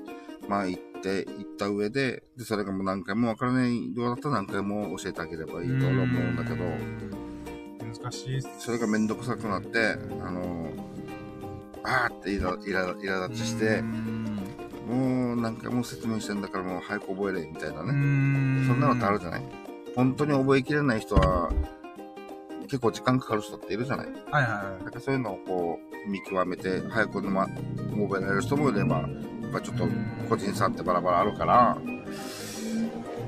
[0.48, 6.64] まあ言って、言った上で、で、それがもう何回もわからないようだったら何回も教えてあげればいいと俺は思うんだけど、ど。
[8.02, 8.42] 難しい。
[8.60, 10.70] それがめんどくさくなって、あの、
[11.84, 17.92] あーってイライライラ立ちしうてもう何回も説明してんだからもう早く覚えれ、みたいなね。
[17.94, 18.66] ん。
[18.68, 19.44] そんなのってあるじゃない？
[19.96, 21.52] 本当に覚えきれない人は、
[22.72, 24.08] 結構時間かかる人っているじゃない。
[24.08, 24.84] はいはいはい。
[24.86, 29.08] だからそういうのをこう、見極めて、早くのま、覚えられる人もいれば、や
[29.50, 29.88] っぱちょっと
[30.30, 31.78] 個人差ってバラバラあるから、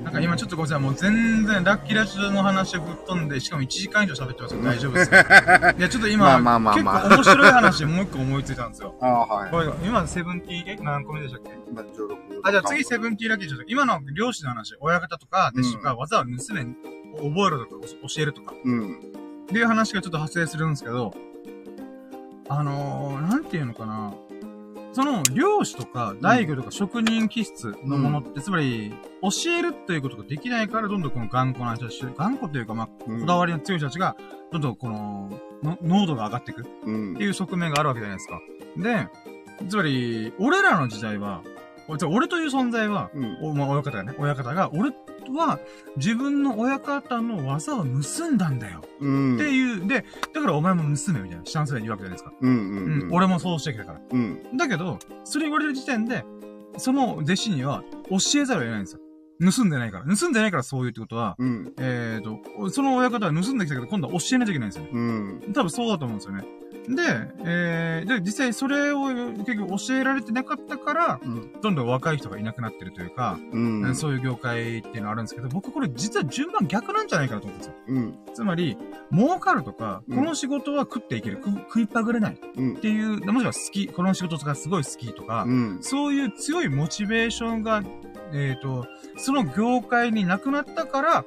[0.02, 4.62] なんか今ちょっとごめんなさい、もう全然ラッキーラジオの話をぶっ飛んで、しかも1時間以上喋ってますよ。
[4.62, 5.20] 大丈夫ですか？
[5.76, 6.94] いや、ちょっと今、まあまあまあまあ。
[7.02, 8.94] 結構面白い話もう一個思いついたんですよ。
[9.02, 11.50] ああ、はいこれ、今セブンティー、え何個目でしたっけ？
[11.70, 11.86] 今16
[12.44, 15.94] あ、じゃあ次セブンティーラッキーちょっと、今の漁師の話、親方とか弟子とか？
[15.96, 18.98] 技を盗め、覚えるとか教えるとか、うん。
[19.44, 21.12] っていう話がちょっと発生するんですけど、
[22.48, 24.14] あのー、なんていうのかな。
[24.92, 34.16] その、漁師とか大工とか職人気質のものって、つまり、教えるっていうことができないから、どんどんこの頑固な人たち、頑固というか、まあ、うんこだわりの強い人たちが、
[34.52, 35.30] どんどんこの、
[35.62, 37.24] の濃度が上がっていくっうんて。
[37.24, 38.40] いう側面があるわけじゃないですか。
[38.76, 41.42] で、つまり、俺らの時代は、
[41.88, 43.38] 俺俺という存在は、うん。
[43.42, 44.92] お、まあ、親方がね、親方が、俺
[45.32, 45.58] は
[45.96, 48.82] 自分の親方の技を盗んだんだよ。
[49.00, 49.34] うん。
[49.36, 52.32] っていう、で、だからお前も盗めみたいな、下の世代に言うわけじゃないですか。
[52.40, 52.50] うん。
[52.50, 53.08] ううん。
[53.08, 54.00] ん、俺もそうしてきたから。
[54.10, 54.56] うん。
[54.56, 56.24] だけど、それ言われる時点で、
[56.76, 59.00] その弟子には教えざるを得ないんですよ。
[59.40, 60.16] 盗んでないから。
[60.16, 61.72] 盗んでないからそういうってことは、うん。
[61.78, 64.90] えーと、その親方は盗んできたけど、今度は教えないといけないんですよね。
[64.92, 65.00] う
[65.48, 65.52] ん。
[65.52, 66.44] 多分そうだと思うんですよね。
[66.88, 67.02] で、
[67.46, 71.52] えー、で、実際それを結局教えられてなかったから、うん。
[71.62, 73.96] どんどん若い人がいなくなってるというか、うん。
[73.96, 77.74] そういう業界っていうのあるんですけど、僕これ実は順番逆なんじゃないかなと思うんですよ。
[77.88, 78.18] うん。
[78.34, 78.76] つまり、
[79.12, 82.76] 儲かるとか、うんこの仕事は食っていける、食食いっぱぐれないっうん。
[82.76, 85.78] ていう、もしくは好き、この仕事がすごい好きとか、うん。
[85.80, 87.82] そういう強いモチベーションが、
[88.32, 88.86] えっ、と、
[89.24, 91.24] その業界になくなったから、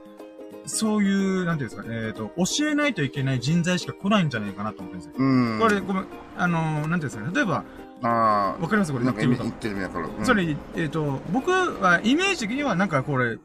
[0.66, 5.26] そういう、なんていうんですか、えっ、と、教えないといけない人材しか来ないんじゃないかなと思ってるんですよ。
[5.26, 5.60] うん。
[5.60, 6.06] これ、ごめん、
[6.38, 7.64] あのーなんていうんですかね、例えば、
[8.04, 8.92] あわかります？
[8.94, 10.10] こあ、れ言ってみるとな言ってる意味わかる。
[10.20, 13.40] うんそれ、えっ、と、僕はイメージ的にはなんかこれ、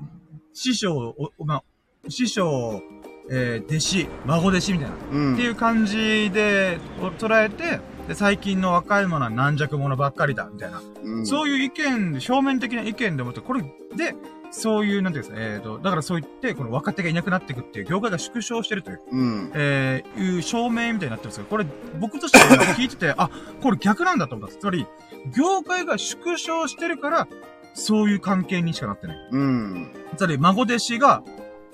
[0.52, 1.62] 師匠、おまあ、
[2.10, 2.82] 師匠、
[3.30, 5.34] えー弟子、孫弟子みたいな、うん。
[5.34, 10.82] っていう感じで、を捉えて、で、最近の若い者は軟弱者ばっかりだ、みたいな。
[11.04, 11.26] うん。
[11.26, 13.62] そういう意見、表面的な意見でもって、これ
[13.96, 14.16] で、
[14.52, 19.52] そういう、なんていうんですか、えっ、と、だからそう言って、この若手がいなくなっていくっていう、業界が縮小してるという、うん。
[19.54, 21.66] えー、いう証明みたいになってるんですけど、これ、
[21.98, 23.30] 僕としては聞いてて、 あ、
[23.62, 24.60] これ逆なんだと思ったんです。
[24.60, 24.86] つまり、
[25.34, 27.28] 業界が縮小してるから、
[27.74, 29.16] そういう関係にしかなってない。
[29.32, 29.90] うん。
[30.16, 31.22] つまり、孫弟子が、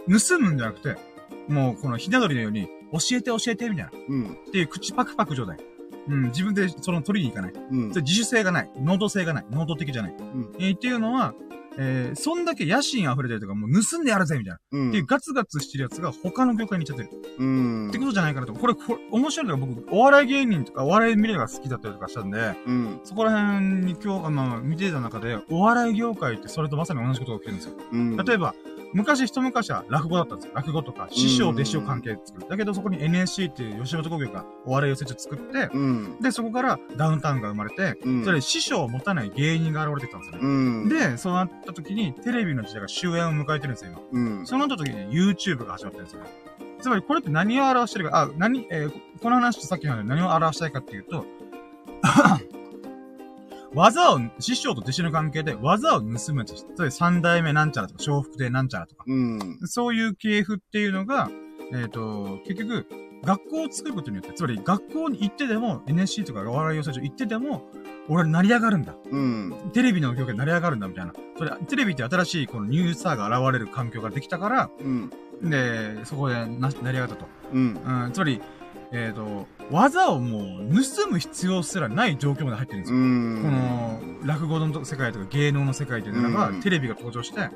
[0.06, 0.96] 盗むんじゃなくて、
[1.48, 3.90] もう、このひな鳥のように、教えて教えて、みたいな。
[4.08, 4.38] うん。
[4.48, 5.58] っていう口パクパク状態。
[6.08, 7.52] うん、自分でその取りに行かない。
[7.52, 8.70] うん自主性がない。
[8.76, 9.46] 能動性がない。
[9.50, 10.12] 能動的じゃない。
[10.12, 10.16] ん
[10.58, 11.34] えーっていうのは、
[11.80, 14.60] えー、そんだけ野心溢れてるとか、もう盗んでやるぜみたいな。
[14.72, 14.88] うん。
[14.88, 17.22] っていうガツガツしてるやつが他の業界に行っちゃってる。
[17.38, 17.88] うん。
[17.88, 18.52] ってことじゃないかなと。
[18.52, 23.00] これ、これ、面白いのが僕、お笑い芸人とかお笑い見るのが好きだったりとかしたんで、うん。
[23.04, 27.74] そこら辺に今日、あまあ、見てた中で、お笑い業界ってそれとまさに同じことが起きてるんですよ。
[27.92, 28.16] うん。
[28.16, 28.54] 例えば、
[28.92, 30.52] 昔、一昔は落語だったんですよ。
[30.54, 32.48] 落語とか、師匠、弟子を関係作る。
[32.48, 36.20] だけど、そこに NSC っていう吉本興業がお笑い養成所作って、うん。
[36.20, 38.24] で、そこからダウンタウンが生まれて、うん。
[38.24, 40.46] それ、師匠を持たない芸人が現れてきたんですよね。
[40.46, 40.88] うん。
[40.88, 44.20] で、そうなった時に、テレビの時代が終焉を迎えてるんですよ、今。
[44.38, 44.46] うん。
[44.46, 46.30] そうなった時に YouTube が始まってるんですよね。
[46.80, 51.26] つまりこれって何を表してるか、あ、何、えーこの話とさっきの話で何を表したいかっていうと、
[53.74, 59.58] 技を、師匠と弟子の関係で技を盗むとして、つまり三代目なんちゃらとか、笑福亭なんちゃらとか、うん。
[59.64, 61.30] そういう系譜っていうのが、
[61.74, 62.86] えっ、と、結局、
[63.24, 67.62] 学校を作ることによって、つまり学校に行ってでも、NSC とかお笑い養成所行ってでも、
[68.08, 68.94] 俺は成り上がるんだ。
[69.10, 69.70] うん。
[69.72, 71.12] テレビの業界に成り上がるんだ、みたいな。
[71.36, 75.10] それ、テレビって新しいこのニュースターが現れる環境ができたから、うん。
[75.42, 77.26] で、そこでな成り上がったと。
[77.52, 78.04] うん。
[78.04, 78.40] うん、つまり、
[78.92, 83.02] えっ、と、技をもう盗む必要すらない状況まで入ってるんですうよ。
[83.02, 83.42] ん。
[83.42, 87.50] この、落語の世界とか芸能の世界っていうのが、うんテレビが登場して、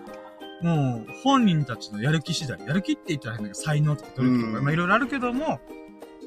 [0.63, 5.61] もう、本人たちのやる気次第、やる気って言ったら変だけど、才能とか努力とか、うんまあいろいろあるけども、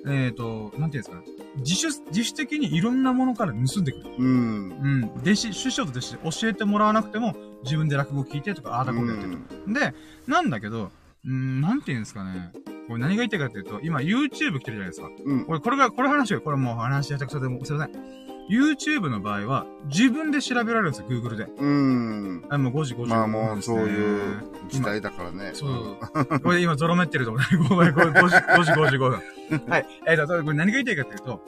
[0.07, 1.23] えっ、と、なんていうんですかね。
[1.57, 4.05] 自主、自主的にいろんなものから盗んでくる。
[4.19, 4.69] うん。
[4.69, 5.11] うん。
[5.21, 9.73] 弟子、師匠と弟子で教えてもらわなくても、自分で落語聞いてとか、ああだこうだやってると。
[9.73, 9.95] で、
[10.27, 10.91] なんだけど、
[11.25, 12.51] うーん、なんて言うんですかね。
[12.87, 15.09] これ何が言いたいかっていうと、今 YouTube 来てるじゃないですか。
[15.25, 15.45] うん。
[15.45, 18.25] これ、これが、これ話が、これもう話やったくそでも、すいません。
[18.49, 21.47] YouTube の場合は、自分で調べられるんですよ、Google で。
[21.57, 22.45] うん。
[22.49, 25.51] あ、もう5時55分まあもうそういう時代だからね。
[25.53, 26.39] そう。
[26.41, 27.67] これ今ゾロ目ってると思う。
[27.69, 29.21] ごめん、5時、5時55分。
[29.67, 29.87] はい。
[30.07, 31.41] えっ、と、これ何が言いたいかっていうと、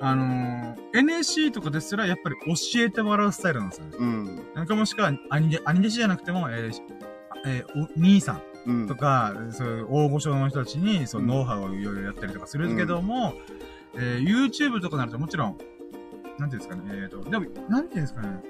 [0.00, 3.96] あのー、NSC とかですらやっぱり教えてもらうスタイルなんですよね。
[4.00, 4.40] うん。
[4.54, 6.80] なんかもしくは、兄弟子じゃなくても、えー
[7.46, 8.86] えーお兄さんうん。
[8.88, 13.34] とか、そういう大御所の人たちに、そう、うんノウハウをいろいろやったりとかするけども、
[13.94, 15.58] えー YouTube とかなるともちろん、
[16.38, 18.42] なんていうんですかね、えーと、でも、なんていうんですかね、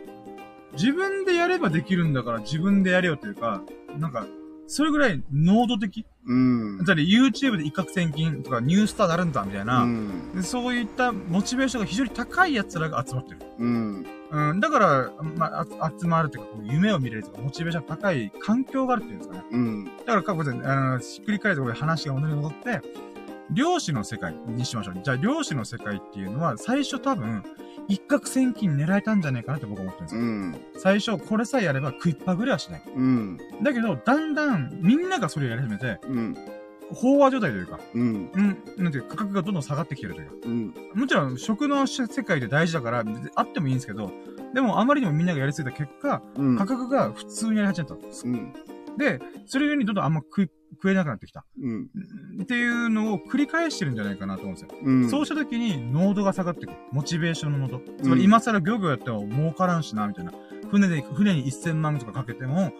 [0.74, 3.62] 自分でやればできるんだから自分でやれよというか、
[3.98, 4.26] なんか、
[4.66, 6.80] それぐらい濃度的うん。
[6.84, 10.32] つまり YouTube で一攫千金とかニュースターなるんだみたいな、うん。
[10.34, 13.38] でそういったモチベーションが非常に高い奴らが集まってる。
[13.58, 14.06] うん。
[14.32, 19.44] うん、だから、まあ、あ集まるというか、こう夢を見れるとか、モチベーションが高い環境があるっていうんですかね。
[19.50, 19.84] うん。
[19.84, 22.80] だから、過去で、あの、ひっくり返ってこれ話が戻り戻って、
[23.50, 24.94] 漁師の世界にしましょう。
[25.02, 27.44] じゃあ、漁師の世界っていうのは、最初多分、
[27.88, 30.20] 一攫千金狙えたんじゃないかなって僕は思ってるんですよ。
[30.22, 30.60] うん。
[30.78, 32.82] 最初、これさえやれば食いっぱぐれはしない。
[32.96, 33.38] うん。
[33.62, 36.36] だけど、だんだん、みんながそれをやり始めて、うん。
[36.92, 38.30] 飽和状態というか、うん。
[38.32, 40.34] うん、なんていうか、価格がどんどん下がってきてるというか。
[40.44, 40.74] うん。
[40.94, 43.04] もちろん、食の世界で大事だから、
[43.34, 44.12] あってもいいんですけど、
[44.54, 46.56] でも、あまりにもみんながやりすぎた結果、うん。
[46.58, 47.94] 価格が普通にやり始めた。
[47.94, 48.52] うん。
[48.98, 51.44] で、それよりどんどんあんま食い、食えなくなってきた。
[51.60, 51.88] うん。
[52.42, 54.68] っていうのを繰り返してるんじゃないかなと思うんですよ。
[54.82, 55.08] うん。
[55.08, 56.78] そうした時に、濃度が下がってくる。
[56.90, 57.80] モチベーションの濃度。
[58.02, 60.32] つまり今更漁業やっても儲からんしな、みたいな。
[60.70, 62.72] 船で、船に1000万とかかけても、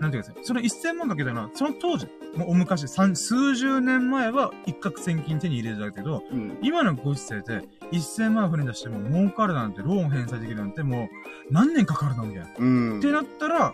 [0.00, 2.06] なんていうか、その1000万かけたのは、その当時、
[2.36, 6.58] もうお昔、三数十年前は一攫千金手に入れてたけど、うん。
[6.62, 7.62] 今のご時世で
[7.92, 11.04] 1000万船出しても儲かるなんて、ローン返済できるなんても
[11.50, 12.48] う何年かかるのみたいな。
[12.58, 12.98] うん。
[12.98, 13.72] ってなったら、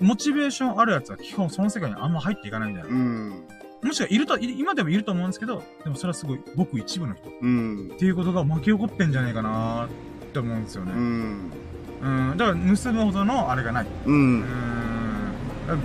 [0.00, 2.90] モチベーションあるやつは基本その世界にあんま入っていかないみたいな。
[2.90, 3.44] うん。
[3.82, 7.28] もしくはいると、い今でもいると思うんですけど、でもそれはすごい、ごく一部の人。
[7.28, 7.92] っうん。
[7.98, 9.88] ていうことが巻き起こってんじゃないかなーっ
[10.32, 10.92] て思うんですよね。
[10.92, 12.32] ううん。
[12.34, 12.36] ん。
[12.36, 13.86] だから盗むほどのあれがない。
[14.06, 14.10] う。
[14.10, 14.42] うんん。
[14.42, 14.95] だから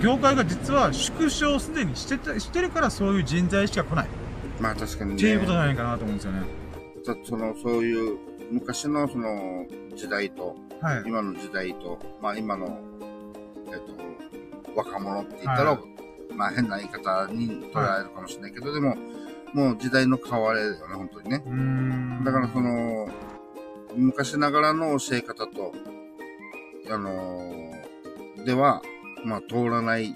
[0.00, 4.08] 業界が実は縮小すでにしてた、してるからそういう人材しか来ない。
[4.60, 5.16] まあ確かにね。
[5.16, 6.40] っていうことじゃないかなと思うんですよね。
[7.04, 8.18] だその、そういう、
[8.52, 11.02] 昔のその、時代と、はい。
[11.06, 12.78] 今の時代と、まあ今の、
[13.68, 15.80] えっと、若者って言ったら、はい
[16.34, 18.96] まあ変な言い方に捉えるかもしれないけど、でも、
[19.52, 22.22] もう時代の変わりだよね、本当にね。
[22.24, 23.08] だからその、
[23.94, 25.74] 昔ながらの教え方と、
[26.90, 28.82] あのーでは、
[29.24, 30.14] まあ通らない、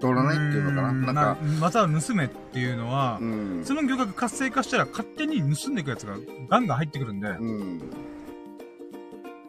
[0.00, 0.92] 通らないっていうのかな。
[0.92, 3.62] んなんか、または盗めっていうのは、うん。
[3.64, 6.16] その業界が活性化したら勝手に盗んでいくやつが
[6.48, 7.78] ガンガン入ってくるんで、うん。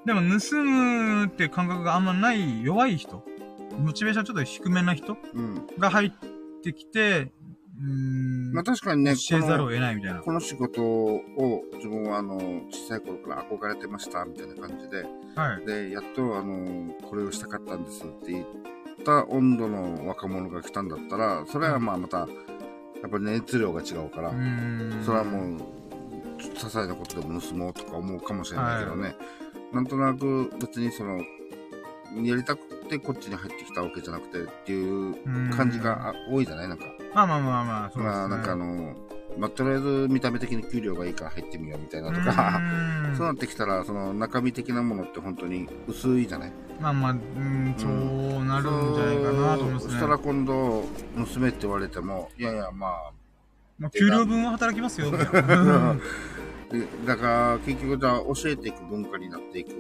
[0.06, 3.24] でも盗むっていう感覚があんまない弱い人、
[3.78, 5.68] モチベーションちょっと低めな人うん。
[5.78, 6.12] が入っ
[6.64, 7.32] てきて、
[8.54, 10.20] まあ確かにね、教えざるを得ないみたいな。
[10.20, 12.38] この仕事を自分はあの、
[12.70, 15.06] 小さい頃から憧れてました、みたいな感じで、
[15.36, 15.66] はい。
[15.66, 18.46] で、やっとあの、これをしたかったんですって言っ
[19.06, 22.28] た温度の若者が来たんだったら、それはまあまた、や
[23.08, 24.32] っぱり熱量が違うから。
[25.04, 25.62] それはもう、
[26.38, 29.16] 些細なことでも盗もうとか思うかもしれないけどね、
[29.74, 31.18] なんとなく別にその、
[32.24, 36.68] やりたくてこっちに入ってきたわけじゃなくてっていううん感じがあ多いじゃない？
[36.68, 36.84] なんか。
[37.14, 38.20] まあまあまあまあ、そうですね。
[38.20, 38.96] まあなんかあの、
[39.38, 46.52] まあとりあえず見た目的に給料がいいから入ってみようみたいなとうか、ーんそうなってきたら、その中身的なものって本当に薄いじゃない？
[46.80, 49.92] まあまあ、うーん、そうなるんじゃないかなと思いますね。
[49.92, 50.84] そしたら今度、
[51.16, 53.12] 娘って言われても、いやいや、まあ、
[53.80, 55.96] まあ、給料分は働きますよ、みたいな。
[56.72, 59.74] でだから結局教えていく文化になっていくっ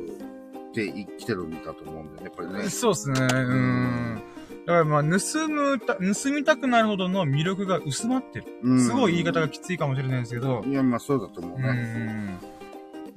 [0.73, 2.69] て生きてるんだと思うんだよね、やっぱりね。
[2.69, 3.27] そうですね。
[3.31, 4.21] うん。
[4.65, 8.45] だからまあ、盗むた、盗みたくなるほどの魅力が薄まってる。
[8.63, 10.63] うんすごい言い方がきついかもしれないんですけど。
[10.65, 11.67] いや、まあそうだと思ううね。
[11.71, 12.39] ん。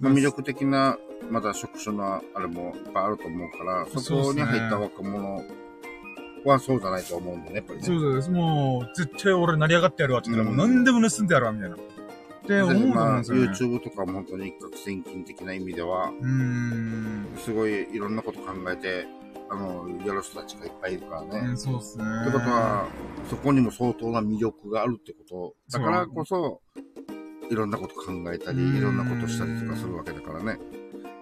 [0.01, 0.99] まあ、魅力的な、
[1.31, 5.43] まだ職種のあれもいっぱいあると思うから、そこに入った若者
[6.45, 7.85] はそうじゃないと思うんだよね、やっぱりね。
[7.85, 8.31] そうです。
[8.31, 11.77] もう、絶対俺成り上がってやるわって言ったら、うんもう何でも盗んでやるわ、みたいな。
[12.45, 13.49] って思うと思うんまあ、ですよね。
[13.49, 17.27] YouTube とかも本当に一攫千金的な意味では、うーん。
[17.39, 19.07] すごいいろんなこと考えて、
[19.51, 21.39] あの、やる人たちがいっぱいいるからね。
[21.49, 22.05] うん、そうですね。
[22.23, 22.87] ってことは、
[23.31, 25.79] そこにも相当な魅力があるってこと。
[25.79, 26.61] だからこそ、
[27.51, 30.59] いろんなこと考えたり、うんいろんなことしたりとかするわけだからね。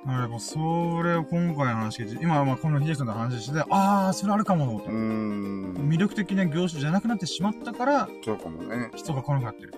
[0.04, 0.58] あれもそ
[1.04, 4.86] れを今回の話聞いて、今はまあこの秀樹さんの話してて、ああ、それあるかもと。
[4.88, 8.90] 魅力的な業種じゃなくなってしまったから、そうかもね。
[8.96, 9.74] 人が来なくなってる。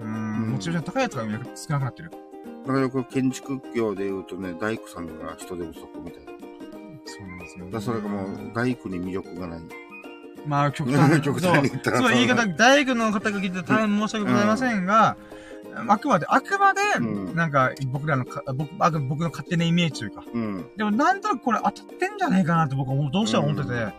[0.00, 1.22] うんん、モチベーション高いやつが
[1.54, 2.10] 少なくなってる。
[2.10, 6.32] だからよく建築業で言うとね、大工さんが人手不足みたいな。
[6.32, 6.38] だ
[7.06, 7.66] そうなんですよ。
[7.66, 9.60] からそれがもう大工に魅力がない。
[10.46, 11.22] まあ、極端に。
[11.22, 15.16] 極端に言ったらそう、言い方、大工の方が聞いて大変申し訳ございませんが、
[15.86, 20.70] あくまで、あくまで、うんなんか、僕らのか、僕、あく僕の勝手なイメージというか、うん。
[20.76, 23.92] でもなんとなくこれ当たってんじゃねえかなって僕はどうしても思ってて、うん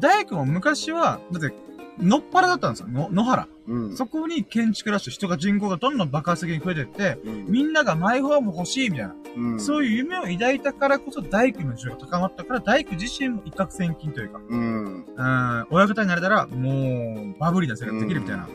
[0.00, 1.54] 大工も昔は、だって、
[1.98, 2.88] のっぱらだったんですよ。
[2.88, 3.48] の野原。
[3.68, 3.96] うん。
[3.96, 7.46] そこに建築ラッシュ、人が人口がどんどん爆発的に増えてって、うん。
[7.46, 9.14] みんながマイホーム欲しいみたいな。
[9.36, 9.60] うん。
[9.60, 15.04] そういう夢を抱いたからこそ大工の需要が高まったから、大工自身も一攫千金というか、うん。
[15.04, 18.48] うん、親方になれたら、もう、バブリーな生活できるみたいな。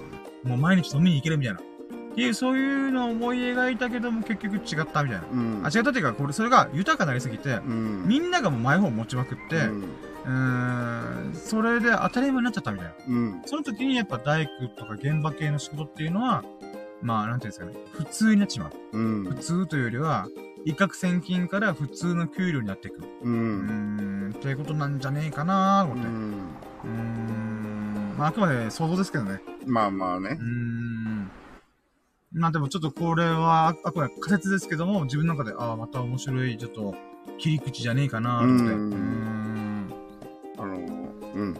[0.43, 1.59] もう毎日飲みに行けるみたいな。
[1.59, 5.23] っていう、そういうのを思い描いたけども、結局違ったみたいな。
[5.31, 5.61] うん。
[5.63, 8.03] あ、違ったっていうか、これ、それが豊かになりすぎて、うん。
[8.05, 9.69] みんながもうマイホーム持ちまくって、
[10.25, 10.33] うん。
[10.33, 12.93] うーん、それで当たり前になっちゃったみたいな。
[13.07, 13.41] うん。
[13.45, 16.43] その時にやっぱ大工とか現場系の仕事っていうのは、
[17.01, 18.97] まあ、なんていうんですかね、普通になっちまう。
[18.97, 19.23] うん。
[19.25, 20.27] 普通というよりは、
[20.65, 22.99] 一攫千金から普通の給料になっていく。
[22.99, 23.05] う。
[23.23, 26.07] うーん、っていうことなんじゃねえかなと思って。
[26.07, 26.13] うー
[26.83, 29.41] うんん、まあ、あくまで想像ですけどね。
[29.65, 30.45] まあまあねうー。
[30.45, 31.31] ん。
[32.33, 36.95] まあでもちょっとこれは、ああくまで仮説ですけども、自分の中で、ああ、また面白い、ちょっと、
[37.37, 38.73] 切り口じゃねえかなと思って。
[38.73, 39.70] うん。
[41.41, 41.57] うん。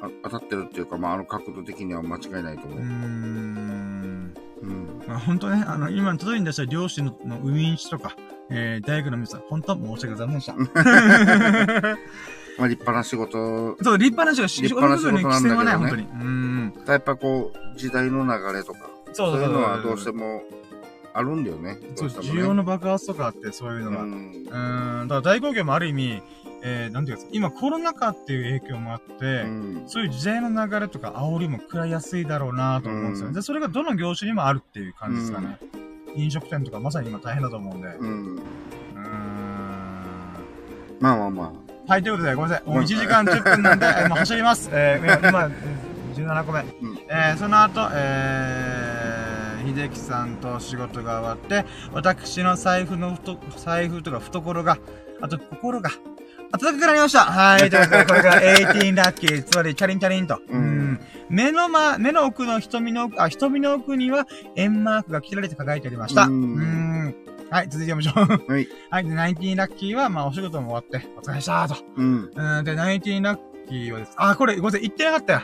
[0.00, 2.84] あ当たってるっていうか、まあ、あの角度的には間違いないと思うーう。
[2.84, 4.34] ん。
[4.62, 5.02] うん。
[5.06, 8.16] まあ本当ね、あの、今、届いに出した漁師ののウィンチとか、
[8.50, 10.84] えー、大学の皆さん、本当は申し訳ございませんでした。
[12.56, 13.76] まあ、立派な仕事。
[13.82, 16.02] そう、立派な仕事、仕事の仕事なんだけどね規制はない、本当に。
[16.02, 16.74] うーん。
[16.86, 20.42] やっぱこう、時代の流れとか、そうそうそういうのはどうしても
[21.12, 21.78] あるんだよね。
[21.96, 24.02] そう、ね需要の爆発とかあって、そういうのが。
[24.02, 24.06] う。
[24.06, 26.22] うんーん、だから大工業もある意味、
[26.66, 29.82] えー、なんていうか、今コロナ禍っていう影響もあって、うん。
[29.86, 33.28] そういう時代の流れとか煽りも食らいやすいだろうなと思うんですよね。
[33.28, 35.58] うんで、それがどの業種にもあるっていう感じですかね。
[36.16, 37.88] 飲食店とかまさに今大変だと思うんで。
[37.88, 38.38] ううん。
[38.94, 39.04] ーん。
[41.00, 41.52] まあまあま
[41.86, 42.68] はい、ということで、ごめんなさい。
[42.68, 44.70] もう1時間10分なんで、えーもう走ります。
[44.72, 45.50] えー、今、今
[46.14, 46.60] 17個目。
[46.60, 46.64] ん
[47.10, 54.78] えー、その後、えー、秀樹さんと仕事が終わって、私の財布のふと、財布とか懐が、
[55.20, 55.90] あと心が、
[56.58, 60.36] 暖かくなりましたはい、ということで、これが18ラッキー、つまり、チャリンチャリンと。
[60.36, 61.00] ううんん。
[61.28, 66.26] 目のま、目の奥の瞳の奥、あ、瞳の奥には、円マークが切られて輝いておりました。
[66.26, 66.54] ううん
[67.08, 67.14] ん。
[67.50, 68.48] はい、続いて読みましょう。
[68.48, 68.52] あ。
[68.52, 68.68] はい。
[68.90, 71.76] はい、で、19ラッキーは、まあ、お仕事も終わって、お疲れでしたと。
[71.96, 72.30] うん。
[72.34, 74.12] うん、で、19ラッキーはです。
[74.16, 75.42] あ、これ、ごめんなさい、言ってなかったよ。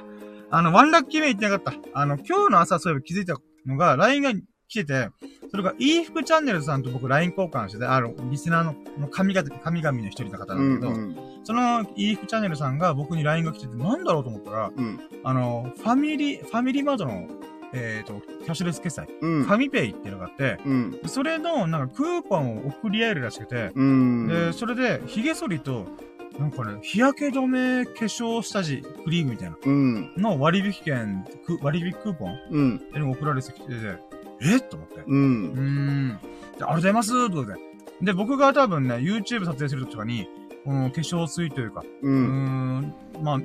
[0.52, 1.98] あの、ワンラッキー目言ってなかった。
[1.98, 3.34] あの、今日の朝、そういえば気づいた
[3.66, 4.32] のが、LINE が
[4.70, 5.10] 来てて、
[5.50, 11.16] それが、いい服チャンネルさんと僕 LINE 交換してて、あの、リスナーの、の神々、神々の一人の方うなんだけど、ん。
[11.42, 15.00] その、いい服チャンネルさんが僕に LINE が来てて、なんだろうと思ったら、うん。
[15.24, 17.26] あの、ファミリー、ファミリーマートの、
[17.72, 19.44] えっ、と、キャッシュレス決済、うん。
[19.44, 21.00] ファミペイっていうのがあって、うん。
[21.06, 24.28] それの、なんか、クーポンを送り合えるらしくて、うん。
[24.28, 25.86] で、それで、髭剃りと、
[26.38, 30.14] なんかね、日焼け止め化粧下地クリームみたいなうん。
[30.16, 33.10] の割引券、く割引クーポンうん。
[33.10, 34.09] 送られてきてて、
[34.40, 34.56] え？
[34.56, 35.00] っと思って。
[35.00, 35.04] う。
[35.06, 36.18] うんーん。
[36.18, 37.70] でありがとうございますということで。
[38.02, 40.28] で、僕が多分ね、YouTube 撮影するときとかに、
[40.64, 42.08] この化粧水というか、う。
[42.08, 43.40] うーん、まあ、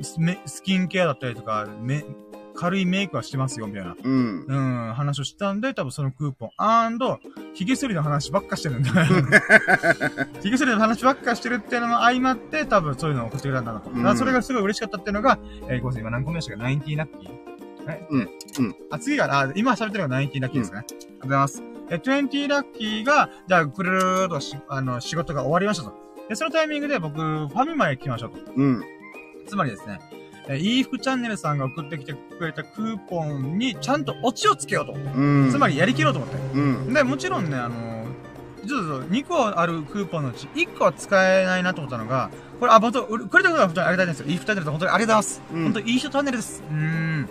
[0.46, 2.06] スキンケアだったりとか、め、
[2.56, 3.96] 軽いメイクはしてますよ、みたいな。
[4.02, 4.46] うん。
[4.48, 4.56] う
[4.90, 6.50] ん、話をしたんで、多分そのクーポン。
[6.58, 7.20] アンド、
[7.54, 8.90] 髭剃りの話ばっかしてるんで。
[10.42, 13.90] 髭剃りの話ばっかしてるっていうのも相まって、多分そういうのを送ってくれたんだなと。
[13.90, 17.55] だからそれがすごい嬉しかったっていうのが、えー、ごめんなさい、今何個目でしたか ?90 ラッキー
[17.88, 18.76] えうんうん。
[18.90, 20.80] あ、次が、あ、今喋ってるのが90ラッキーですね。
[20.80, 21.64] ありがとうございます。
[21.90, 25.94] え、20ラッキーが、じゃあ、くるーっとし、あの、仕事が終わりましたと。
[26.30, 28.52] で、そのタイミングで僕、ファミマへ行きましょうと。
[28.56, 28.84] うん。
[29.48, 29.99] つまりですね、
[30.48, 34.94] えー、いい服チャンネルさんが送ってきてくれたクーポンにちゃんとオチをつけようと。
[34.94, 35.49] うん。
[35.52, 36.36] つまりやりきろうと思って。
[36.53, 36.60] う
[36.90, 36.94] ん。
[36.94, 38.06] で、もちろんね、あの
[38.68, 44.28] ちょっと2個あるクーポンのうち1個は使えないなと思ったのが、これ、あ、本当これこれだけは本当にありがたいんですよ。
[44.28, 45.41] いい服チャンネルさん本当にありがとうございます。
[45.53, 46.64] うん本当にいい人チャンネルです。
[46.68, 47.30] うーん。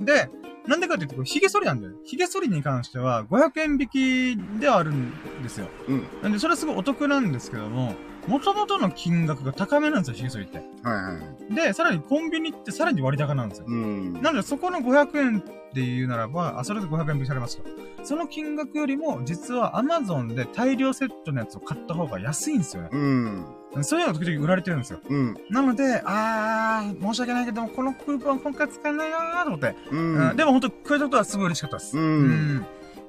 [0.00, 0.30] で、
[0.66, 1.92] なんでかっていうと、これ髭剃りなんだよ。
[2.04, 3.88] 髭剃りに関しては500円引
[4.36, 5.12] きではあるん
[5.42, 5.68] ですよ。
[5.88, 6.06] うん。
[6.22, 7.94] なんで、それはすごいお得なんですけども、
[8.26, 10.58] 元々の金額が高めなんですよ、髭剃りって。
[10.58, 11.18] はいは
[11.50, 11.54] い。
[11.54, 13.66] で、さらにコンビニってさらに割高なんですよ。
[13.68, 14.14] うん。
[14.22, 17.64] なので、そこの500円っていうならば、あ、それで500円引きされますと。
[18.02, 22.88] その金額よりも、実は Amazon で大量セットのやつを買った方が安いんですよね。
[22.92, 23.46] うん。
[23.82, 25.00] そういうのが時々売られてるんですよ。
[25.08, 25.36] うん。
[25.50, 29.74] なので、あー、申し訳ないけども、このクーポン今回使えないなーと思って。
[29.90, 30.36] ううんん。
[30.36, 31.98] でも本当、くれたことはすごい嬉しかったです。
[31.98, 32.66] うん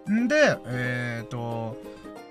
[0.09, 1.77] っんで、えっ、ー、と、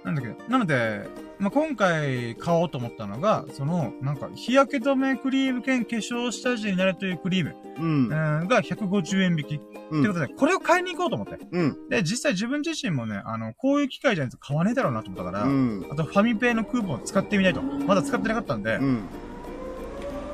[0.05, 1.07] なんだっけ、なので、
[1.39, 7.85] まあ、今回買おうと思ったのが、その、なんか、日焼け止めクリーム兼化粧下地になるというクリーム、うん。
[8.05, 9.61] うん、が150円引き。
[9.91, 11.39] うんってことで、これを買いに行こうと思って。
[11.51, 11.89] うん。
[11.89, 15.87] で、実際自分自身もね、あの、こういう機会じゃないと買わねえだろうなと思ったから、うん。
[15.91, 17.61] あとファミペイのクーポンを使ってみないと。
[17.63, 19.03] まだ使ってなかったんで、うん。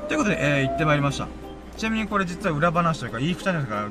[0.07, 1.27] ということで、えー、行ってまいりました。
[1.77, 3.89] ちなみにこれ実は裏話というか、言い二人ですから、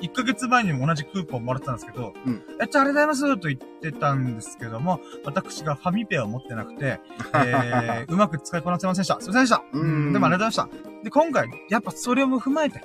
[0.00, 7.00] 1ヶ月前にも同じクーポンもらってたんですけど、うんえっと、ありがとうございますと言ってたんですけども、私がファミペイを持ってなくて、
[7.34, 9.20] えー、 うまく使いこなせませんでした。
[9.20, 9.62] すいませんでした。
[9.72, 11.04] うんでもありがとうございました。
[11.04, 12.82] で、今回、やっぱそれも踏まえて、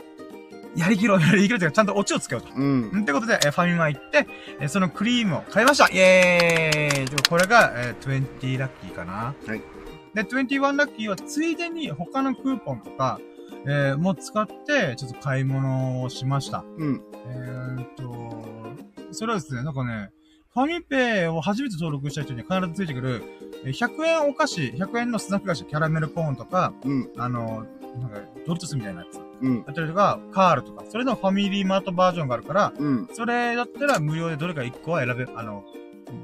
[0.75, 2.53] やりきろう、やりきろうというか、ちゃんとオチをつけようと。
[2.55, 3.01] うん。
[3.01, 4.27] ってことで、えーファミマ行って、
[4.59, 9.61] えーそのクリームを買いましたイェーイでこれが、えー、20ラッキーかなはい。
[10.13, 13.19] で、21ラッキーはついでに他のクーポンとか、
[13.65, 16.63] えー、も使って、ちょっと買い物をしました。
[16.77, 17.01] うん。
[17.27, 20.11] えーっと、それはですね、なんかね、
[20.53, 23.23] ファミペイを初めて登録した人に必ずついてくる、
[23.63, 27.09] えー100円お菓子、100円のスナック菓子、キャラメルコーンとか、うん。
[27.17, 27.65] あの、
[27.99, 29.19] なんか、ドリトスみたいなやつ。
[29.41, 29.63] うん。
[29.63, 33.07] だったりとか、カールとか、それのファミリーマートバージョンがあるから、うん。
[33.13, 35.63] それだったら無料でどれか1個は選べ、あの、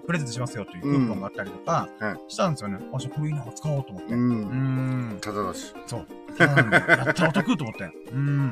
[0.06, 1.90] プレゼントしますよというクーポンがあったりとか
[2.28, 2.80] したんですよね。
[2.94, 4.14] あ、じゃあこれいいな、使おうと思って。
[4.14, 4.18] う。
[4.18, 5.18] ん。
[5.22, 5.74] ただだし。
[5.86, 6.06] そう。
[6.40, 7.92] やったらお得と思って。
[8.12, 8.48] うん。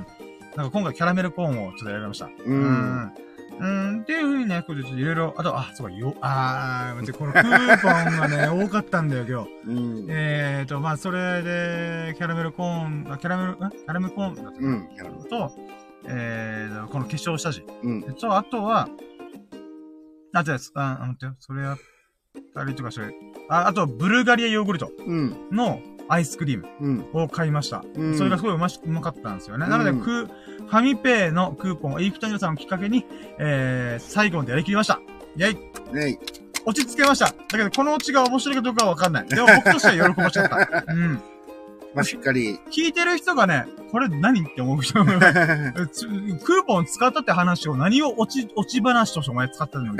[0.55, 2.29] なんか今回キャラメルコーンをちょっと選びました。
[2.45, 3.11] うん
[3.59, 4.01] うん。
[4.01, 9.79] っていう風にね、これちょっといろいろ、あと、あ、そうか、よ、あー、このクーポンがね、 多かったんだよ、今日。
[9.79, 10.07] うん。
[10.09, 13.55] えーと、まあ、それで、キャラメルコーン、あキャラメル、ん？
[13.55, 14.87] キャラメルコーンだったうん。
[15.29, 15.51] と、
[16.07, 17.63] えーと、この化粧下地。
[17.83, 18.03] うん。
[18.15, 18.89] と、あとは、
[20.35, 20.43] あ、
[20.75, 21.35] あ、あ、待ってよ。
[21.39, 21.77] それやっ
[22.53, 23.13] たりとか、それ。
[23.49, 25.35] あ、あと、ブルガリアヨーグルトうん。
[25.51, 27.23] のアイスクリームうん。
[27.23, 27.83] を買いました。
[27.95, 29.65] うんそれがすごいうまし、うまかったんですよね。
[29.65, 33.05] うんなので、クー、ファミペイのクーポンをイーフタニルさんをきっかけに、
[33.39, 34.99] えー、最後までやりきりました。
[35.37, 36.17] イェイねい。
[36.65, 37.27] 落ち着けました。
[37.27, 39.27] だけど、このオチが面白いかどうかはわかんない。
[39.27, 40.93] でも僕としては喜ばしかった。
[40.93, 41.21] うん。
[41.95, 42.59] まあ、しっかり。
[42.69, 49.99] 聞いてる人がね、これ何って思う人がえつクーポン使ったって話を何を落ち、落ち話としてお前使ったのに。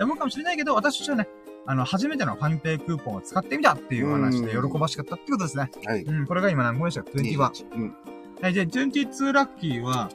[0.00, 1.28] 思うかもしれないけど、私としてはね、
[1.64, 5.70] あの、初めてのファミペイクーポンを使ってみたっていう話で喜ばしかったってことですね。
[5.84, 6.02] はい。
[6.02, 7.74] うん、これが今何個でした ?21。
[7.74, 7.94] うん。
[8.42, 10.10] はい、じゃあ22ラッキーは、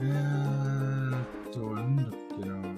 [0.00, 2.10] えーっと、なんだっ
[2.40, 2.75] けな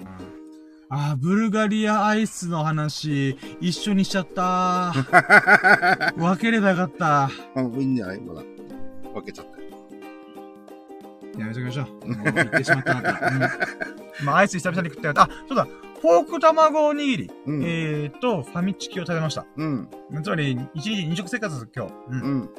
[0.91, 4.91] あー、ブルガリアアイスの話、一緒にしちゃった。
[6.17, 7.25] 分ければよかった。
[7.25, 7.29] あ、
[7.77, 8.19] いいんじゃない？
[8.21, 8.41] まだ。
[9.13, 9.67] 分けちゃったよ。
[11.37, 12.07] やめときましょう。
[12.07, 13.25] もう言ってしまったなと。
[13.25, 14.25] うん。
[14.25, 15.13] まあ、アイス久々に食ったよ。
[15.17, 15.67] あ、そうだ。
[16.01, 17.31] ポーク卵おにぎり。
[17.45, 17.63] うん。
[17.63, 19.45] えーと、ファミチキを食べました。
[19.57, 19.87] うん。
[20.23, 21.91] つまり、一日二食生活です、今日。
[21.91, 22.49] ううん。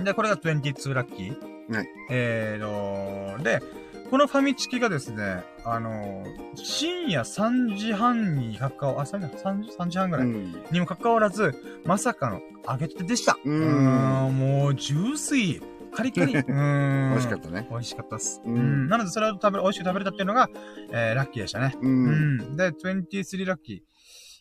[0.00, 0.04] ん。
[0.04, 1.74] で、これが22ラッキー。
[1.74, 1.88] はい。
[2.10, 3.62] えーと、で、
[4.10, 6.24] このファミチキがですね、あの
[6.54, 10.64] 深夜3時半にかかわ、あ、3時 ,3 時 ,3 時半ぐらいうん。
[10.70, 11.54] にもかかわらず、
[11.84, 13.36] まさかの揚げたてでした。
[13.44, 15.62] うんーんもう、ジュースイー。
[15.92, 16.32] カリカリ。
[16.36, 17.10] うーん。
[17.10, 17.66] 美味しかったね。
[17.70, 18.40] 美味しかったっす。
[18.44, 18.88] ううんん。
[18.88, 20.48] なので、それを食べる、美味しく食べれたっていうのが、
[20.90, 21.76] えー、ラッキーでしたね。
[21.80, 21.86] う。
[21.86, 22.56] うんん。
[22.56, 23.80] で、23ラッキー。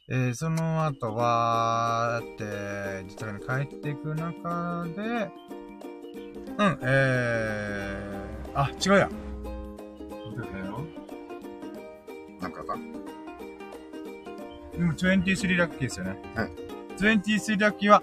[0.10, 5.30] えー、その後は、って、実際に帰っていく中で、
[6.57, 9.10] うん、えー、あ、違うや。
[12.48, 12.78] なんかか。
[14.72, 16.18] でも23ラッキーですよね。
[16.34, 16.52] はい。
[16.98, 18.02] 23ラッキーは、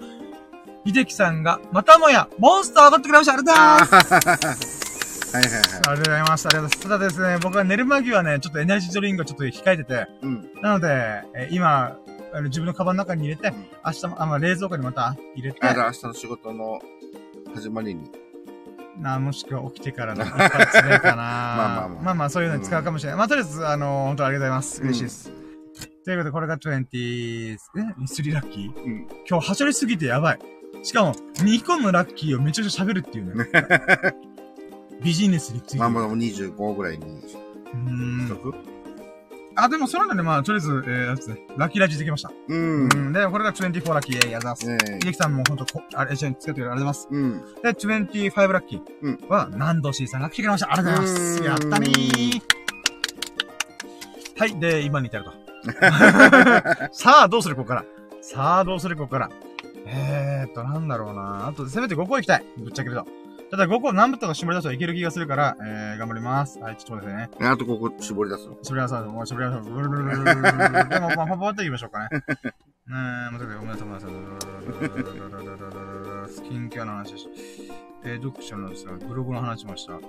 [0.85, 5.61] 秀樹さんが、またもや、モンスターを取ってくれましたありがとうございますはいはいはい。
[5.63, 6.49] ありがとうございました。
[6.49, 6.79] ありがとうございます。
[6.79, 10.49] ただですね、僕は寝る間際ね、ちょっとエナジードリンクをちょっと控えてて、うん。
[10.61, 11.97] なので、えー今、
[12.33, 13.53] あの自分のカバンの中に入れて、ん
[13.85, 16.79] 明日も、あ、まあ、冷蔵庫にまた入れて、あ明日の仕事の
[17.55, 18.24] 始まりに。
[18.99, 23.17] な、もしくは起きてからの一発目かな まあまあまあまあまあ、そういうのに使うかもしれない。
[23.17, 24.81] まあ、とりあえず、あの本当ありがとうございます。
[24.81, 25.31] うん嬉しいです。
[26.05, 29.07] ということで、これが20、え ?3 ラッキーうん。
[29.27, 30.39] 今日、はしょりすぎてやばい。
[30.83, 33.49] しかも、2個のラッキーをめちゃくちゃ喋るっていうね。
[35.03, 35.77] ビジネスについて。
[35.79, 37.35] まあまあ25ぐらいにし
[37.73, 38.27] うーん
[39.57, 42.31] あ、でも、その中でまあ、とりあえず、えー、ラッキーラジできました。
[42.49, 42.83] うん。
[42.83, 43.13] うん。
[43.13, 44.89] で、これが24ラッキー、えー、ありがとうございます。
[44.91, 47.07] ね秀樹さんも本当こ、あれ、一緒につけてくれてありがとうございます。
[47.11, 47.61] うん。
[47.63, 50.73] で、25ラッキーは、ナンドシーさんが来てくれました。
[50.73, 51.39] ありがとうございます。
[51.39, 52.41] うんやったねー。
[54.37, 54.59] はい。
[54.59, 55.31] で、今に至ると。
[56.91, 57.85] さあ、どうするここから？
[58.21, 59.29] さあ、どうするここから？
[59.87, 62.45] えーっと、なんだろうなあと、せめて5個行きたい。
[62.57, 63.05] ぶっちゃけると。
[63.51, 66.59] ただ5個何部とか絞り出すといける気がするから、えー、頑張ります。
[66.59, 67.29] はい、ちょっと待ってね。
[67.47, 69.09] あとここ絞り出すの絞り出さない。
[69.09, 69.71] もう絞り出さない。
[69.71, 70.89] ブルブルブルブルブルブル。
[70.89, 72.09] でも、まあ、パパっと言いましょうかね。
[72.87, 74.07] うん、まさかごめんなさい、ごめんなさ
[76.29, 76.33] い。
[76.33, 77.29] スキンケアの話でした。
[78.03, 79.99] えー、読者のですが、ブログの話しました。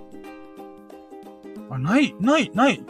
[1.71, 2.83] あ、ない、ない、ない。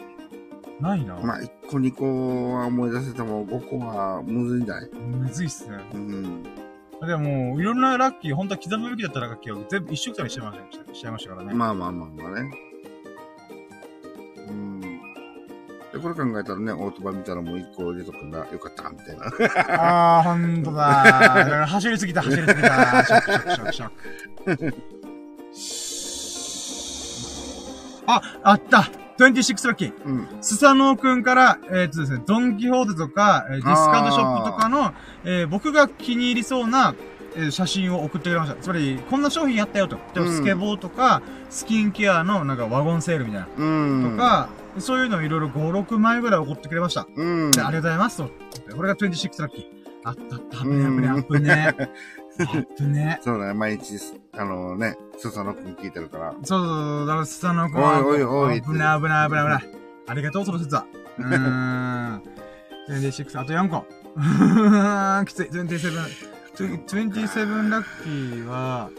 [0.81, 1.17] ないな。
[1.17, 5.79] まあ、1個2個は思い出せても、5個はむずいんじゃないむずいっすね。
[5.95, 6.45] うん。
[7.05, 11.53] でも、いろんなラッキー、本当は刻むべきだったラッキーを全部一緒くたにしちゃいましたしちゃいましたからね。
[11.55, 12.51] まあまあまあまあね。
[14.49, 14.81] うん。
[14.81, 14.89] で、
[16.01, 18.39] これ考えたらね、オートバイ見たらもう1個入れとくんだ。
[18.51, 19.27] よかった、みたいな。
[20.19, 21.51] あー、ほんとだー。
[21.51, 23.05] だ走りすぎた、走りすぎた。
[23.05, 24.75] ショック、ショック、ショック、ショック。
[28.09, 29.93] あ、あった26ラッキー。
[30.05, 30.29] うん。
[30.41, 34.93] スサノオくんから、えっ、とですね、ドンキホーテとか、えーディスカウントショップとかの、
[35.25, 36.95] えー僕が気に入りそうな、
[37.37, 38.61] えー写真を送ってくれました。
[38.61, 39.97] つまり、こんな商品やったよと。
[39.97, 43.49] 例えばうんスケボーとか、スキンケアのなんかワゴンセールみたいな。
[43.57, 44.11] うん。
[44.13, 44.49] と、か、
[44.79, 47.07] そういうのをいろいろ5、6枚ぐらい送ってくれました。
[47.17, 47.51] うん。
[47.53, 48.31] で、ありがとうございますと。
[48.77, 49.65] これが26ラッキー。
[50.05, 51.75] あったあった、危ね危ね、危ね。
[51.79, 51.87] 危
[52.87, 53.19] ね。
[53.23, 53.99] そうだね、毎日、
[54.33, 56.33] あのね、スサノくん聞いてるから。
[56.33, 59.09] そうそうそう、だからスサノオくんは、おいおいおい危ね危ね危ね
[59.61, 59.75] 危ね。
[60.09, 60.87] ありがとう、その説は。
[61.19, 62.23] うーん。
[62.89, 63.85] 26、あと4個。
[65.27, 66.37] きつい、27。
[66.57, 68.91] 27ラッキーは、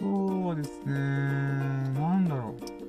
[0.00, 2.85] 今日はですね、なんだろう。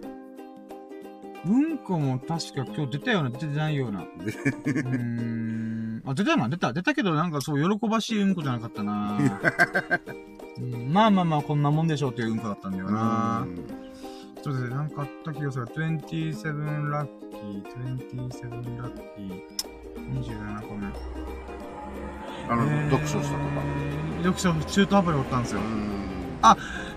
[1.45, 4.01] うんこも確か今日出たような、出てないような。
[4.01, 6.01] うーん。
[6.05, 6.73] あ、出たな、出た？
[6.73, 9.17] 出たけどなんかそう、喜ばしいうんこじゃなかったな、
[10.59, 13.45] うんまあまあまあ、こんなもんでしょうっていううんこだったんだよな。
[14.43, 15.65] そうですね、なんかあった気がする。
[15.67, 19.43] 27ラッキー、27ラッキー、
[20.21, 20.87] 27個目。
[22.49, 23.39] あの、えー読書したとか。
[24.23, 25.63] 読書、中途半端におったんですよう。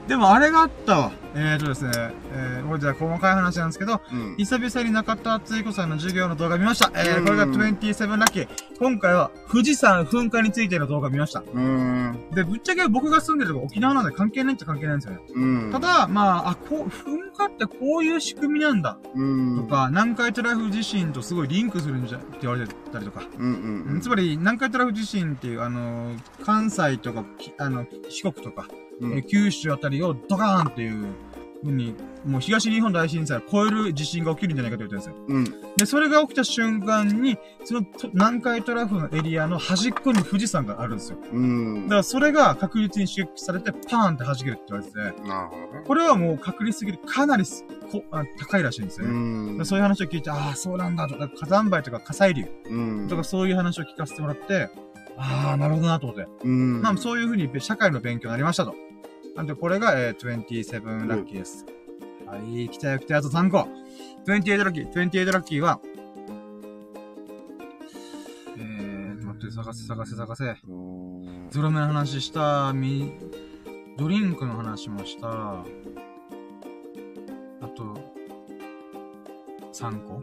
[0.04, 0.08] ん。
[0.08, 1.12] でもあれがあったわ。
[1.34, 1.90] えーとですね、
[2.32, 4.36] えー、これじゃあ細かい話なんですけど、うん。
[4.36, 6.90] 久々に中田敦彦さんの授業の動画見ました。
[6.94, 8.48] えー、うんこれが27ラッキー。
[8.78, 11.44] 今回は富士山噴火についての動画見ました。
[11.52, 12.30] うん。
[12.32, 15.20] で、ぶっちゃけ僕が住んでるとこ沖縄なんで関係ないっちゃ関係ないんですよね。
[15.34, 15.72] うん。
[15.72, 18.98] た、だ、まあ、あ、こう、噴火ってこういう仕組みなんだ。
[19.14, 19.56] うん。
[19.68, 23.22] と、か、南海トラフ地震とすごいリンクするんじゃ、って言われてたりとか。
[23.38, 24.00] うんうん。
[24.00, 28.66] つまり、南海トラフ地震っていう、あの、関西とか、きあの、四国とか、
[29.00, 31.06] うん、えー九州あたりをドカーンっていう
[31.64, 31.94] ふうに、
[32.24, 35.60] もう東日本大震災を超える地震が起きるんじゃないかと言ってるんですよ。
[35.60, 35.76] うん。
[35.76, 41.18] で、それが起きた瞬間に、そのと南海トラフのエリアの端っこに富士山があるんですよ。
[41.32, 41.82] うん。
[41.84, 45.84] だからそれが確率に刺激されてパーンって弾けるって言われてて、なるほどね。
[45.86, 49.14] これはもう確率的にかなりすこあ高いらしいんですようね。
[49.54, 49.58] ん。
[49.58, 53.08] でそういう話を聞いて、ああ、そうなんだとか、火山灰とか火砕流うん。
[53.08, 54.68] とかそういう話を聞かせてもらって、
[55.16, 56.26] ああ、なるほどなと思って。
[56.44, 56.80] うん。
[56.82, 58.74] まあそういうふうに社会の勉強になりましたと。
[59.36, 61.66] なんでこれが、えー、27ラッキーです。
[62.26, 63.68] はい、来たよ来たよ、あと3個。
[64.26, 64.90] 28ラッキー。
[64.92, 65.80] 28ラッキーは、
[68.56, 70.56] えー、待って、探せ探せ探せ。
[70.68, 71.48] うん。
[71.50, 73.14] ゾロ目の話した、み、
[73.98, 75.28] ドリンクの話もした。
[75.30, 75.64] あ
[77.74, 77.82] と、
[79.72, 80.22] 3個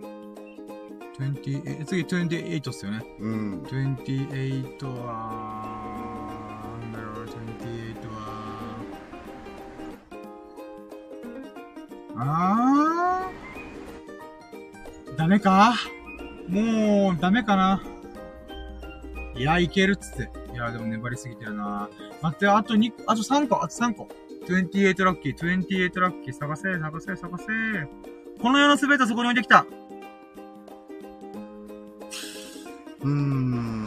[1.19, 3.05] ?20、え、次28っすよね。
[3.19, 3.61] うん。
[3.63, 5.96] 28は、
[12.19, 15.75] あーダメか？
[16.47, 17.83] もう、ダメかな？
[19.35, 20.29] いや、いけるっつって。
[20.53, 21.89] いや、でも粘りすぎてるな
[22.21, 24.07] 待って、あと2個、あと3個、あと3個。
[24.47, 27.45] 28ラッキー、28ラッキー、探せ、探せ、探せ。
[28.41, 29.65] この世のすべてはそこに置いてきた。
[33.01, 33.86] うーん。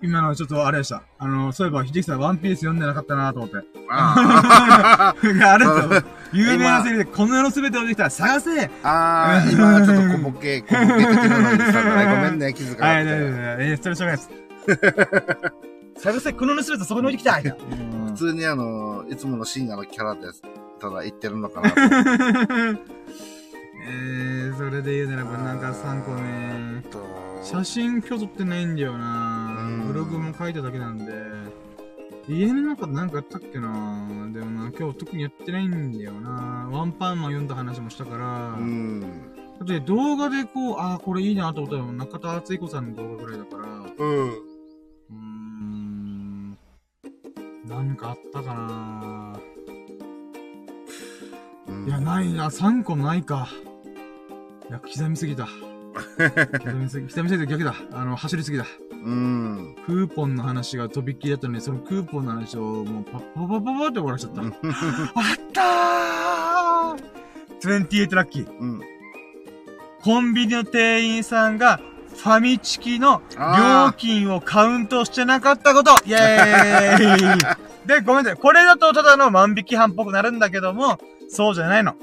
[0.00, 1.02] 今のはちょっとあれでした。
[1.18, 3.56] あの、そういえば、ひじきさんワンピース読んでなかったなと思って。
[3.90, 6.02] ああ れですよ。
[6.32, 12.16] 有名なセリフで、この世のすべてをできたら探せはい、あー、今ちょっと小ボケ、小ボケ的なのにしたんだね。
[12.16, 13.56] ごめんね、気づかな大丈夫くて。
[13.66, 13.80] です。
[13.80, 14.22] えー、それしょうがないで
[15.96, 16.02] す。
[16.02, 20.42] 探せ、この世のすべてをそこに置いてきた普通にあの、いつもの深夜のキャラです。
[20.80, 21.76] ただ言ってるのかなと。
[23.90, 26.68] えー、それで言うならば、なんか3個ね。
[27.42, 29.37] 写真今日撮ってないんだよな
[29.68, 31.12] うんブログも書いただけなんで。
[32.28, 38.26] 家の中でなんかやったっけなでもな、今日特にやってないんだよなワンパンマン読んだ話もしたから。
[38.58, 39.00] うん。
[39.00, 39.06] だ
[39.64, 43.68] って動画でこう、ああ、これいいなと思ったら中田敦彦さんの動画ぐらいだから、う
[43.98, 44.30] うん。
[45.10, 46.58] ーん、
[47.66, 49.40] なんかあったかな
[51.68, 53.48] うんいや、ないな、3個ないか。
[54.68, 55.48] いや、刻みすぎた。
[56.60, 57.74] 刻みすぎ、刻みすぎた逆だ。
[57.92, 58.66] あの、走りすぎだ。
[59.04, 59.76] うん。
[59.86, 64.42] クーポンの話がとびっきりだったのに、そのクーポンの話をもうパッパパパパって終わらしちゃった。
[64.42, 64.52] あっ
[65.52, 68.58] たー !28 ラッキー。
[68.58, 68.82] うん。
[70.02, 71.80] コンビニの店員さんが、
[72.16, 77.54] ファミチキの料あ金をカウントしてなかったこと イェー
[77.84, 78.36] イで、ごめんなさい。
[78.36, 80.98] これだとただの万引き犯っぽくなるんだけども、
[81.28, 81.94] そうじゃないの。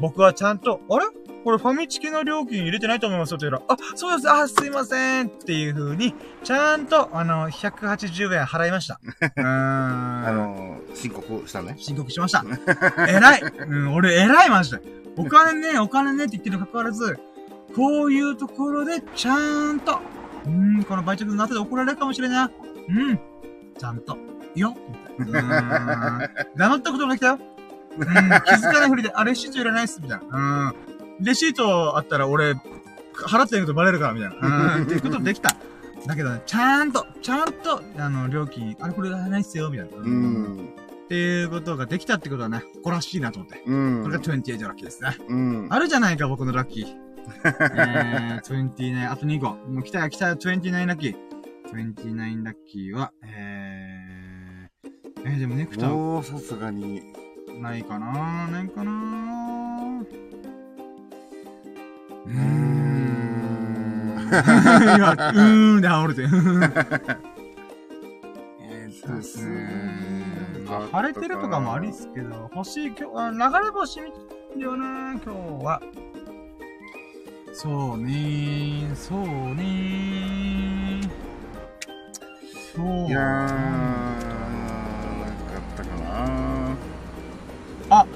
[0.00, 1.06] 僕はちゃんと、あれ？
[1.44, 9.00] これファミチキの料金入れてないと思いますよって言ったら、あ、そうです、あ、すいませんっていう風に、ちゃんと、あの、180円払いました。
[9.36, 10.26] うーん。
[10.26, 11.76] あの、申告したね。
[11.78, 12.44] 申告しました。
[13.06, 13.42] 偉い。
[13.68, 14.82] うん、俺偉いマジで。
[15.16, 17.18] お金ね、お金ねって言ってるにもかかわらず、
[17.74, 20.00] こういうところでちゃんと、
[20.46, 22.50] うん、この売却の後で怒られるかもしれない。
[22.88, 23.20] うん、
[23.78, 24.16] ちゃんと、
[24.54, 24.76] よ、
[25.18, 26.20] みたいな。
[26.20, 27.38] うん黙ったことができたよ。
[27.98, 30.68] うん、気づかないふりで、あ、レシートいらないっす、みたいな。
[30.68, 30.74] うん。
[31.20, 32.52] レシートあったら俺、
[33.14, 34.76] 払ってることバレるから、みたいな。
[34.76, 35.56] うん、っていうことできた。
[36.06, 39.96] だけどね、ちゃんと、ちゃんと、あの、料金、あれこれがないっすよ、みたいな。
[39.96, 40.08] う。
[40.08, 40.68] ん。
[41.04, 43.62] っていうことができたってことはね、誇らしいなと思って。
[43.66, 44.02] うん。
[44.04, 45.16] これが28ラッキーですね。
[45.28, 45.66] うん。
[45.70, 47.08] あるじゃないか、僕のラッキー。
[47.44, 49.50] えー、29、あと2個。
[49.70, 51.16] もう来たよ、来たよ、29ラッキー。
[51.72, 54.88] 29ラッキーは、えー、
[55.24, 57.02] えー、でもネクタもうさすがに。
[57.60, 59.77] ないかなないかな
[62.28, 64.18] うーん。
[64.28, 66.22] うーんで煽れて。
[68.60, 69.88] えーっとですね。
[70.68, 74.18] まあ、晴れてるとかもありっすけど、星、今日、あ流れ星見て
[74.58, 75.30] よな、今日
[75.64, 75.80] は。
[77.54, 79.20] そうねー、そう
[79.54, 81.10] ねー。
[82.76, 83.08] そう。
[83.08, 86.76] いやー、なんかあったかな
[87.90, 88.06] あ、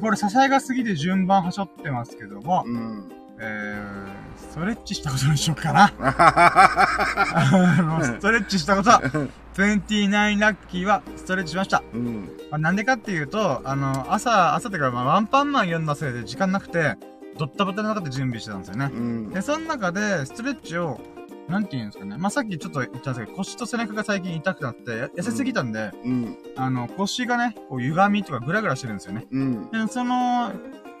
[0.00, 3.12] これ、支えが過ぎて順番はしょってますけども、うん。
[3.40, 5.92] えー、ストレッチしたことにしよっかな。
[5.98, 8.90] あの、ストレッチしたこと。
[8.90, 11.82] 29ラッキーはストレッチしました。
[11.92, 12.30] うん。
[12.50, 16.96] まあなんでかっていうと、あの、朝、朝ってか、まあ、ワンパンマン読んだせいで時間なくて、
[17.38, 18.96] ドッタバタの中で準備してたんですよねう。
[18.96, 19.30] ん。
[19.30, 21.00] で、その中で、ストレッチを、
[21.48, 22.16] なんて言うんですかね。
[22.16, 26.38] まあ、さっきちょっと言ったんですけど、腰と背中が最近痛くなって、や痩せすぎたんで、うん。
[26.56, 29.26] あの、腰がね、こう、歪みとかグラグラしてるんですよね。
[29.30, 29.70] うん。
[29.70, 30.52] で、その、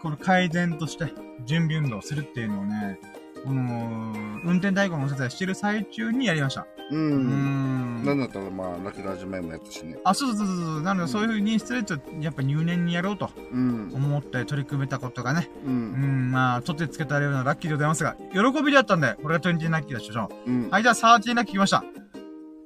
[0.02, 1.12] この改善として、
[1.46, 3.00] 準備運動をするっていうのをね、
[3.44, 4.14] この、
[4.44, 6.66] 運転代行のお手伝いしてる最中にやりました。
[6.90, 6.94] う。
[6.94, 8.04] うんん。
[8.04, 9.96] なんだったら、まあ、ラキラジ前もやったしね。
[10.04, 10.82] あ、そうそうそうそう。
[10.82, 13.90] なので、そういう風にストレッチをやっぱ入念にやろうとうん。
[13.94, 15.68] 思って取り組めたことがね、う。
[15.68, 20.50] うんん、まあ、取ってつけたようなラッキーでございますが、喜びだったんで、これが20ラッキーでしょう。
[20.50, 20.70] うん。
[20.70, 21.84] はい、じゃあ30ラッキー来ました。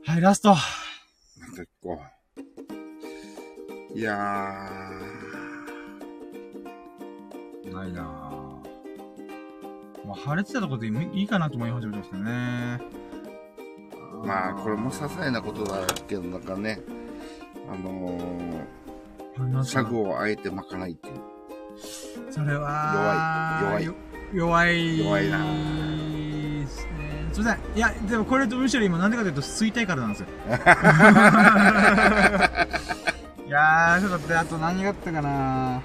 [0.04, 0.54] はい、ラスト。
[1.50, 1.98] 結構。
[3.94, 4.14] いや
[7.72, 8.04] ないなぁ。
[10.06, 12.97] まあ、晴れてたところでいいかなと思い始めてますけどね。
[14.22, 14.26] ー。
[14.26, 16.80] まあ、これも些細なことだけど、なんかね、
[17.70, 21.14] あのー、シャグをあえて巻かないっていう。
[22.30, 23.94] それは、弱いよ
[24.32, 24.98] 弱い。
[24.98, 27.28] 弱いなですね。
[27.32, 27.76] すいません。
[27.76, 30.26] いや、でもこれとむしろ今なんでかというと吸いたいからなんですよ。
[33.46, 35.80] いやー、ちょっと待って、あと何があったかな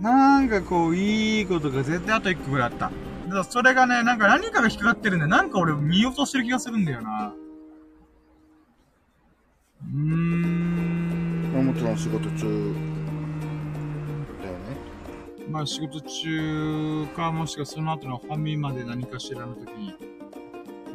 [0.00, 2.90] なんかこう、いいことが絶対あと1個ぐらいあった。
[3.30, 7.32] だからそれがね、なんか何かが引っかかってるんで、なんか俺見落としてる気がするんだよな。
[9.82, 11.52] うーん。
[11.52, 12.40] まあもちろん仕事中
[14.42, 14.76] だよね。
[15.48, 19.94] まあ仕事中か、もしくはその後のファミマで何かしらの時に、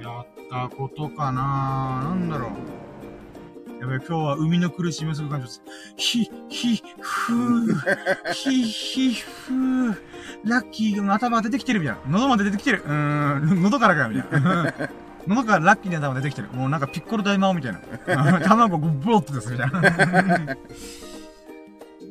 [0.01, 2.51] やったことかななんだろう。
[3.79, 5.61] やばい、今日は海の苦しみをする感じです。
[5.97, 9.95] ひ、ひ、ふー、 ひ、ひ、ふー、
[10.45, 12.01] ラッキーが頭が出てきてるみたいな。
[12.07, 12.83] 喉まで出てきてる。
[12.85, 12.93] うー
[13.53, 14.73] ん、喉からかよ、みたいな。
[15.27, 16.49] 喉からラッキーな頭が出てきてる。
[16.53, 17.79] もうなんかピッコロ大魔王みたいな。
[18.41, 19.79] 卵がブロッとです、みたいな。
[19.79, 19.81] う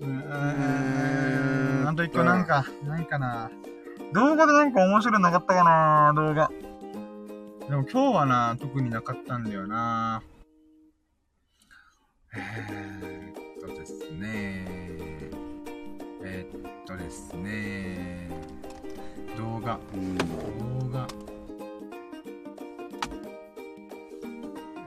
[0.04, 3.50] ーん、あと一個なんか、ないかな。
[4.12, 6.50] 動画でなんか面白いのなかったかな動画。
[7.68, 10.22] でも今日はな、特になかったんだよな。
[12.36, 14.66] えーっとですね。
[16.24, 18.28] えーっとですね。
[19.36, 19.78] 動画、
[20.80, 21.06] 動画。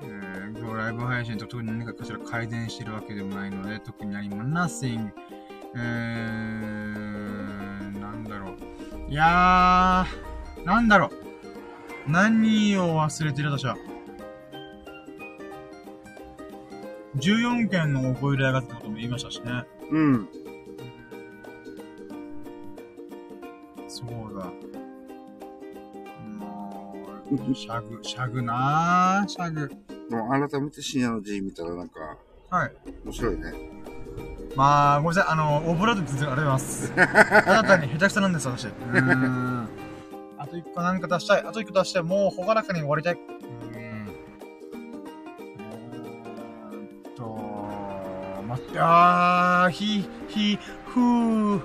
[0.04, 5.10] えー、ライブ配信と特に何かかしら改善してるわけでもないので、特に何も nothing。
[5.76, 5.84] えー、
[8.00, 8.58] なんだろう。
[9.10, 11.12] いやー、なんだろう。
[12.12, 13.66] 何を忘れてるとし
[17.18, 19.66] 14件のご依頼があったことも言いましたしね。
[19.92, 20.30] うん。
[23.88, 24.08] そう
[24.38, 24.46] だ。
[26.22, 26.96] も
[27.52, 29.70] う、シャグ、シャグなー、シャグ。
[30.10, 32.18] でも改めて深夜の G 見たらなんか、
[32.50, 32.72] はい。
[33.06, 33.54] 面白いね。
[34.56, 35.34] まあ、ごめんなさい。
[35.34, 36.92] あの、オブラート全然ありがとうございます。
[36.96, 38.66] ただ単に下手くそなんです、私。
[38.66, 39.70] うーん。
[40.38, 41.44] あと一個なんか出したい。
[41.46, 43.14] あと一個出して、もうほがらかに終わりたい。
[43.14, 43.20] うー
[43.54, 43.57] ん。
[48.48, 51.62] 待って、あー、ひ、ひ、ふー、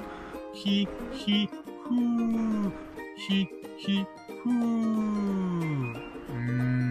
[0.53, 1.49] ひ、ひ、
[1.85, 2.73] ふー、
[3.17, 3.49] ひ、
[3.79, 4.05] ひ、
[4.43, 4.53] ふー。
[4.53, 6.83] うーん。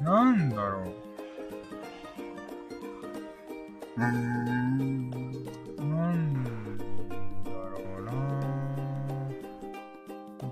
[0.00, 0.82] なんだろう。
[3.96, 5.10] うーん。
[5.78, 8.12] なんだろうな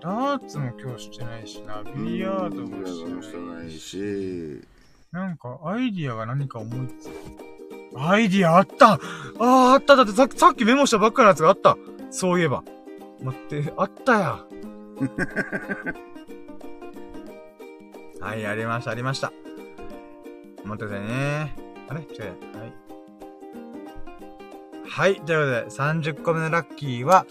[0.00, 4.66] ダーツも今日してないしな、ビリヤードもしてないし。
[5.10, 5.12] し。
[5.12, 7.12] なんか、アイディアが何か思いつく。
[7.98, 8.98] アイディアあったあ
[9.38, 11.78] あ、あっただってささっきメモしたばっかのやつがあった
[12.10, 12.62] そういえば。
[13.22, 14.38] 待って、あったや。
[18.20, 19.32] はい、ありました、ありました。
[20.64, 21.54] 待っててね。
[21.88, 22.00] あれ？
[22.00, 22.08] 違う。
[22.20, 22.86] はい。
[24.88, 27.26] はい、ということで、30個目のラッキーは、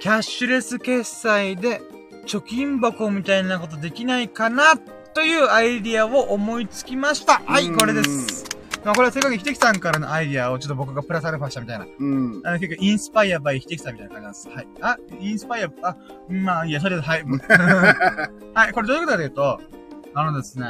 [0.00, 1.80] キャッシュレス決済で
[2.26, 4.74] 貯金箱みたいなことできないかな
[5.14, 7.40] というアイディアを思いつきました。
[7.46, 8.44] はい、これです。
[8.84, 11.86] まあこれはせっかくひてきさんからのアイディアをちょっと僕がプラスアルファしたみたいな。
[11.98, 12.42] うん。
[12.44, 14.48] あの結局インスパイアバイひてきさんみたいな感じなんです。
[14.48, 14.66] はい。
[14.80, 15.96] あ、インスパイア、あ、
[16.28, 17.24] まあいいや、それで、はい。
[18.54, 19.60] はい、これどういうことかというと、
[20.14, 20.66] あのですね、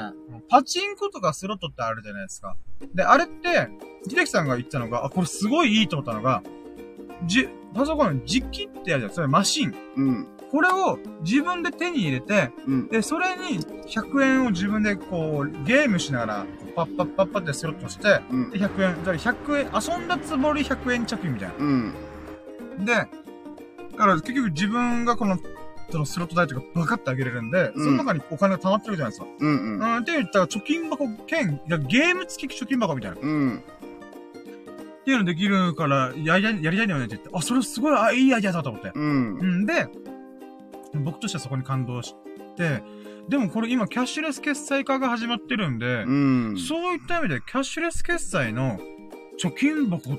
[0.49, 2.55] パチンコとかスロットってあるじゃないですか。
[2.95, 3.71] で、あれって、
[4.09, 6.43] ひてきさんが言ったのが、あ、これすごいいいと思ったのが、
[7.25, 9.13] じ、パソコンの実機ってやるじゃん。
[9.13, 9.75] それマシン。
[9.97, 10.29] うん。
[10.51, 12.89] これを自分で手に入れて、うん。
[12.89, 16.47] で、それに100円を自分でこう、ゲームしながら、
[16.77, 21.95] パッパッパッパってスロットして、うんで、100円、だから100円、遊んだつもり100円貯金みたいうん。
[22.79, 22.85] な。
[22.85, 23.07] で、だ
[23.99, 25.39] から結局自分がこの、
[25.91, 29.27] そのスロット代とかバカってあげれるんで、うんその中にお金が溜まってるじゃないですか。
[29.39, 29.79] うん。
[29.79, 33.17] うん、って言ったら貯金箱兼、いやゲーム付き貯金箱みたいな。
[33.17, 33.63] っうん。
[35.05, 38.93] ていうのできるから、やりたい、やりたいんだよねって言って、あ、それすごい、あ、いいアイデアだと思って。
[38.95, 39.39] うん。
[39.39, 39.89] うんで、
[40.95, 42.15] 僕としてはそこに感動し
[42.57, 42.83] て、
[43.29, 46.13] でもこれ今キャッシュレス決済化が始まってるんで、う
[46.53, 46.57] ん。
[46.59, 48.79] そういった意味でキャッシュレス決済の
[49.43, 50.11] 貯金箱、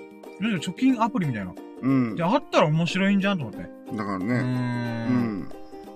[0.42, 1.54] 貯金アプリみたいな。
[1.82, 2.24] うんで、。
[2.24, 3.70] あったら面白いんじゃんと思って。
[3.96, 4.26] だからね。
[4.26, 5.50] うんん。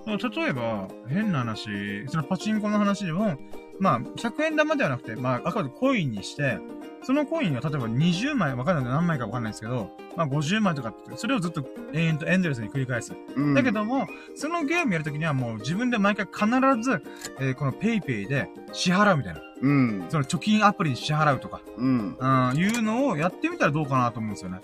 [0.06, 3.38] 例えば、変な話、そのパチンコの話でも、
[3.80, 6.58] まあ、100円玉ではなくて、まあ、あくまでコインにして、
[7.02, 13.14] そのコインが例えば20枚、わかんない何枚かわかんないですけど、まあ50枚とかって、それをずっと永遠とエンドレスに繰り返す。
[13.34, 13.54] うん。
[13.54, 17.02] だけども、そのゲームやるときにはもう自分で毎回必ず、
[17.40, 19.40] えーこの PayPay で支払うみたいな。
[19.62, 20.06] うん。
[20.10, 22.16] その貯金アプリに支払うとか、うん。
[22.18, 24.60] うん、いうのをやってみたらどうかなと思うんですよね。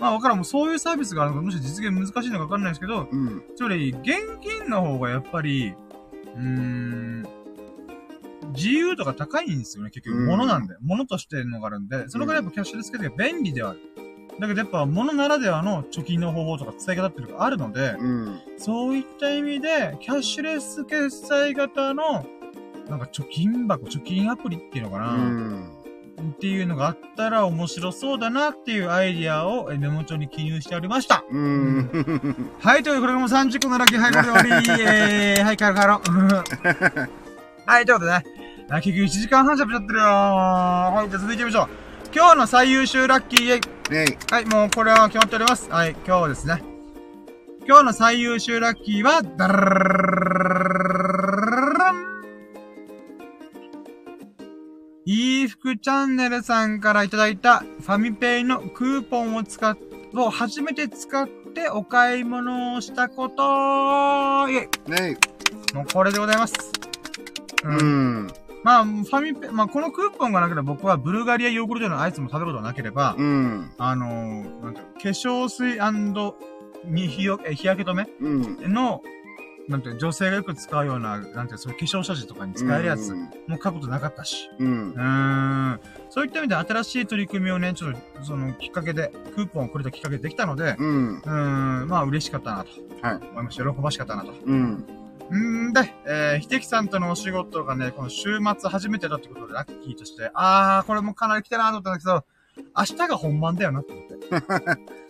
[0.00, 3.42] まあわからん、もうそういうサービスがあるのか、もし実現難しいのかわかんないですけど、うん。
[3.54, 5.74] それより現金の方がやっぱり、
[6.36, 7.26] うーん、
[8.54, 10.18] 自由度が高いんですよね、結局。
[10.18, 10.74] うん物なんで。
[10.80, 13.80] 物としてのがあるんで、そのぐらいやっぱキャッシュレス決済が便利ではある。
[14.40, 18.40] だけどやっぱ物ならではの貯金の方法とか伝え方っていうのがあるので、うん。
[18.56, 22.24] そういった意味で、キャッシュレス決済型の、
[22.88, 25.80] なんか貯金箱、貯金アプリっていうのかうな、ん。
[26.20, 31.24] っていうのがあったら面白そうだなっていうアイディアをえメモ帳に記入しておりました。
[31.30, 31.90] うん。
[32.60, 34.70] はい、ということで、これがもう30個のラッキー、はい、これで終わり。
[34.82, 35.86] えー、はい、帰ろう帰
[36.96, 37.19] ろう。
[37.70, 38.24] うんはい、ということでね、
[38.68, 40.06] あ結局1時間半喋っちゃってるよー。
[40.06, 41.68] はい、じゃあ続いてみましょう。
[42.12, 43.60] 今日の最優秀ラッキー、イェイ。
[43.92, 45.70] ねはい、もうこれは決まっております。
[45.70, 46.64] はい、今日はですね。
[47.68, 50.72] 今日の最優秀ラッキーは、ダラ
[51.92, 52.20] ン
[55.06, 59.78] いい服チャンネルさんからいただいたファミペイのクーポンを使っ、
[60.16, 63.42] を初めて使ってお買い物をしたこと
[64.48, 65.16] イェイね
[65.72, 66.89] もうこれでございます。
[67.64, 67.68] う。
[67.68, 68.30] うんん。
[68.62, 73.72] まあ、ファミペイ、まあこのクーポンがなければ僕はブルガリアヨーグルトのアイスも食べることがなければ、うん。
[73.78, 75.78] あのー、なんていうの化粧水
[76.84, 78.72] に日よえ日焼け止めうん。
[78.72, 79.02] の、
[79.68, 83.14] なんていうの女性がよく使うような、なんていうのそういう化粧下地とかに使えるやつ
[83.46, 84.50] も買うことなかったし。
[84.58, 84.94] うんう。
[84.94, 85.80] ーん。
[86.10, 91.18] そういった意味で新しい取り組みをね、ちょっと、その、きっかけで、クーポンをくれたきっかけでできたので、うん。
[91.18, 92.70] うーん、まあ嬉しかったなと。
[93.00, 93.16] はい。
[93.16, 93.64] 思いました。
[93.64, 94.32] 喜ばしかったなと。
[94.44, 94.99] うん。
[95.36, 102.24] んーで、えー、ひてきさんとのお仕事がね、この週末初めてだってことでラッキーとして、あー、これもかなり来たなと思ったんだけど、
[102.76, 104.16] 明日が本番だよなって思って。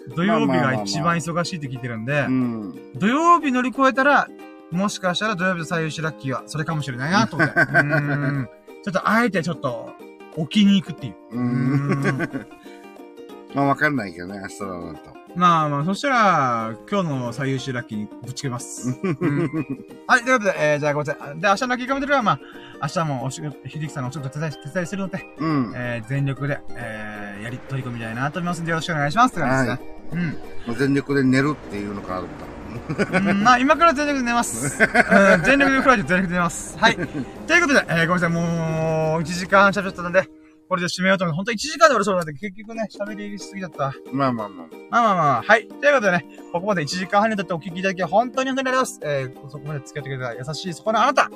[0.17, 2.75] 土曜日が一番忙しいって聞いてるんでう、ん。
[2.97, 4.29] 土曜日乗り越えたら、
[4.71, 7.55] もしかしたら土曜日の最優秀ラッキーはそれかもしれないなと思って。
[7.61, 8.49] うーん。
[8.83, 9.95] ちょっとあえてちょっと、
[10.37, 11.15] 置きに行くっていう。
[11.33, 11.41] う。
[11.41, 12.03] ん。
[13.55, 15.20] まあ、わかんないけどね、明日だなと。
[15.36, 18.98] まあまあ、そしたら、今日の最優秀ラッキーにぶちけます。
[19.02, 19.66] うん
[20.07, 21.40] はい、ということで、えー、じゃあごめんなさい。
[21.40, 22.40] で、明日のラッキーカメラは、まあ、
[22.82, 25.73] 明日もお仕事、ひできさんのお仕事手伝い、手伝いするので、うん。
[25.77, 29.32] えー、全力で、えー、やり、取り組みたいなと思いますんで、よろしくお願いします。
[29.32, 30.36] って感じですね。
[30.66, 33.19] もう全力で寝るっていうのがあるんだ。
[33.20, 33.28] うん。
[33.28, 34.82] うん、まあ、今から全力で寝ます。
[34.82, 36.77] うん、全力でフライで全力で寝ます。
[36.78, 36.97] はい。
[36.97, 40.28] ということで、えー、ごめんなさい、もう、1時間喋ったので、
[40.71, 43.93] これで締めようと思って、ほんと1時間で終わるそうなんで、結局ね、喋りすぎちゃった。
[44.13, 44.67] まあまあまあ。
[44.69, 45.67] まあまあまあ、はい。
[45.67, 49.41] ということでね、ここまで1時間半にとってお聞きいただき、本当に本当にありがとうございます。
[49.43, 51.29] えー、そこまで付き合ってくれた優しいそこのあなた。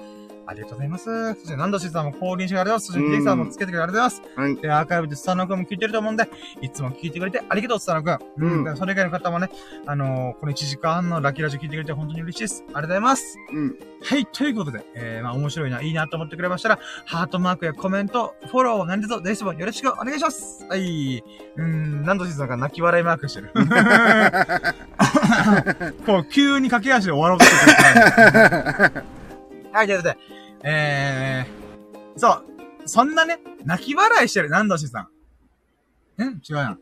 [0.46, 1.34] ありがとうございます。
[1.34, 3.04] そして、ナンドシーさんも降臨してくれありがとうございます。
[3.04, 4.40] そして、ヒデさんもつけてくれてありがとうございます。
[4.40, 4.56] はい。
[4.56, 6.28] で、アーカイブでスタノ君も聞いてると思うんで、
[6.60, 8.18] いつも聞いてくれてありがとう、スタノ君。
[8.38, 9.50] うんでそれ以外の方もね、
[9.86, 12.64] あのーこの1時間半のラッキーラジオ聞いてくれて本当に嬉しいです。
[12.68, 13.38] ありがとうございます。
[13.52, 13.78] うん。
[14.02, 20.64] はい、ということで、えー、まあ面白いな、いいなと思ってくれましたら、ハートマークやコメント、フォロー、何卒、ぜひともよろしくお願いします。
[20.68, 21.22] はい。
[21.56, 23.50] うーん、何度しさんが泣き笑いマークしてる。
[26.06, 29.04] こう、急に駆け足で終わろうとしてる。
[29.74, 30.18] はい、ということで、
[30.62, 32.44] えー、そう、
[32.86, 35.08] そんなね、泣き笑いしてる、何度しさ
[36.16, 36.22] ん。
[36.22, 36.78] ん違うやん。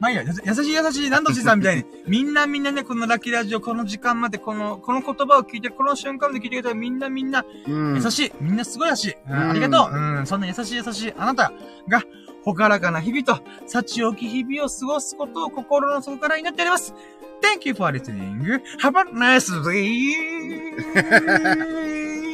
[0.00, 7.94] まあいいや、優しい優しい、何度しさんみたいに、 みんなみんなね、このラッキーラジオ、この時間まで、この、この言葉を聞いて、この瞬間まで聞いてくれたら、みんなみんな、うん。
[7.94, 8.32] 優しい。
[8.40, 9.16] みんなすごい優しい。
[9.28, 9.96] うんうんありがとう。
[9.96, 11.52] うん、そんな優しい優しいあなた
[11.88, 12.02] が、
[12.42, 16.92] ほからかな日々と、幸多き日々を過ごすことを心の底から祈っております。
[17.40, 18.60] Thank you for listening.
[18.80, 20.14] Have a nice day.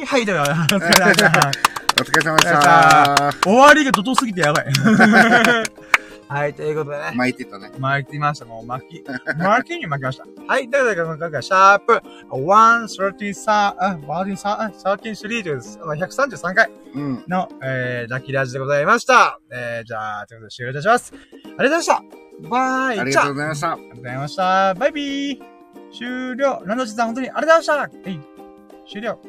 [0.05, 1.51] はい、では、 お疲れ様でした。
[1.99, 3.33] お疲れ様でした。
[3.43, 4.65] 終わりが怒涛すぎてやばい。
[6.27, 7.11] はい、ということでね。
[7.13, 7.71] 巻いてたね。
[7.77, 8.45] 巻きました。
[8.45, 9.03] もう巻き、
[9.37, 10.25] 巻きに巻きました。
[10.47, 10.69] はい。
[10.69, 17.23] ということで、今回はシャープ133、あ、133、133という133回うん。
[17.27, 19.39] の、えー、ラッキーラジでございました。
[19.51, 21.13] えー、じゃあ、ということで終了いたします。
[21.13, 22.20] ありがとうございました。
[22.39, 22.99] バイ。
[22.99, 23.73] ありがとうございました。
[23.73, 24.73] ありがとうございました。
[24.73, 25.39] バイビー。
[25.91, 26.61] 終了。
[26.65, 28.09] ランドチさん、本当にありがとうございました。
[28.09, 28.19] はい。
[28.91, 29.19] 終了。